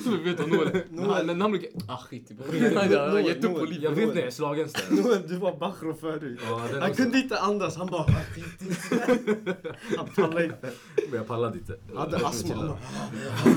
Så 0.04 0.10
vet 0.24 0.36
du, 0.38 0.46
Noel. 0.46 0.82
Noel. 0.90 1.26
Men 1.26 1.40
han 1.40 1.50
brukar... 1.50 1.70
Ah 1.88 1.96
skit 1.96 2.30
i 2.30 2.36
Jag 2.52 3.26
gett 3.26 3.44
upp 3.44 3.58
på 3.58 3.64
livet. 3.64 3.82
Jag 3.82 3.90
vet 3.90 4.08
när 4.08 4.16
jag 4.16 4.26
är 4.26 4.30
slagen. 4.30 4.68
Noel, 4.90 5.28
du 5.28 5.36
var 5.36 5.56
Bachro 5.56 5.94
förut. 5.94 6.40
Han 6.80 6.94
kunde 6.94 7.18
inte 7.18 7.38
andas, 7.38 7.76
han 7.76 7.86
bara 7.86 8.02
"Ah, 8.02 8.06
skit 8.34 8.62
i 8.62 8.64
det." 8.64 9.56
Han 9.96 10.08
pallade 10.16 10.44
inte. 10.44 10.70
Men 11.08 11.16
jag 11.18 11.26
pallade 11.26 11.58
inte. 11.58 11.76
Han 11.88 11.96
hade 11.96 12.26
astma. 12.26 12.54
Han 12.54 13.56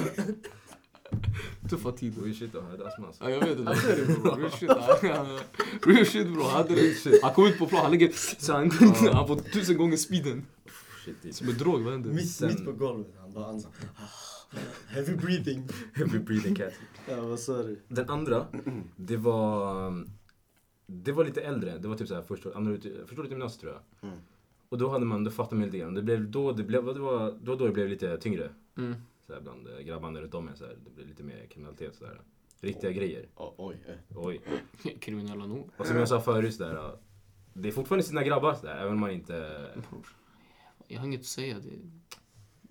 Tuffa 1.70 1.92
tider. 1.92 2.22
Oj 2.24 2.34
shit, 2.34 2.50
jag 2.54 2.62
hade 2.62 2.88
astma 2.88 3.08
alltså. 3.08 3.24
Ja 3.24 3.30
jag 3.30 3.40
vet 3.40 3.58
det. 3.58 3.64
Real 3.64 4.52
shit. 4.52 4.70
ja. 5.02 5.28
Real 5.86 6.06
shit 6.12 6.28
bro. 6.34 6.44
Han 6.44 6.52
hade. 6.52 6.94
Han 7.22 7.34
kom 7.34 7.46
ut 7.46 7.58
på 7.58 7.68
plan, 7.68 7.82
han 7.82 7.92
ligger... 7.92 8.12
Så 8.40 8.54
han, 8.54 8.72
han 9.14 9.28
får 9.28 9.36
tusen 9.54 9.78
gånger 9.78 9.98
speeden. 9.98 10.46
Shit, 11.06 11.36
Som 11.36 11.50
en 11.50 11.58
drog, 11.58 11.82
vad 11.82 11.94
händer? 11.94 12.10
Mitt, 12.10 12.42
mitt 12.42 12.66
på 12.66 12.72
golvet. 12.72 13.08
Han 13.22 13.34
bara 13.34 13.46
andas. 13.46 13.68
Heavy 14.88 15.16
breathing. 15.16 15.68
Heavy 15.94 16.20
breathing 16.20 16.56
cat. 16.56 16.74
Ja, 17.10 17.22
vad 17.22 17.40
sa 17.40 17.64
du? 17.64 17.80
Den 17.88 18.10
andra, 18.10 18.48
det 18.96 19.18
var... 19.18 20.06
Det 20.86 21.12
var 21.12 21.26
lite 21.26 21.42
äldre. 21.42 21.78
Det 21.78 21.88
var 21.88 21.96
typ 21.96 22.08
såhär 22.08 22.22
första, 22.22 22.54
andra, 22.54 22.74
ut- 22.74 23.08
första 23.08 23.22
året 23.22 23.32
gymnasiet 23.32 23.62
tror 23.62 23.74
jag. 23.74 24.10
Mm. 24.10 24.22
Och 24.70 24.78
då 24.78 24.90
hade 24.90 25.06
man, 25.06 25.24
då 25.24 25.32
fattade 25.32 25.56
man 25.56 25.66
lite 25.66 25.78
grann. 25.78 25.94
Det 25.94 26.02
blev 26.02 26.32
då 26.32 26.52
det 26.52 26.64
blev, 26.64 26.86
det 26.86 27.00
var 27.00 27.32
då, 27.42 27.56
då 27.56 27.66
det 27.66 27.72
blev 27.72 27.90
lite 27.90 28.18
tyngre. 28.18 28.50
Mm. 28.78 28.96
Så 29.28 29.34
här, 29.34 29.42
bland 29.42 29.68
eh, 29.68 29.80
grabbarna 29.80 30.22
runt 30.22 30.34
om. 30.34 30.50
Så 30.56 30.66
här, 30.66 30.78
det 30.86 30.90
blev 30.90 31.08
lite 31.08 31.24
mer 31.24 31.48
kriminalitet 31.50 31.96
sådär. 31.96 32.22
Riktiga 32.62 32.92
grejer. 32.92 33.26
Oh, 33.36 33.54
oj. 33.58 33.78
eh. 33.88 34.18
Oj. 34.18 34.42
Kriminella 35.00 35.46
nog. 35.46 35.70
Och 35.78 35.88
som 35.88 35.98
jag 35.98 36.08
sa 36.10 36.22
förut 36.22 36.56
sådär. 36.56 36.98
Det 37.54 37.68
är 37.68 37.72
fortfarande 37.72 38.04
sina 38.04 38.24
grabbar 38.24 38.54
sådär, 38.54 38.78
även 38.82 38.94
om 38.94 39.00
man 39.00 39.12
inte... 39.12 39.66
Jag 40.88 41.00
har 41.00 41.06
inget 41.08 41.20
att 41.20 41.26
säga. 41.26 41.56
Det... 41.60 41.70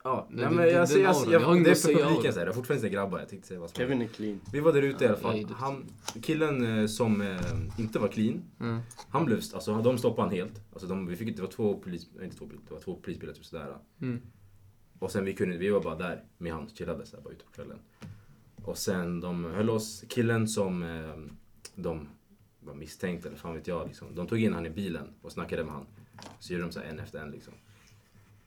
Ja, 0.05 0.27
Nej, 0.31 0.45
det- 0.45 0.51
men 0.51 0.57
det- 0.67 0.71
jag, 0.73 0.89
den 0.89 1.03
jag, 1.03 1.15
jag, 1.15 1.33
jag 1.33 1.65
det 1.65 1.71
är 1.71 1.73
att 1.73 1.79
för 1.79 1.89
publiken 1.89 2.07
auran. 2.09 2.33
så 2.33 2.39
här, 2.39 2.47
jag 2.47 2.53
har 2.53 2.55
fortfarande 2.55 2.87
inte 2.87 2.95
grabbar, 2.95 3.19
jag 3.19 3.29
tänkte 3.29 3.49
säga 3.49 3.61
vad 3.61 3.71
som 3.71 3.77
Kevin 3.77 4.03
är 4.03 4.07
clean. 4.07 4.41
Vi 4.53 4.61
var 4.61 4.73
där 4.73 4.83
ute 4.83 5.05
i 5.05 5.09
alla 5.09 5.17
är 5.17 5.21
fall. 5.21 5.45
Han, 5.55 5.85
killen 6.23 6.79
eh, 6.81 6.87
som 6.87 7.21
eh, 7.21 7.41
inte 7.79 7.99
var 7.99 8.09
clean, 8.09 8.43
Mm. 8.61 8.81
han 9.09 9.25
blev, 9.25 9.37
alltså 9.55 9.75
de 9.83 9.99
stoppade 9.99 10.29
han 10.29 10.37
helt. 10.37 10.61
Alltså 10.73 10.87
de, 10.89 11.07
vi 11.07 11.17
fick, 11.17 11.29
inte- 11.29 11.39
det 11.41 11.47
var 11.47 11.53
två 11.53 11.75
polis, 11.79 12.09
inte 12.23 12.37
två, 12.37 12.47
bil- 12.47 12.59
det 12.69 12.75
var 12.75 12.81
två 12.81 12.97
polisbilar 12.97 13.33
typ 13.35 13.45
sådär. 13.45 13.77
Mm. 14.01 14.21
Och 14.99 15.11
sen 15.11 15.25
vi 15.25 15.33
kunde, 15.35 15.57
vi 15.57 15.69
var 15.71 15.81
bara 15.81 15.95
där 15.97 16.25
med 16.39 16.53
han, 16.53 16.69
chillade 16.69 17.07
såhär 17.07 17.25
bara 17.25 17.35
ute 17.35 17.45
på 17.45 17.51
kvällen. 17.53 17.79
Och 18.65 18.79
sen 18.79 19.21
de 19.21 19.45
höll 19.45 19.71
oss, 19.71 20.05
killen 20.09 20.49
som 20.49 20.83
eh, 20.83 21.17
de 21.75 22.09
var 22.61 22.75
misstänkt 22.75 23.27
eller 23.27 23.37
fan 23.37 23.55
vet 23.55 23.67
jag 23.67 23.87
liksom. 23.87 24.15
De 24.15 24.27
tog 24.27 24.41
in 24.43 24.53
han 24.53 24.67
i 24.67 24.71
bilen 24.71 25.09
och 25.23 25.33
snackade 25.33 25.65
med 25.65 25.73
han. 25.75 25.87
Så 26.39 26.53
gjorde 26.53 26.65
de 26.65 26.73
så 26.73 26.81
här 26.81 26.87
en 26.87 26.99
efter 26.99 27.19
en 27.19 27.31
liksom. 27.31 27.53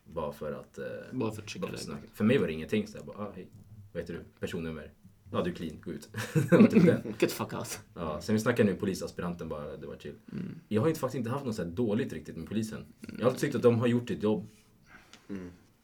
Bara 0.06 0.32
för 0.32 0.51
att... 0.51 0.78
Eh, 0.78 0.86
Bara 1.12 1.32
för 1.32 1.41
att 1.41 1.49
checka 1.49 1.68
bara 1.68 1.78
för, 1.78 1.88
läget. 1.91 2.10
för 2.14 2.24
mig 2.24 2.38
var 2.38 2.47
det 2.47 2.53
ingenting. 2.53 2.88
Så 2.88 2.97
jag 2.97 3.06
bara, 3.06 3.18
ah, 3.18 3.32
hej. 3.36 3.47
Vad 3.93 4.03
heter 4.03 4.14
du? 4.14 4.24
Personnummer? 4.39 4.91
Ja, 5.32 5.41
du 5.43 5.51
är 5.51 5.56
clean. 5.56 5.82
Gå 5.82 5.91
ut. 5.91 6.10
typ 6.34 6.86
den. 6.86 7.01
Get 7.08 7.20
the 7.20 7.28
fuck 7.28 7.53
out. 7.53 7.80
Ja, 7.93 8.22
sen 8.22 8.36
vi 8.36 8.41
snackade 8.41 8.70
med 8.72 8.80
polisaspiranten 8.80 9.49
bara, 9.49 9.78
det 9.78 9.88
var 9.88 9.97
chill. 9.97 10.16
Mm. 10.32 10.60
Jag 10.68 10.82
har 10.82 10.88
inte, 10.88 10.99
faktiskt 10.99 11.18
inte 11.18 11.30
haft 11.30 11.45
något 11.45 11.56
så 11.56 11.64
här 11.64 11.70
dåligt 11.72 12.14
riktigt 12.14 12.38
med 12.38 12.47
polisen. 12.47 12.86
Jag 13.20 13.26
har 13.26 13.32
tyckt 13.38 13.56
att 13.56 13.62
de 13.62 13.80
har 13.80 13.88
gjort 13.88 14.08
sitt 14.10 14.24
jobb. 14.24 14.47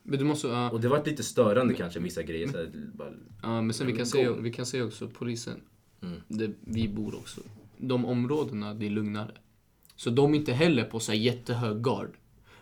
Men 0.03 0.19
du 0.19 0.26
måste... 0.26 0.47
ja, 0.47 0.69
Och 0.72 0.82
det 0.82 0.88
var 0.88 1.05
lite 1.05 1.24
störande 1.24 1.74
kanske 1.74 1.99
vissa 1.99 2.24
grejer. 2.24 2.47
Så 2.47 2.57
här, 2.57 2.72
bara, 2.93 3.09
Ja, 3.41 3.61
men 3.61 3.74
sen 3.74 3.88
vi 3.88 3.93
kan, 3.93 4.05
säga, 4.05 4.34
vi 4.34 4.51
kan 4.53 4.65
säga 4.65 4.86
också 4.86 5.09
polisen, 5.09 5.61
Mm. 6.03 6.22
där 6.28 6.53
vi 6.61 6.89
bor 6.89 7.15
också. 7.15 7.41
De 7.78 8.05
områdena, 8.05 8.74
det 8.74 8.86
är 8.86 8.89
lugnare. 8.89 9.32
Så 9.95 10.09
de 10.09 10.34
är 10.34 10.38
inte 10.38 10.53
heller 10.53 10.84
på 10.84 10.99
så 10.99 11.11
här 11.11 11.19
jättehög 11.19 11.82
gard. 11.84 12.09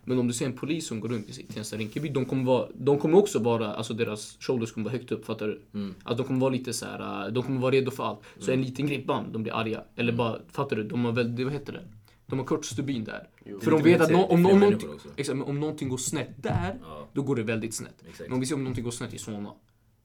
Men 0.09 0.19
om 0.19 0.27
du 0.27 0.33
ser 0.33 0.45
en 0.45 0.53
polis 0.53 0.87
som 0.87 0.99
går 0.99 1.09
runt 1.09 1.29
i 1.29 1.33
sitt 1.33 1.53
Tensta 1.53 1.77
Rinkeby, 1.77 2.09
de 2.09 2.25
kommer, 2.25 2.43
vara, 2.43 2.67
de 2.73 2.99
kommer 2.99 3.17
också 3.17 3.39
vara, 3.39 3.73
alltså 3.73 3.93
deras 3.93 4.37
shoulders 4.39 4.71
kommer 4.71 4.85
vara 4.85 4.97
högt 4.97 5.11
upp, 5.11 5.25
fattar 5.25 5.47
du? 5.47 5.61
Mm. 5.73 5.95
Att 6.03 6.17
de 6.17 6.25
kommer 6.25 6.39
vara 6.39 6.49
lite 6.51 6.73
så 6.73 6.85
här, 6.85 7.27
äh, 7.27 7.33
de 7.33 7.43
kommer 7.43 7.61
vara 7.61 7.71
redo 7.71 7.91
för 7.91 8.03
allt. 8.03 8.19
Så 8.39 8.51
en 8.51 8.61
liten 8.61 8.87
grej, 8.87 9.03
bam, 9.07 9.31
de 9.31 9.43
blir 9.43 9.53
arga. 9.53 9.83
Eller 9.95 10.13
bara, 10.13 10.39
fattar 10.51 10.75
du? 10.75 10.83
De 10.83 11.05
har 11.05 11.11
väl, 11.11 11.35
det, 11.35 11.43
vad 11.43 11.53
heter 11.53 11.73
det? 11.73 11.83
De 12.25 12.39
har 12.39 12.45
kort 12.45 12.65
stubin 12.65 13.03
där. 13.03 13.27
Jo. 13.45 13.59
För 13.59 13.71
de 13.71 13.83
vet 13.83 14.01
att 14.01 14.11
nå- 14.11 14.25
om, 14.25 14.45
om, 14.45 14.63
också. 14.63 14.87
exakt, 15.15 15.41
om 15.41 15.59
någonting 15.59 15.89
går 15.89 15.97
snett 15.97 16.43
där, 16.43 16.79
Ja, 16.83 17.07
då 17.13 17.21
går 17.21 17.35
det 17.35 17.43
väldigt 17.43 17.73
snett. 17.75 18.03
exakt. 18.09 18.29
Men 18.29 18.33
om 18.33 18.39
vi 18.39 18.45
ser 18.45 18.55
om 18.55 18.63
någonting 18.63 18.83
går 18.83 18.91
snett 18.91 19.13
i 19.13 19.17
Solna, 19.17 19.51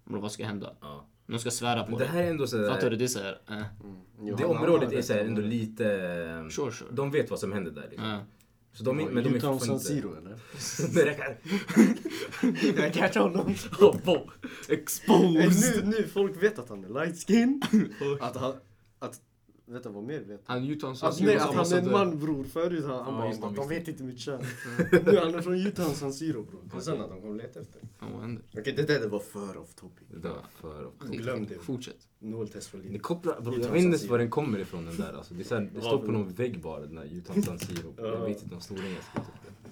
vad 0.05 0.32
ska 0.32 0.44
hända? 0.44 0.72
Ja. 0.80 1.07
De 1.26 1.38
ska 1.38 1.50
svära 1.50 1.82
på 1.82 1.98
det. 1.98 2.05
det 2.05 2.11
här 2.11 2.22
är 2.22 2.30
ändå 2.30 2.46
så 2.46 2.68
Fattar 2.68 2.90
du? 2.90 2.96
Det 2.96 3.05
är 3.05 3.09
såhär, 3.09 3.38
äh. 3.50 3.62
Jo, 4.22 4.36
Det 4.36 4.44
området 4.44 4.92
är 4.92 5.02
så 5.02 5.12
här 5.12 5.20
rätt. 5.20 5.28
ändå 5.28 5.40
lite... 5.40 5.84
Sure, 6.50 6.72
sure. 6.72 6.90
De 6.92 7.11
vet 7.11 7.30
vad 7.30 7.38
som 7.38 7.52
händer 7.52 7.70
där 7.70 7.86
liksom. 7.90 8.11
Äh. 8.11 8.18
Så 8.74 8.84
de, 8.84 9.00
är- 9.00 9.04
men 9.10 9.24
de 9.24 9.34
är 9.34 9.40
fortfarande 9.40 9.84
Siro 9.84 10.08
inte... 10.08 10.18
eller? 10.20 10.38
Det 10.94 11.04
räcker. 11.06 11.38
Jag 12.82 12.92
catchar 12.94 13.20
honom. 13.20 13.54
Nej, 14.06 14.26
Exposed! 14.68 15.84
nu, 15.84 15.96
nu 15.98 16.08
folk 16.08 16.42
vet 16.42 16.58
att 16.58 16.68
han 16.68 16.84
är 16.84 16.88
light 16.88 17.26
skin. 17.26 17.62
att 18.20 18.36
han, 18.36 18.54
att, 18.98 19.20
vet 19.66 19.82
du 19.82 19.88
vad 19.88 20.04
mer 20.04 20.20
vet? 20.20 20.40
Han 20.44 20.64
Utah 20.64 20.90
Att, 20.90 20.98
San 20.98 21.12
nej, 21.20 21.36
att 21.36 21.54
han 21.54 21.72
är 21.72 21.78
en 21.78 21.90
man 21.92 22.18
bror. 22.18 22.44
Förut 22.44 22.84
han, 22.84 23.04
han 23.04 23.14
Ja, 23.14 23.18
bara, 23.20 23.28
just 23.28 23.42
det, 23.42 23.48
de 23.56 23.68
vet 23.68 23.88
inte 23.88 24.02
mitt 24.02 24.18
kön. 24.18 24.40
nu 24.92 25.18
han 25.18 25.34
är 25.34 25.40
från 25.42 25.54
Utah 25.66 25.90
San 25.92 26.12
Siro 26.12 26.42
bror. 26.42 26.60
Det 26.70 26.76
är 26.76 26.80
sen 26.80 27.00
att 27.00 27.10
de 27.10 27.20
kommer 27.20 27.36
leta 27.42 27.60
efter. 27.60 27.80
Ja, 28.00 28.06
vad 28.12 28.20
händer? 28.22 28.44
Okej 28.58 28.72
det 28.76 28.82
där 28.82 29.00
det 29.00 29.08
var 29.08 29.18
för 29.18 29.56
off 29.56 29.74
topic. 29.74 30.06
Det 30.22 30.28
var 30.28 30.36
för... 30.50 30.90
Glöm 31.10 31.46
det. 31.46 31.54
Fortsätt. 31.58 32.08
Nolltest 32.18 32.66
för 32.68 32.78
Ni 32.78 32.84
livet. 32.84 33.02
kopplar, 33.02 33.40
bro, 33.40 33.52
Utah 33.52 33.62
jag 33.66 33.72
vet 33.72 33.76
inte 33.78 33.88
ens 33.88 34.00
San 34.00 34.10
var 34.10 34.18
den 34.18 34.30
kommer 34.30 34.58
ifrån 34.58 34.84
den 34.84 34.96
där 34.96 35.12
alltså. 35.12 35.34
Det, 35.34 35.50
är 35.52 35.70
det 35.74 35.80
står 35.80 35.98
på 35.98 36.12
någon 36.12 36.28
vägg 36.32 36.60
bara, 36.60 36.80
den 36.80 36.94
där 36.94 37.08
Utah 37.12 37.40
San 37.40 37.58
Siro. 37.58 37.94
Jag 37.96 38.06
Ja. 38.06 38.24
vet 38.24 38.42
inte 38.42 38.54
om 38.54 38.60
storingen 38.60 39.02
ska 39.10 39.20
typ 39.20 39.34
det. 39.44 39.70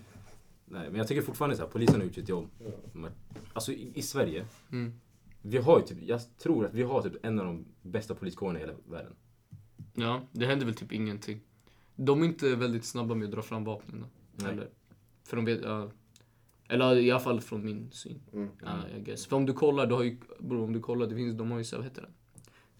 Nej, 0.64 0.88
men 0.90 0.98
jag 0.98 1.08
tycker 1.08 1.22
fortfarande 1.22 1.56
så 1.56 1.62
här, 1.62 1.68
polisen 1.68 1.96
har 1.96 2.04
gjort 2.04 2.14
sitt 2.14 2.28
jobb. 2.28 2.48
Ja. 2.58 2.70
Men, 2.92 3.10
Alltså 3.52 3.72
i, 3.72 3.90
i 3.94 4.02
Sverige, 4.02 4.44
Mm. 4.72 4.92
vi 5.42 5.58
har 5.58 5.78
ju 5.78 5.84
typ, 5.86 5.98
jag 6.02 6.20
tror 6.38 6.66
att 6.66 6.74
vi 6.74 6.82
har 6.82 7.02
typ 7.02 7.12
en 7.26 7.38
av 7.40 7.46
de 7.46 7.64
bästa 7.82 8.14
poliskårerna 8.14 8.58
i 8.58 8.62
hela 8.62 8.72
världen. 8.86 9.12
Ja, 9.94 10.20
det 10.32 10.46
händer 10.46 10.66
väl 10.66 10.74
typ 10.74 10.92
ingenting. 10.92 11.40
De 11.96 12.22
är 12.22 12.26
inte 12.26 12.56
väldigt 12.56 12.84
snabba 12.84 13.14
med 13.14 13.24
att 13.24 13.32
dra 13.32 13.42
fram 13.42 13.64
vapnen. 13.64 14.06
Eller? 14.48 14.68
För 15.24 15.36
de 15.36 15.44
vet, 15.44 15.60
ja. 15.62 15.90
Eller 16.68 16.96
i 16.96 17.10
alla 17.10 17.20
fall 17.20 17.40
från 17.40 17.64
min 17.64 17.90
syn. 17.90 18.20
Mm. 18.32 18.48
Ja, 18.64 18.96
I 18.96 19.00
guess. 19.00 19.26
För 19.26 19.36
om 19.36 19.46
du 19.46 19.52
kollar, 19.52 19.86
du 19.86 19.94
har 19.94 20.02
ju, 20.02 20.16
bro, 20.38 20.64
om 20.64 20.72
du 20.72 20.80
kollar, 20.80 21.06
det 21.06 21.14
finns, 21.14 21.38
de 21.38 21.50
har 21.50 21.58
ju 21.58 21.64
så, 21.64 21.76
vad 21.76 21.84
heter 21.84 22.02
det? 22.02 22.08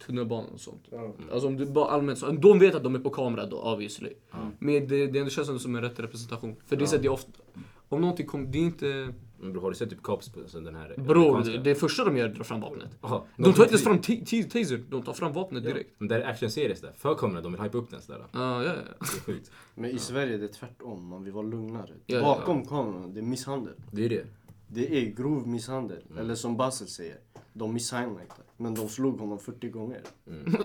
Tunnelbanan 0.05 0.51
och 0.51 0.61
sånt. 0.61 0.85
Ja. 0.91 1.15
Alltså 1.33 1.49
om 1.49 1.57
du 1.57 1.67
bara 1.67 1.91
allmänt 1.91 2.19
så, 2.19 2.31
de 2.31 2.59
vet 2.59 2.75
att 2.75 2.83
de 2.83 2.95
är 2.95 2.99
på 2.99 3.11
kamera 3.11 3.47
då 3.47 3.63
obviously. 3.63 4.13
Ja. 4.31 4.51
Men 4.59 4.89
det, 4.89 5.07
det 5.07 5.19
ändå 5.19 5.31
känns 5.31 5.49
ändå 5.49 5.59
som 5.59 5.77
en 5.77 5.83
rätt 5.83 6.01
representation. 6.01 6.57
För 6.67 6.77
det 6.77 6.85
är 6.85 6.87
så 6.87 6.97
att 6.97 7.03
det 7.03 7.09
är 7.09 7.13
ofta, 7.13 7.43
om 7.89 8.01
någonting 8.01 8.27
kommer, 8.27 8.47
det 8.47 8.59
är 8.59 8.63
inte... 8.63 9.15
Men 9.43 9.57
har 9.57 9.71
du 9.71 9.77
sett 9.77 9.91
typ 9.91 10.03
Cops 10.03 10.29
på 10.29 10.41
alltså, 10.41 10.61
den 10.61 10.75
här 10.75 10.95
Bror, 10.97 11.59
det, 11.65 11.75
första 11.75 12.05
de 12.05 12.17
gör 12.17 12.25
är 12.25 12.29
att 12.29 12.37
dra 12.37 12.45
fram 12.45 12.61
vapnet. 12.61 12.89
Aha, 13.01 13.27
De 13.37 13.43
tar 13.43 13.49
inte 13.49 13.63
ens 13.63 13.85
fram 13.85 13.99
taser, 13.99 14.85
de 14.91 15.03
tar 15.03 15.13
fram 15.13 15.33
vapnet 15.33 15.65
direkt. 15.65 15.91
Men 15.99 16.09
det 16.09 16.23
är 16.23 16.33
action-series 16.33 16.81
där. 16.81 16.93
För 16.97 17.15
kameran, 17.15 17.43
de 17.43 17.53
vill 17.53 17.63
hypa 17.63 17.79
upp 17.79 17.91
den 17.91 18.03
sådär. 18.03 18.27
Ja, 18.33 18.65
ja, 18.65 18.65
ja. 18.65 18.73
Det 18.99 19.05
är 19.05 19.21
sjukt. 19.21 19.51
Men 19.75 19.91
i 19.91 19.99
Sverige 19.99 20.37
det 20.37 20.45
är 20.45 20.49
tvärtom. 20.49 21.07
Man 21.07 21.25
vill 21.25 21.33
vara 21.33 21.47
lugnare. 21.47 21.91
Ja, 22.07 22.17
ja, 22.17 22.23
Bakom 22.23 22.67
kameran, 22.67 23.15
det 23.15 23.21
är 23.21 23.25
misshandel. 23.25 23.75
Det 23.91 24.05
är 24.05 24.09
det. 24.09 24.27
Det 24.69 24.99
är 24.99 25.11
grov 25.11 25.49
misshandel. 25.49 26.03
Mm. 26.11 26.19
Eller 26.19 26.35
som 26.35 26.57
Basel 26.57 26.89
säger, 26.89 27.17
de 27.53 27.75
misshandlade 27.75 28.23
inte. 28.23 28.43
Men 28.57 28.75
de 28.75 28.89
slog 28.89 29.19
honom 29.21 29.39
40 29.39 29.69
gånger. 29.69 30.01
Bro, 30.25 30.63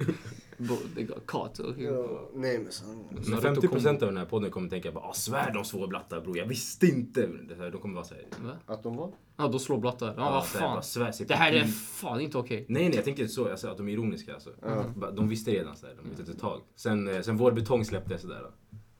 caught. 1.26 1.60
Okay. 1.60 1.90
nej 2.34 2.58
men. 2.58 2.72
Så 2.72 2.84
Naruto 3.30 3.60
50% 3.60 3.88
av 3.88 3.98
den 3.98 4.16
här 4.16 4.24
podden 4.24 4.50
kommer 4.50 4.68
tänka 4.68 4.92
bara 4.92 5.04
ah, 5.04 5.12
svär 5.12 5.52
de 5.54 5.64
svår 5.64 5.88
blatta 5.88 6.20
bror, 6.20 6.38
jag 6.38 6.46
visste 6.46 6.86
inte. 6.86 7.26
Det 7.26 7.54
här, 7.54 7.70
de 7.70 7.80
kommer 7.80 7.94
vara 7.94 8.04
såhär, 8.04 8.24
Va? 8.44 8.56
Att 8.66 8.82
de 8.82 8.96
var? 8.96 9.12
Ja, 9.36 9.48
de 9.48 9.60
slår 9.60 9.78
blattar. 9.78 10.14
Ja, 10.16 10.30
vad 10.30 10.44
så 10.44 10.58
här, 10.58 10.66
bara, 10.66 10.74
fan. 10.74 10.82
svär 10.82 11.26
Det 11.26 11.34
här 11.34 11.52
är 11.52 11.64
fan 11.64 12.20
inte 12.20 12.38
okej. 12.38 12.66
Nej 12.68 12.82
nej 12.82 12.94
jag 12.94 13.04
tänker 13.04 13.22
inte 13.22 13.34
så, 13.34 13.48
jag 13.48 13.58
säger 13.58 13.72
att 13.72 13.78
de 13.78 13.88
är 13.88 13.92
ironiska 13.92 14.34
alltså. 14.34 14.50
Ja. 14.62 14.84
Bara, 14.96 15.10
De 15.10 15.28
visste 15.28 15.50
redan 15.50 15.76
såhär, 15.76 15.94
de 16.02 16.08
visste 16.08 16.32
ett 16.32 16.40
tag. 16.40 16.60
Sen, 16.76 17.08
eh, 17.08 17.20
sen 17.20 17.36
vår 17.36 17.52
betong 17.52 17.84
släppte 17.84 18.18
sådär. 18.18 18.50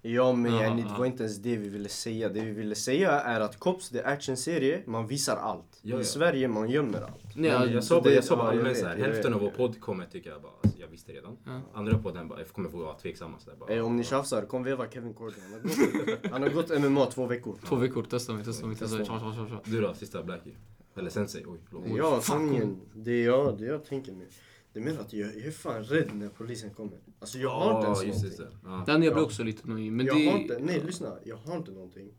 Ja 0.02 0.32
men 0.32 0.52
Ja, 0.54 0.62
yani, 0.62 0.82
ja. 0.82 0.88
det 0.88 0.98
var 0.98 1.06
inte 1.06 1.22
ens 1.22 1.36
det 1.38 1.56
vi 1.56 1.68
ville 1.68 1.88
säga. 1.88 2.28
Det 2.28 2.40
vi 2.40 2.50
ville 2.50 2.74
säga 2.74 3.10
är 3.20 3.40
att 3.40 3.58
Cops, 3.58 3.88
det 3.90 4.00
är 4.00 4.12
actionserie, 4.12 4.82
man 4.86 5.06
visar 5.06 5.36
allt. 5.36 5.78
Ja, 5.82 5.94
ja. 5.96 6.00
I 6.00 6.04
Sverige, 6.04 6.48
man 6.48 6.70
gömmer 6.70 7.00
allt. 7.02 7.24
Nej, 7.24 7.32
Men 7.34 7.44
ja, 7.50 7.66
jag 7.66 7.84
sa 7.84 8.00
bara, 8.00 8.12
jag 8.12 8.24
sa 8.24 8.36
bara 8.36 8.46
ja, 8.46 8.52
jag 8.52 8.58
allmänt 8.58 8.78
såhär, 8.78 8.96
jag 8.96 9.04
hälften 9.04 9.32
vet. 9.32 9.34
av 9.34 9.40
vår 9.40 9.50
podd 9.50 9.80
kommer 9.80 10.06
tycka 10.06 10.28
jag 10.30 10.42
bara, 10.42 10.52
alltså, 10.62 10.78
jag 10.80 10.88
visste 10.88 11.12
redan. 11.12 11.36
Ja. 11.44 11.60
Andra 11.74 11.98
podden 11.98 12.28
bara, 12.28 12.38
jag 12.38 12.48
kommer 12.48 12.68
få 12.70 12.76
vara 12.78 12.94
tveksamma 12.94 13.38
sådär 13.38 13.56
bara. 13.60 13.70
Eh, 13.74 13.86
om 13.86 13.96
ni 13.96 14.04
tjafsar, 14.04 14.42
kom 14.42 14.62
veva 14.62 14.88
Kevin 14.90 15.14
Cordy. 15.14 15.36
Han 15.42 15.52
har 15.52 15.58
gått, 15.60 16.30
han 16.30 16.42
har 16.42 16.48
gått 16.50 16.82
MMA 16.82 17.06
två 17.06 17.26
veckor. 17.26 17.58
Två 17.68 17.76
veckor, 17.76 18.02
testa 18.02 18.32
mig, 18.32 18.44
testa 18.44 18.66
mig, 18.66 18.76
testa 18.76 18.96
mig. 18.96 19.06
Testa 19.06 19.20
Tja, 19.20 19.32
tja, 19.36 19.46
tja. 19.48 19.70
Du 19.70 19.80
då, 19.80 19.94
sista 19.94 20.22
Blackie? 20.22 20.52
Eller 20.96 21.10
Sensei? 21.10 21.44
Oj. 21.46 21.58
Oj, 21.72 21.94
Ja, 21.98 22.20
sanningen. 22.20 22.80
Det 22.94 23.10
är 23.10 23.24
jag, 23.26 23.58
det 23.58 23.64
jag 23.64 23.84
tänker 23.84 24.12
nu. 24.12 24.26
Det 24.72 24.80
är 24.80 24.84
mer 24.84 24.98
att 24.98 25.12
jag, 25.12 25.36
jag 25.36 25.46
är 25.46 25.50
fan 25.50 25.84
rädd 25.84 26.14
när 26.14 26.28
polisen 26.28 26.70
kommer. 26.70 26.98
Alltså 27.18 27.38
jag 27.38 27.50
har 27.50 27.76
inte 27.76 27.86
ens 27.86 28.22
just 28.22 28.38
någonting. 28.38 28.58
Ja. 28.64 28.84
Den 28.86 29.02
jag 29.02 29.14
blir 29.14 29.24
också 29.24 29.42
lite 29.42 29.68
nojig. 29.68 29.92
Men 29.92 30.06
jag 30.06 30.16
det... 30.16 30.30
har 30.30 30.38
inte, 30.38 30.58
nej 30.58 30.82
lyssna, 30.86 31.18
jag 31.24 31.36
har 31.36 31.56
inte 31.56 31.70
någonting. 31.70 32.12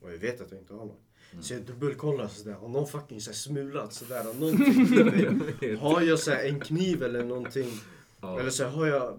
Och 0.00 0.12
jag 0.12 0.18
vet 0.18 0.40
att 0.40 0.50
jag 0.50 0.60
inte 0.60 0.74
har 0.74 0.86
något. 0.86 1.00
Mm. 1.32 1.42
Så 1.42 1.54
jag 1.54 1.62
dubbelkollar 1.62 2.28
sådär, 2.28 2.52
har 2.52 2.68
någon 2.68 2.86
fucking 2.86 3.20
så 3.20 3.30
här 3.30 3.36
smulat 3.36 3.92
sådär, 3.92 4.24
har 4.24 4.34
någonting. 4.34 5.76
har 5.80 6.00
jag 6.00 6.18
så 6.18 6.30
här 6.30 6.44
en 6.44 6.60
kniv 6.60 7.02
eller 7.02 7.24
någonting? 7.24 7.70
Ja. 8.20 8.40
Eller 8.40 8.50
så 8.50 8.64
här, 8.64 8.70
har 8.70 8.86
jag, 8.86 9.18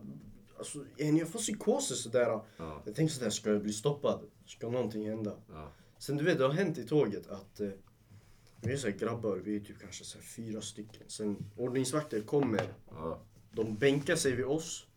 alltså 0.57 0.79
en 0.97 1.17
jag 1.17 1.29
får 1.29 1.39
psykoser 1.39 1.95
sådär. 1.95 2.39
Ja. 2.57 2.81
Jag 2.85 2.95
tänker 2.95 3.13
sådär, 3.13 3.29
ska 3.29 3.49
jag 3.49 3.61
bli 3.61 3.73
stoppad? 3.73 4.19
Ska 4.45 4.69
någonting 4.69 5.09
hända? 5.09 5.35
Ja. 5.49 5.71
Sen 5.97 6.17
du 6.17 6.23
vet, 6.23 6.37
det 6.37 6.43
har 6.43 6.53
hänt 6.53 6.77
i 6.77 6.83
tåget 6.83 7.27
att 7.27 7.59
eh, 7.59 7.69
vi 8.65 8.73
är 8.73 8.77
så 8.77 8.87
här 8.87 8.97
grabbar, 8.97 9.37
vi 9.37 9.55
är 9.55 9.59
typ 9.59 9.79
kanske 9.81 10.03
så 10.03 10.17
här 10.17 10.25
fyra 10.25 10.61
stycken. 10.61 11.03
Sen 11.07 11.37
ordningsvakter 11.57 12.21
kommer, 12.21 12.73
Ja. 12.89 13.21
de 13.51 13.75
bänkar 13.77 14.15
sig 14.15 14.31
vid 14.35 14.45
oss. 14.45 14.87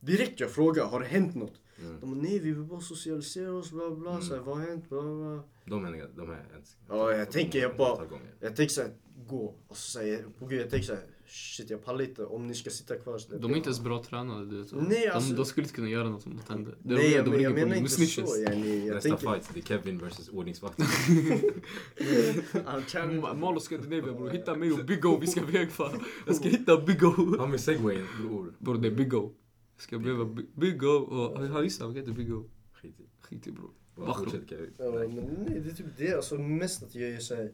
Direkt 0.00 0.40
jag 0.40 0.50
frågar, 0.50 0.84
har 0.84 1.00
det 1.00 1.06
hänt 1.06 1.34
något? 1.34 1.60
Mm. 1.80 2.00
De 2.00 2.10
bara, 2.10 2.20
nej 2.22 2.38
vi 2.38 2.50
vill 2.52 2.64
bara 2.64 2.80
socialisera 2.80 3.52
oss, 3.52 3.70
bla 3.72 3.90
bla, 3.90 4.20
så 4.20 4.34
här, 4.34 4.40
vad 4.42 4.58
har 4.58 4.66
hänt, 4.66 4.88
bla 4.88 5.02
bla. 5.02 5.42
De 5.64 5.84
är, 5.84 6.08
de 6.16 6.30
är 6.30 6.46
ens... 6.52 6.76
Ja, 6.88 7.12
jag 7.12 7.30
tänker, 7.30 7.58
jag 7.58 7.76
bara-. 7.76 8.06
Jag 8.40 8.56
tänker 8.56 8.74
såhär, 8.74 8.90
gå. 9.26 9.54
Och 9.68 9.76
så 9.76 9.98
säger 9.98 10.24
på 10.38 10.46
gud 10.46 10.60
jag 10.60 10.70
tänker 10.70 10.86
såhär, 10.86 11.02
shit 11.32 11.70
jag 11.70 11.84
pallar 11.84 12.04
inte 12.04 12.24
om 12.24 12.46
ni 12.46 12.54
ska 12.54 12.70
sitta 12.70 12.96
kvar. 12.96 13.18
Så. 13.18 13.36
De 13.38 13.50
är 13.52 13.56
inte 13.56 13.68
ens 13.68 13.80
bra 13.80 14.02
tränade, 14.02 14.46
du 14.50 14.62
vet. 14.62 14.72
Nej, 14.88 15.08
alltså- 15.08 15.30
de, 15.30 15.36
de 15.36 15.44
skulle 15.44 15.64
inte 15.64 15.74
kunna 15.74 15.88
göra 15.88 16.08
något 16.10 16.26
om 16.26 16.32
något 16.32 16.48
hände. 16.48 16.70
Det 16.82 16.94
är 16.94 16.98
Nej, 16.98 17.10
de, 17.10 17.16
jag, 17.16 17.24
de 17.24 17.30
men, 17.30 17.42
jag 17.42 17.52
menar 17.54 17.66
inte 17.66 17.80
med 17.80 17.90
så. 17.90 17.96
snitches. 17.96 18.38
Yani, 18.38 18.86
jag 18.86 18.94
Nästa 18.94 19.08
tänker... 19.08 19.32
fight, 19.34 19.50
det 19.54 19.60
är 19.60 19.64
Kevin 19.64 19.98
versus 19.98 20.28
ordningsvakt. 20.28 20.78
Han 22.64 22.82
challenge- 22.82 23.34
Mall 23.34 23.56
och 23.56 23.62
Scandinavia 23.62 24.12
bror, 24.12 24.30
hitta 24.30 24.54
mig 24.56 24.72
och 24.72 24.84
Big 24.84 25.04
O, 25.06 25.18
vi 25.20 25.26
ska 25.26 25.40
iväg 25.40 25.70
fan. 25.72 26.04
Jag 26.26 26.36
ska 26.36 26.48
hitta 26.48 26.80
Big 26.80 27.04
O. 27.04 27.36
Han 27.38 27.50
med 27.50 27.60
segwayen, 27.60 28.06
bror. 28.20 28.54
Bror 28.58 28.78
det 28.78 28.88
är 28.88 28.92
Big 28.92 29.14
O. 29.14 29.32
Jag 29.76 29.82
ska 29.82 29.98
behöva 29.98 30.24
Big- 30.54 30.82
O 30.84 30.96
och 30.96 31.46
han 31.48 31.64
gissar, 31.64 31.86
vad 31.86 31.96
heter 31.96 32.12
Big 32.12 32.32
O? 32.34 32.44
Skit 32.72 33.00
i. 33.00 33.04
Skit 33.20 33.46
i 33.46 33.52
bror. 33.52 33.70
Ja, 33.96 34.24
nej, 34.28 35.60
det 35.64 35.70
är 35.70 35.74
typ 35.74 35.86
det. 35.98 36.14
Alltså 36.14 36.34
mest 36.38 36.82
att 36.82 36.94
jag 36.94 37.10
är 37.10 37.18
såhär... 37.18 37.52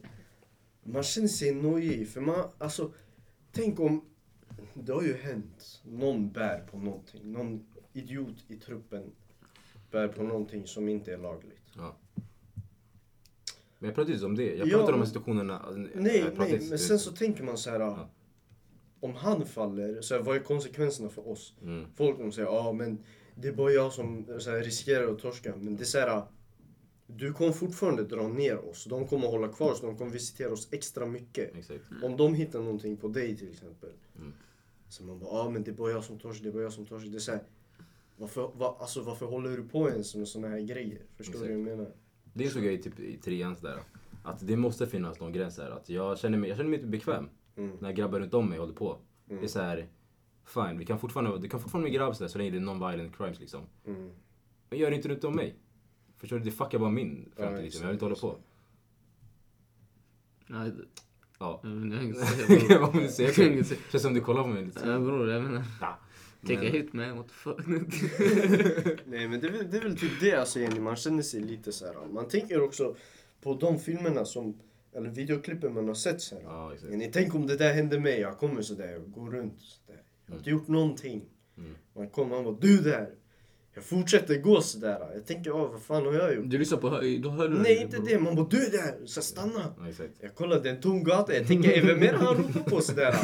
Man 0.85 1.03
känner 1.03 1.27
sig 1.27 1.53
nojig. 1.55 2.09
För 2.09 2.21
man, 2.21 2.43
alltså... 2.57 2.91
Tänk 3.51 3.79
om... 3.79 4.01
Det 4.73 4.91
har 4.93 5.01
ju 5.03 5.13
hänt. 5.17 5.81
Någon 5.85 6.31
bär 6.31 6.59
på 6.71 6.77
någonting. 6.77 7.31
Någon 7.31 7.65
idiot 7.93 8.35
i 8.47 8.55
truppen 8.55 9.03
bär 9.91 10.07
på 10.07 10.23
någonting 10.23 10.67
som 10.67 10.89
inte 10.89 11.13
är 11.13 11.17
lagligt. 11.17 11.61
Ja. 11.75 11.95
Men 13.79 13.87
jag 13.87 13.95
pratar 13.95 14.13
inte 14.13 14.25
om 14.25 14.35
det. 14.35 14.55
Jag 14.55 14.67
Ja, 14.67 14.77
pratar 14.77 14.93
om 14.93 14.99
men- 14.99 15.07
situationerna. 15.07 15.65
Nej, 15.95 16.21
pratar 16.21 16.37
nej, 16.37 16.53
inte- 16.53 16.65
men 16.69 16.79
sen 16.79 16.99
så 16.99 17.11
tänker 17.11 17.43
man 17.43 17.57
så 17.57 17.69
här. 17.69 17.79
Ja. 17.79 18.09
Om 18.99 19.15
han 19.15 19.45
faller, 19.45 20.01
så 20.01 20.15
här, 20.15 20.21
vad 20.21 20.35
är 20.35 20.39
konsekvenserna 20.39 21.09
för 21.09 21.27
oss? 21.29 21.53
Mm. 21.61 21.85
Folk 21.95 22.17
kommer 22.17 22.31
säga, 22.31 22.47
ja 22.47 22.71
men 22.71 22.97
det 23.35 23.47
är 23.47 23.53
bara 23.53 23.71
jag 23.71 23.93
som 23.93 24.25
här, 24.27 24.63
riskerar 24.63 25.11
att 25.11 25.19
torska. 25.19 25.55
Men 25.55 25.75
det 25.75 25.83
är 25.83 25.85
så 25.85 25.99
här, 25.99 26.23
du 27.17 27.33
kommer 27.33 27.51
fortfarande 27.51 28.03
dra 28.03 28.27
ner 28.27 28.69
oss. 28.69 28.85
De 28.85 29.07
kommer 29.07 29.27
hålla 29.27 29.47
kvar 29.47 29.71
oss, 29.71 29.81
de 29.81 29.97
kommer 29.97 30.11
visitera 30.11 30.51
oss 30.53 30.67
extra 30.71 31.05
mycket. 31.05 31.55
Exakt. 31.55 31.83
Om 32.03 32.17
de 32.17 32.33
hittar 32.33 32.59
någonting 32.59 32.97
på 32.97 33.07
dig 33.07 33.37
till 33.37 33.49
exempel. 33.49 33.89
Mm. 34.17 34.33
Så 34.89 35.03
man 35.03 35.19
bara, 35.19 35.29
ja 35.29 35.49
men 35.49 35.63
det 35.63 35.71
är 35.71 35.75
bara 35.75 35.91
jag 35.91 36.03
som 36.03 36.19
torskar, 36.19 36.43
det 36.43 36.49
är 36.49 36.53
bara 36.53 36.63
jag 36.63 36.73
som 36.73 36.85
torskar. 36.85 37.09
Det 37.11 37.17
är 37.17 37.19
så 37.19 37.31
här, 37.31 37.43
varför, 38.17 38.51
va, 38.55 38.77
alltså, 38.79 39.01
varför 39.01 39.25
håller 39.25 39.57
du 39.57 39.63
på 39.63 39.89
ens 39.89 40.15
med 40.15 40.27
såna 40.27 40.47
här 40.47 40.59
grejer? 40.59 41.01
Förstår 41.17 41.33
du 41.33 41.39
vad 41.39 41.51
jag 41.51 41.59
menar? 41.59 41.91
Det 42.33 42.43
insåg 42.43 42.65
jag 42.65 42.73
i, 42.73 42.77
typ, 42.77 42.99
i 42.99 43.17
trean 43.17 43.55
sådär. 43.55 43.79
Att 44.23 44.47
det 44.47 44.55
måste 44.55 44.87
finnas 44.87 45.19
någon 45.19 45.33
gräns 45.33 45.55
där. 45.55 45.71
Att 45.71 45.89
jag 45.89 46.19
känner 46.19 46.37
mig, 46.37 46.49
jag 46.49 46.57
känner 46.57 46.69
mig 46.69 46.79
inte 46.79 46.89
bekväm 46.89 47.29
Mm. 47.55 47.77
när 47.79 47.91
grabbar 47.91 48.19
runt 48.19 48.33
om 48.33 48.49
mig 48.49 48.59
håller 48.59 48.73
på. 48.73 48.97
Mm. 49.29 49.41
Det 49.41 49.47
är 49.47 49.49
så 49.49 49.59
här, 49.59 49.87
fine, 50.45 50.77
vi 50.77 50.85
kan 50.85 50.99
fortfarande, 50.99 51.39
du 51.39 51.49
kan 51.49 51.59
fortfarande 51.59 51.89
vara 51.89 51.95
grabb 51.95 52.15
sådär, 52.15 52.29
så 52.29 52.37
länge 52.37 52.51
det 52.51 52.57
är 52.57 52.61
non-violent 52.61 53.17
crimes 53.17 53.39
liksom. 53.39 53.61
Mm. 53.85 54.11
Men 54.69 54.79
gör 54.79 54.89
det 54.89 54.95
inte 54.95 55.09
runt 55.09 55.23
om 55.23 55.35
mig. 55.35 55.55
Förstår 56.19 56.37
du? 56.39 56.43
Det 56.45 56.51
fuckar 56.51 56.79
bara 56.79 56.89
min 56.91 57.31
Ja, 57.35 57.43
framtid 57.43 57.63
liksom. 57.63 57.81
Jag 57.81 57.87
vill 57.87 57.93
inte 57.95 58.05
hålla 58.05 58.15
på. 58.15 58.37
Nej, 60.47 60.69
det- 60.71 60.85
Ja. 61.39 61.59
jag 61.63 62.03
inget 62.03 62.17
att 62.21 62.27
säga 62.29 62.47
bror. 62.47 62.79
Vad 62.79 62.93
vill 62.93 63.03
du 63.03 63.09
säga? 63.09 63.29
Jag 63.29 63.35
har 63.45 63.51
inget 63.51 63.67
säga. 63.67 63.79
Känns 63.91 64.03
som 64.03 64.13
du 64.13 64.21
kollar 64.21 64.41
på 64.43 64.47
mig 64.49 64.65
lite. 64.65 64.87
Ja, 64.89 64.99
bror, 64.99 65.29
jag 65.29 65.43
menar. 65.43 65.63
Ja. 65.81 65.99
Take 66.41 66.53
a 66.57 66.59
Men- 66.63 66.71
hit 66.71 66.93
man, 66.93 67.17
what 67.17 67.27
the 67.27 67.33
fuck. 67.33 67.57
Nej 69.05 69.27
men 69.27 69.39
det 69.39 69.47
är, 69.47 69.51
väl, 69.51 69.71
det 69.71 69.77
är 69.77 69.81
väl 69.81 69.97
typ 69.97 70.11
det 70.21 70.33
alltså 70.33 70.59
Jenny, 70.59 70.79
man 70.79 70.95
känner 70.95 71.23
sig 71.23 71.41
lite 71.41 71.71
så 71.71 71.85
här. 71.85 71.95
Man 72.13 72.27
tänker 72.27 72.61
också 72.61 72.95
på 73.41 73.53
de 73.55 73.79
filmerna 73.79 74.25
som, 74.25 74.59
eller 74.93 75.09
videoklippen 75.09 75.73
man 75.73 75.87
har 75.87 75.95
sett 75.95 76.21
så 76.21 76.35
här. 76.35 76.41
Ja, 76.43 76.73
exakt. 76.73 76.93
Ni 76.93 77.11
tänk 77.13 77.35
om 77.35 77.47
det 77.47 77.57
där 77.57 77.73
hände 77.73 77.99
mig, 77.99 78.19
jag 78.19 78.37
kommer 78.37 78.61
sådär 78.61 78.97
och 78.99 79.11
går 79.11 79.31
runt 79.31 79.61
sådär. 79.61 80.01
Jag 80.25 80.33
har 80.33 80.37
inte 80.37 80.49
gjort 80.49 80.67
någonting. 80.67 81.21
Mm. 81.57 81.75
Man 81.95 82.09
kommer, 82.09 82.35
han 82.35 82.45
bara 82.45 82.55
du 82.61 82.77
där. 82.77 83.09
Jag 83.79 83.85
fortsätter 83.85 84.35
gå 84.35 84.61
sådär. 84.61 85.11
Jag 85.13 85.25
tänker, 85.25 85.51
åh 85.51 85.71
vad 85.71 85.81
fan 85.81 86.05
har 86.05 86.13
jag 86.13 86.35
gjort? 86.35 86.49
Du 86.49 86.57
lyssnar 86.57 86.77
på, 86.77 86.89
då 87.23 87.29
hör 87.29 87.49
du 87.49 87.57
Nej 87.57 87.81
inte 87.81 87.97
det, 87.97 88.19
man 88.19 88.35
bara 88.35 88.47
du 88.49 88.57
där. 88.59 89.05
Så 89.05 89.21
stanna. 89.21 89.73
Ja. 89.97 90.05
Jag 90.19 90.35
kollar, 90.35 90.59
det 90.59 90.69
är 90.69 90.73
en 90.75 90.81
tom 90.81 91.03
gata. 91.03 91.35
Jag 91.35 91.47
tänker, 91.47 91.69
"Ey, 91.71 91.81
vem 91.81 91.97
är 92.03 92.11
det 92.11 92.17
han 92.17 92.35
ropar 92.37 92.69
på 92.69 92.81
sådär? 92.81 93.15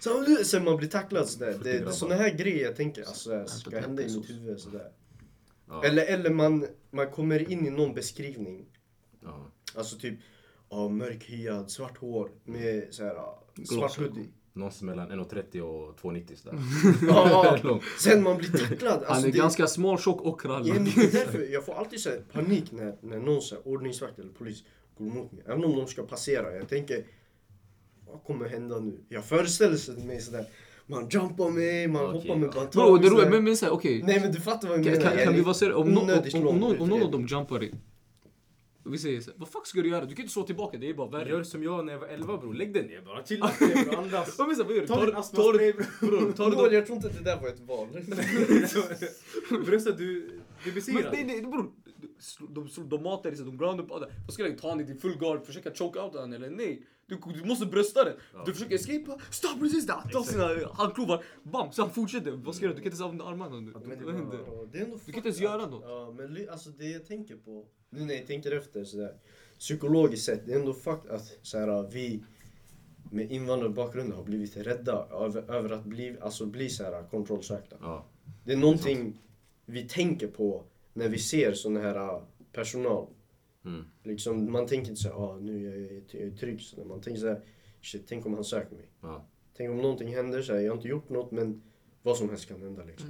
Så, 0.00 0.20
du- 0.20 0.44
sen 0.44 0.64
man 0.64 0.76
blir 0.76 0.88
tacklad 0.88 1.28
sådär. 1.28 1.54
Det, 1.62 1.72
det 1.72 1.78
är 1.78 1.90
såna 1.90 2.14
här 2.14 2.30
grejer 2.34 2.64
jag 2.64 2.76
tänker 2.76 3.02
alltså, 3.02 3.46
ska 3.46 3.80
hända 3.80 4.02
i 4.02 4.14
mitt 4.16 4.30
huvud 4.30 4.60
sådär. 4.60 4.90
Ja. 5.68 5.84
Eller, 5.84 6.06
eller 6.06 6.30
man, 6.30 6.66
man 6.90 7.10
kommer 7.10 7.52
in 7.52 7.66
i 7.66 7.70
någon 7.70 7.94
beskrivning. 7.94 8.66
Ja. 9.22 9.46
Alltså 9.74 9.98
typ, 9.98 10.18
ja, 10.70 10.88
mörkhyad, 10.88 11.70
svart 11.70 11.98
hår 11.98 12.30
med 12.44 12.86
så 12.90 13.04
här, 13.04 13.14
svart 13.66 13.96
hoodie. 13.98 14.28
Någonstans 14.56 14.82
mellan 14.82 15.10
1,30 15.10 15.60
och 15.60 16.00
2,90 16.00 16.34
sådär. 16.36 16.58
Ja, 17.08 17.58
Lång. 17.62 17.80
sen 17.98 18.22
man 18.22 18.36
blir 18.36 18.48
tacklad. 18.50 18.92
Alltså, 18.92 19.12
Han 19.12 19.22
är 19.24 19.26
det, 19.32 19.38
ganska 19.38 19.66
smal, 19.66 19.98
tjock 19.98 20.20
och 20.20 20.26
Ja, 20.26 20.36
krallig. 20.48 20.74
men 20.74 20.84
det 20.84 20.90
är 20.90 21.12
därför 21.12 21.52
jag 21.52 21.64
får 21.64 21.74
alltid 21.74 22.00
så 22.00 22.08
här 22.10 22.22
panik 22.32 22.72
när, 22.72 22.94
när 23.00 23.18
någon 23.18 23.42
så 23.42 23.54
här, 23.54 23.68
ordningsvakt 23.68 24.18
eller 24.18 24.32
polis 24.32 24.62
går 24.98 25.06
emot 25.06 25.32
mig. 25.32 25.42
Även 25.46 25.64
om 25.64 25.76
de 25.76 25.86
ska 25.86 26.02
passera. 26.02 26.56
Jag 26.56 26.68
tänker, 26.68 27.04
vad 28.10 28.24
kommer 28.24 28.48
hända 28.48 28.78
nu? 28.80 28.98
Jag 29.08 29.24
föreställer 29.24 30.06
mig 30.06 30.20
sådär, 30.20 30.46
man 30.86 31.08
jumpar 31.08 31.50
mig, 31.50 31.88
man 31.88 32.04
Okej, 32.06 32.20
hoppar 32.20 32.36
med 32.36 32.50
ja. 32.54 32.66
Bro, 32.72 32.96
det 32.98 33.22
här. 33.24 33.30
men, 33.30 33.44
men 33.44 33.56
såhär, 33.56 33.72
okej. 33.72 34.02
Nej 34.02 34.20
men 34.20 34.32
du 34.32 34.40
fattar 34.40 34.68
vad 34.68 34.78
jag 34.78 34.84
Kan, 34.84 34.92
menar. 34.92 35.04
kan, 35.08 35.14
Jag 35.18 35.24
kan 35.24 35.32
är 35.32 35.36
vi 35.38 35.42
vara 35.44 35.54
seriösa? 35.54 35.78
Om, 35.78 35.98
onödigt 35.98 36.34
om, 36.34 36.46
om, 36.46 36.58
någon, 36.58 36.78
om 36.80 36.88
någon 36.88 37.02
av 37.02 37.10
dem 37.10 37.26
jumpar 37.26 37.58
dig. 37.58 37.72
Vi 38.90 38.98
säger 38.98 39.20
såhär, 39.20 39.38
vad 39.38 39.48
fuck 39.48 39.66
ska 39.66 39.80
du 39.82 39.88
göra? 39.88 40.04
Du 40.04 40.14
kan 40.14 40.22
inte 40.22 40.32
slå 40.32 40.42
tillbaka, 40.42 40.78
det 40.78 40.88
är 40.90 40.94
bara 40.94 41.10
värre. 41.10 41.28
Gör 41.30 41.42
som 41.42 41.62
jag 41.62 41.84
när 41.84 41.92
jag 41.92 42.00
var 42.00 42.08
11 42.08 42.36
bror. 42.36 42.54
Lägg 42.54 42.74
dig 42.74 42.86
ner 42.88 43.00
bara. 43.00 43.24
Chilla 43.24 43.46
ner 43.60 43.84
bror. 43.84 43.96
Andas. 43.98 44.34
Ja, 44.38 44.46
men 44.46 44.56
så 44.56 44.62
här, 44.62 44.68
vad 44.68 44.74
gör 44.76 44.82
du? 44.82 44.86
Ta 44.88 44.94
tar 44.94 45.12
astmaspray 45.18 45.72
bror. 46.00 46.50
dem- 46.50 46.72
jag 46.72 46.86
tror 46.86 46.96
inte 46.96 47.08
att 47.08 47.14
det 47.18 47.24
där 47.24 47.40
var 47.40 47.48
ett 47.48 47.60
val. 47.60 47.88
Brösta 49.66 49.90
du, 49.90 50.30
du 50.64 50.72
besegrad. 50.72 51.08
nej, 51.12 51.24
nej, 51.24 51.40
bror. 51.42 51.70
De, 52.48 52.68
de, 52.88 53.02
matar 53.02 53.30
dig, 53.30 53.38
så 53.38 53.44
de 53.44 53.58
ground 53.58 53.80
up 53.80 53.90
Vad 53.90 54.32
ska 54.32 54.48
jag 54.48 54.58
ta 54.58 54.68
han 54.68 54.80
i 54.80 54.84
din 54.84 54.98
full 54.98 55.18
guard, 55.18 55.46
försöka 55.46 55.74
choke 55.74 56.00
out 56.00 56.14
han 56.14 56.32
eller 56.32 56.50
nej? 56.50 56.82
Du, 57.06 57.18
du 57.34 57.44
måste 57.44 57.66
brösta 57.66 58.04
den. 58.04 58.14
Du 58.46 58.52
försöker 58.52 58.74
escapa, 58.74 59.20
stop 59.30 59.62
resist 59.62 59.88
that! 59.88 60.12
Ta 60.12 60.24
sina 60.24 60.68
handklovar, 60.72 61.24
bam! 61.42 61.72
Så 61.72 61.82
han 61.82 61.90
fortsätter. 61.90 62.30
Vad 62.30 62.54
ska 62.54 62.66
du? 62.66 62.74
Du 62.74 62.80
kan 62.80 62.84
inte 62.84 62.88
ens 62.88 63.00
använda 63.00 63.24
armarna 63.24 63.60
nu. 63.60 63.72
Ja, 63.74 63.80
det 64.72 64.78
är 64.78 64.86
Du 64.86 65.12
kan 65.12 65.14
inte 65.14 65.28
ens 65.28 65.40
göra 65.40 65.66
något. 65.66 65.82
Ja, 65.86 66.14
men 66.16 66.48
alltså 66.50 66.70
det 66.70 66.88
jag 66.88 67.06
tänker 67.06 67.36
på, 67.36 67.66
nu 67.90 68.04
när 68.04 68.14
jag 68.14 68.26
tänker 68.26 68.52
efter 68.52 68.84
sådär, 68.84 69.14
psykologiskt 69.58 70.24
sett, 70.24 70.46
det 70.46 70.52
är 70.52 70.58
ändå 70.58 70.74
fuck 70.74 71.10
att 71.10 71.38
såhär, 71.42 71.90
vi 71.90 72.24
med 73.10 73.30
invandrarbakgrund 73.32 74.12
har 74.12 74.24
blivit 74.24 74.56
rädda 74.56 75.06
över, 75.10 75.50
över 75.50 75.70
att 75.70 75.84
bli, 75.84 76.16
alltså 76.20 76.46
bli 76.46 76.68
såhär 76.68 77.08
kontrollsökta. 77.10 77.76
Ja. 77.80 78.06
Det 78.44 78.52
är 78.52 78.56
någonting 78.56 79.20
vi 79.66 79.88
tänker 79.88 80.26
på 80.26 80.64
när 80.96 81.08
vi 81.08 81.18
ser 81.18 81.52
sån 81.52 81.76
här 81.76 81.94
äh, 81.96 82.22
personal. 82.52 83.06
Mm. 83.64 83.84
Liksom, 84.02 84.52
man 84.52 84.66
tänker 84.66 84.90
inte 84.90 85.02
såhär, 85.02 85.16
ah, 85.16 85.36
nu 85.40 85.66
är 85.72 85.76
jag, 85.80 86.02
jag 86.22 86.32
är 86.32 86.36
trygg. 86.36 86.60
Så 86.60 86.84
man 86.84 87.00
tänker 87.00 87.20
såhär, 87.20 87.40
shit, 87.82 88.04
tänk 88.08 88.26
om 88.26 88.34
han 88.34 88.44
söker 88.44 88.76
mig. 88.76 88.88
Ja. 89.02 89.26
Tänk 89.56 89.70
om 89.70 89.76
någonting 89.76 90.14
händer, 90.14 90.42
så 90.42 90.52
här, 90.52 90.60
jag 90.60 90.70
har 90.72 90.76
inte 90.76 90.88
gjort 90.88 91.08
något 91.08 91.30
men 91.30 91.62
vad 92.02 92.16
som 92.16 92.28
helst 92.28 92.48
kan 92.48 92.62
hända 92.62 92.84
liksom. 92.84 93.08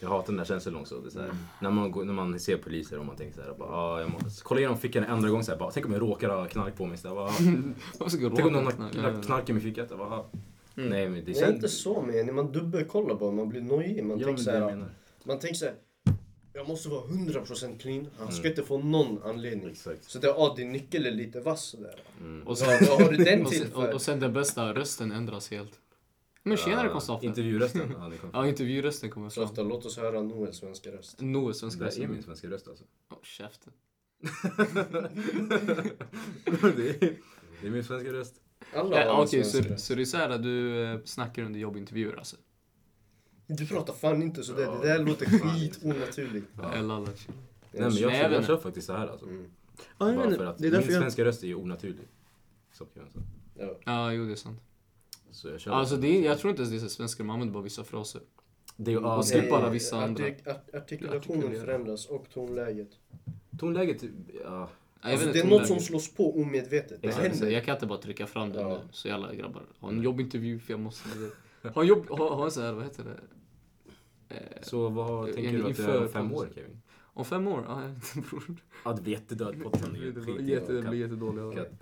Jag 0.00 0.08
hatar 0.08 0.26
den 0.26 0.36
där 0.36 0.44
känslan 0.44 0.76
också. 0.76 1.00
Det 1.00 1.08
är 1.08 1.10
så 1.10 1.20
här, 1.20 1.30
när, 1.62 1.70
man, 1.70 1.90
går- 1.90 2.04
när 2.04 2.12
man 2.12 2.40
ser 2.40 2.56
poliser 2.56 2.98
och 2.98 3.06
man 3.06 3.16
tänker 3.16 3.34
så 3.34 3.42
här, 3.42 3.54
bara, 3.58 3.68
ah, 3.68 4.00
jag 4.00 4.10
måste 4.10 4.42
kolla 4.44 4.60
igenom 4.60 4.78
fickan 4.78 5.04
en 5.04 5.10
andra 5.10 5.28
gång. 5.30 5.42
Så 5.44 5.52
här, 5.52 5.58
bara, 5.58 5.70
tänk 5.70 5.86
om 5.86 5.92
jag 5.92 6.02
råkar 6.02 6.28
ha 6.28 6.46
knark 6.46 6.76
på 6.76 6.86
mig. 6.86 6.98
Så 6.98 7.08
här, 7.08 7.14
bara, 7.14 7.26
ah. 7.28 8.08
Tänk 8.36 8.46
om 8.46 8.52
någon 8.52 8.64
har 8.64 8.70
knark? 8.72 8.94
lagt 8.94 9.26
knark 9.26 9.48
i 9.50 9.52
min 9.52 9.62
ficka. 9.62 9.86
Så 9.88 9.96
här, 9.96 9.98
bara, 10.04 10.18
ah. 10.18 10.30
Nej 10.74 11.08
men 11.08 11.24
det 11.24 11.32
Det 11.32 11.40
är 11.40 11.52
inte 11.54 11.68
så 11.68 12.02
men 12.02 12.26
när 12.26 12.32
man 12.32 12.52
dubbelkollar 12.52 13.14
bara, 13.14 13.32
man 13.32 13.48
blir 13.48 13.60
nojig. 13.60 14.04
Man 14.04 14.18
Ja, 14.18 14.26
tänker 14.26 14.32
men 14.32 14.38
så 14.44 14.50
det 14.50 14.56
jag 14.58 14.64
här, 14.68 14.76
menar. 14.76 14.90
man 15.24 15.38
tänker 15.38 15.54
så 15.56 15.64
här, 15.64 15.74
jag 16.58 16.68
måste 16.68 16.88
vara 16.88 17.02
100% 17.06 17.78
clean. 17.78 18.08
Han 18.18 18.32
ska 18.32 18.40
Mm. 18.40 18.50
inte 18.52 18.62
få 18.62 18.78
någon 18.78 19.22
anledning. 19.22 19.70
Exakt. 19.70 20.04
Så 20.04 20.18
det, 20.18 20.30
ah, 20.32 20.54
din 20.54 20.72
nyckel 20.72 21.06
är 21.06 21.10
lite 21.10 21.40
vass 21.40 21.64
sådär. 21.64 22.00
Mm. 22.20 22.46
Och 22.46 22.58
Vad, 22.58 22.88
vad 22.88 23.02
har 23.02 23.12
du 23.12 23.24
den 23.24 23.42
och, 23.44 23.50
till 23.50 23.58
sen, 23.60 23.72
och, 23.72 23.82
för? 23.82 23.94
och 23.94 24.02
sen 24.02 24.20
den 24.20 24.32
bästa, 24.32 24.74
rösten 24.74 25.12
ändras 25.12 25.50
helt. 25.50 25.80
Men 26.42 26.56
tjenare 26.56 26.86
Ja, 26.86 26.92
konstapeln. 26.92 27.28
Intervjurösten. 27.28 27.94
Ja, 27.98 28.08
det. 28.08 28.16
Ja, 28.32 28.46
intervjurösten 28.48 29.10
kommer 29.10 29.28
Så 29.28 29.34
fram. 29.34 29.44
ofta, 29.44 29.62
låt 29.62 29.84
oss 29.86 29.96
höra 29.96 30.22
Noels 30.22 30.56
svenska 30.56 30.90
röst. 30.92 31.20
Noel, 31.20 31.54
svenska 31.54 31.84
Det 31.84 31.90
där 31.90 31.96
är 31.96 32.00
min 32.00 32.08
rösten. 32.16 32.22
svenska 32.24 32.48
röst 32.48 32.68
alltså. 32.68 32.84
Åh, 33.10 33.16
käften. 33.22 33.72
det, 36.76 37.02
är, 37.02 37.16
det 37.60 37.66
är 37.66 37.70
min 37.70 37.84
svenska 37.84 38.12
röst. 38.12 38.34
Alla 38.74 39.00
Ja, 39.00 39.12
har 39.12 39.20
en 39.20 39.26
Okej, 39.26 39.44
svensk 39.44 39.66
så, 39.68 39.72
röst. 39.74 39.84
så 39.86 39.94
det 39.94 40.02
är 40.02 40.04
såhär 40.04 40.30
att 40.30 40.42
du 40.42 40.84
eh, 40.84 40.98
snackar 41.04 41.42
under 41.42 41.60
jobbintervjuer 41.60 42.16
alltså? 42.16 42.36
Du 43.50 43.66
pratar 43.66 43.92
fan 43.92 44.22
inte 44.22 44.42
sådär, 44.42 44.62
Ja, 44.62 44.78
det 44.82 44.88
där 44.88 44.98
låter 45.04 45.26
skit 45.26 45.78
onaturligt. 45.84 46.46
Ja. 46.62 46.72
Eller. 46.72 46.98
Nej 46.98 47.10
men 47.72 47.94
jag, 47.96 48.12
jag 48.14 48.32
jag 48.32 48.44
kör 48.46 48.56
faktiskt 48.56 48.86
så 48.86 48.92
här 48.92 49.08
alltså. 49.08 49.26
Mm. 49.26 49.50
Ja, 49.78 50.12
Bara 50.12 50.30
för 50.30 50.46
att 50.46 50.58
det 50.58 50.62
är 50.66 50.70
min 50.70 50.72
därför 50.72 50.92
jag... 50.92 51.00
svenska 51.02 51.24
röst 51.24 51.42
är 51.42 51.46
ju 51.46 51.54
onaturlig. 51.54 52.08
Så 52.72 52.84
kan 52.84 53.02
jag 53.02 53.12
säga. 53.12 53.24
Ja. 53.68 53.78
Ja, 53.84 54.12
jo 54.12 54.26
det 54.26 54.32
är 54.32 54.36
sant. 54.36 54.60
Så 55.30 55.48
jag 55.48 55.60
kör 55.60 55.72
Alltså 55.72 55.96
det 55.96 56.08
är, 56.08 56.24
jag 56.24 56.38
tror 56.38 56.50
inte 56.50 56.62
ens 56.62 56.70
det 56.72 56.76
är 56.86 56.88
så 56.88 56.94
svenskar, 56.94 57.24
man 57.24 57.34
använder 57.34 57.54
bara 57.54 57.62
vissa 57.62 57.84
fraser. 57.84 58.20
det 58.76 58.92
är 58.92 59.04
och 59.04 59.12
alla 59.12 59.66
Eh, 59.66 59.70
vissa 59.70 59.96
andra. 60.04 60.24
artik- 60.24 60.48
art- 60.50 60.74
Artikulationen 60.74 61.60
förändras 61.60 62.06
och 62.06 62.26
tonläget. 62.34 62.88
Tonläget, 63.58 64.02
ja. 64.44 64.68
Alltså, 65.00 65.26
det 65.26 65.38
är 65.38 65.44
inte 65.44 65.48
något 65.48 65.60
om 65.60 65.66
som 65.66 65.80
slås 65.80 66.14
på 66.14 66.40
omedvetet. 66.42 67.02
Det 67.02 67.08
Ja, 67.08 67.14
händer. 67.14 67.50
Jag 67.50 67.64
kan 67.64 67.74
inte 67.74 67.86
bara 67.86 67.98
trycka 67.98 68.26
fram 68.26 68.52
det 68.52 68.60
Ja. 68.60 68.68
nu, 68.68 68.78
så 68.92 69.08
jävla 69.08 69.34
grabbar. 69.34 69.62
Ha 69.80 69.88
en 69.88 70.02
jobbintervju 70.02 70.58
för 70.58 70.72
jag 70.72 70.80
måste... 70.80 71.08
Ha 71.74 71.82
en 71.82 71.88
jobb, 71.88 72.08
ha, 72.08 72.34
ha 72.34 72.44
en 72.44 72.50
sån 72.50 72.62
här, 72.62 72.72
vad 72.72 72.84
heter 72.84 73.04
det? 73.04 73.20
Eh, 74.34 74.62
Så 74.62 74.88
vad 74.88 75.32
tänker 75.32 75.52
du 75.58 75.64
att 75.70 75.76
du 75.76 75.82
är 75.82 76.02
om 76.02 76.08
fem 76.08 76.32
år. 76.34 76.48
Kevin? 76.54 76.80
om 77.04 77.24
fem 77.24 77.46
år? 77.48 77.64
Ja, 77.68 77.82
jag 77.82 77.88
vet 77.88 78.16
inte 78.16 78.28
bror. 78.30 78.42
Ja, 78.84 78.92
det 78.92 79.02
blir 79.02 79.12
jättedöd 79.12 79.62
på 79.62 79.70
den. 79.70 79.92
Det 80.14 80.20
blir 80.20 80.40
jätte, 80.48 80.72
det 80.72 80.82
blir 80.82 81.00
jättedåligt. 81.00 81.56
Katt. 81.58 81.72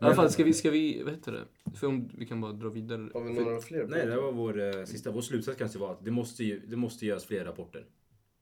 I 0.00 0.04
alla 0.04 0.14
fall, 0.14 0.30
ska 0.30 0.44
vi, 0.44 0.52
ska 0.52 0.70
vi, 0.70 1.02
vad 1.02 1.12
heter 1.14 1.32
det? 1.32 1.44
För 1.76 1.86
om 1.86 2.08
vi 2.14 2.26
kan 2.26 2.40
bara 2.40 2.52
dra 2.52 2.68
vidare. 2.68 3.08
Har 3.14 3.20
vi 3.20 3.34
För- 3.34 3.44
några 3.44 3.60
fler? 3.60 3.86
Nej, 3.88 4.06
det 4.06 4.16
var 4.16 4.32
vår 4.32 4.60
eh, 4.78 4.84
sista, 4.84 5.10
vår 5.10 5.20
slutsats 5.20 5.58
kanske 5.58 5.78
var 5.78 5.92
att 5.92 6.04
det 6.04 6.10
måste, 6.10 6.44
ju, 6.44 6.60
det 6.66 6.76
måste 6.76 7.06
göras 7.06 7.24
fler 7.24 7.44
rapporter. 7.44 7.84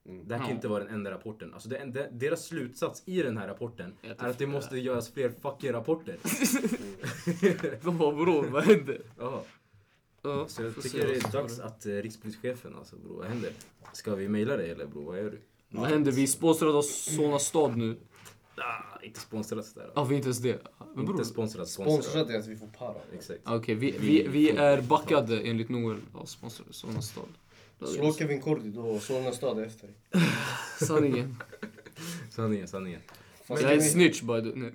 Mm. 0.08 0.28
Det 0.28 0.34
här 0.34 0.40
kan 0.40 0.48
Ja. 0.50 0.54
inte 0.54 0.68
vara 0.68 0.84
den 0.84 0.94
enda 0.94 1.10
rapporten. 1.10 1.54
Alltså 1.54 1.68
det, 1.68 1.84
det, 1.86 2.08
deras 2.12 2.44
slutsats 2.46 3.02
i 3.06 3.22
den 3.22 3.36
här 3.38 3.48
rapporten 3.48 3.92
är 4.02 4.10
att 4.10 4.38
det 4.38 4.44
det. 4.44 4.50
måste 4.50 4.78
göras 4.78 5.10
fler 5.12 5.32
fucking 5.42 5.72
rapporter. 5.72 6.16
Vad 7.82 8.16
bror, 8.16 8.44
vad 8.44 8.64
händer? 8.64 9.00
Ja, 9.18 9.44
Ja, 10.22 10.48
så 10.48 10.62
jag 10.62 10.82
tycker 10.82 11.06
det 11.06 11.14
är 11.16 11.32
dags 11.32 11.58
att 11.58 11.86
eh, 11.86 11.90
rikspolischefen, 11.92 12.76
alltså 12.76 12.96
bror, 12.96 13.16
vad 13.16 13.26
händer? 13.26 13.52
Ska 13.92 14.14
vi 14.14 14.28
mejla 14.28 14.56
dig 14.56 14.70
eller 14.70 14.86
bror, 14.86 15.04
vad 15.04 15.18
gör 15.18 15.30
du? 15.30 15.40
Vad 15.68 15.88
händer? 15.88 16.12
Vi 16.12 16.22
är 16.22 16.26
sponsrade 16.26 16.72
av 16.78 16.82
Solna 16.82 17.38
stad 17.38 17.76
nu. 17.76 17.96
Ah, 18.56 18.98
inte 19.02 19.20
sponsrat 19.20 19.66
sådär. 19.66 19.90
Ja, 19.94 20.04
vi 20.04 20.14
är 20.14 20.16
inte 20.16 20.26
ens 20.26 20.38
det. 20.38 20.62
Men 20.94 21.04
bror. 21.04 21.16
Inte 21.16 21.24
sponsrat, 21.28 21.68
sponsrat. 21.68 22.04
Sponsrat 22.04 22.30
är 22.30 22.38
att 22.38 22.46
vi 22.46 22.56
får 22.56 22.66
para. 22.66 22.94
Exakt. 23.14 23.40
Okej, 23.44 23.74
vi, 23.74 23.90
vi, 24.00 24.26
vi 24.28 24.50
är 24.50 24.80
backade 24.82 25.40
enligt 25.40 25.68
Noel 25.68 26.00
av 26.14 26.24
sponsrade 26.26 26.72
Solna 26.72 27.02
stad. 27.02 27.24
Slå 27.86 28.12
Kevin 28.14 28.40
Cordy 28.40 28.70
då, 28.70 29.00
Solna 29.00 29.32
stad 29.32 29.58
efter. 29.58 29.90
Sanningen. 30.86 31.36
Sanningen, 32.30 32.68
sanningen. 32.68 33.00
Fast 33.44 33.62
Jag 33.62 33.72
är 33.72 33.76
vi- 33.76 33.82
snitch 33.82 34.22
by 34.22 34.26
the... 34.42 34.58
Nej. 34.58 34.72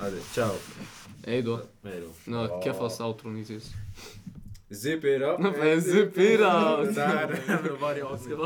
Hadi, 0.00 0.20
ciao. 0.20 0.54
Hej 1.28 1.42
då. 1.42 1.60
Hej 1.84 2.02
då. 2.24 2.32
No, 2.32 2.62
keffas 2.64 3.00
outron 3.00 3.36
hittills. 3.36 3.70
Zip 4.70 5.04
it 5.04 5.22
up. 5.22 5.82
Zip 5.82 6.18
it 6.18 6.40
up. 6.40 6.84
Det 6.84 6.92
där 6.92 7.28
är 7.48 7.80
varje 7.80 8.04
avsnitt. 8.04 8.38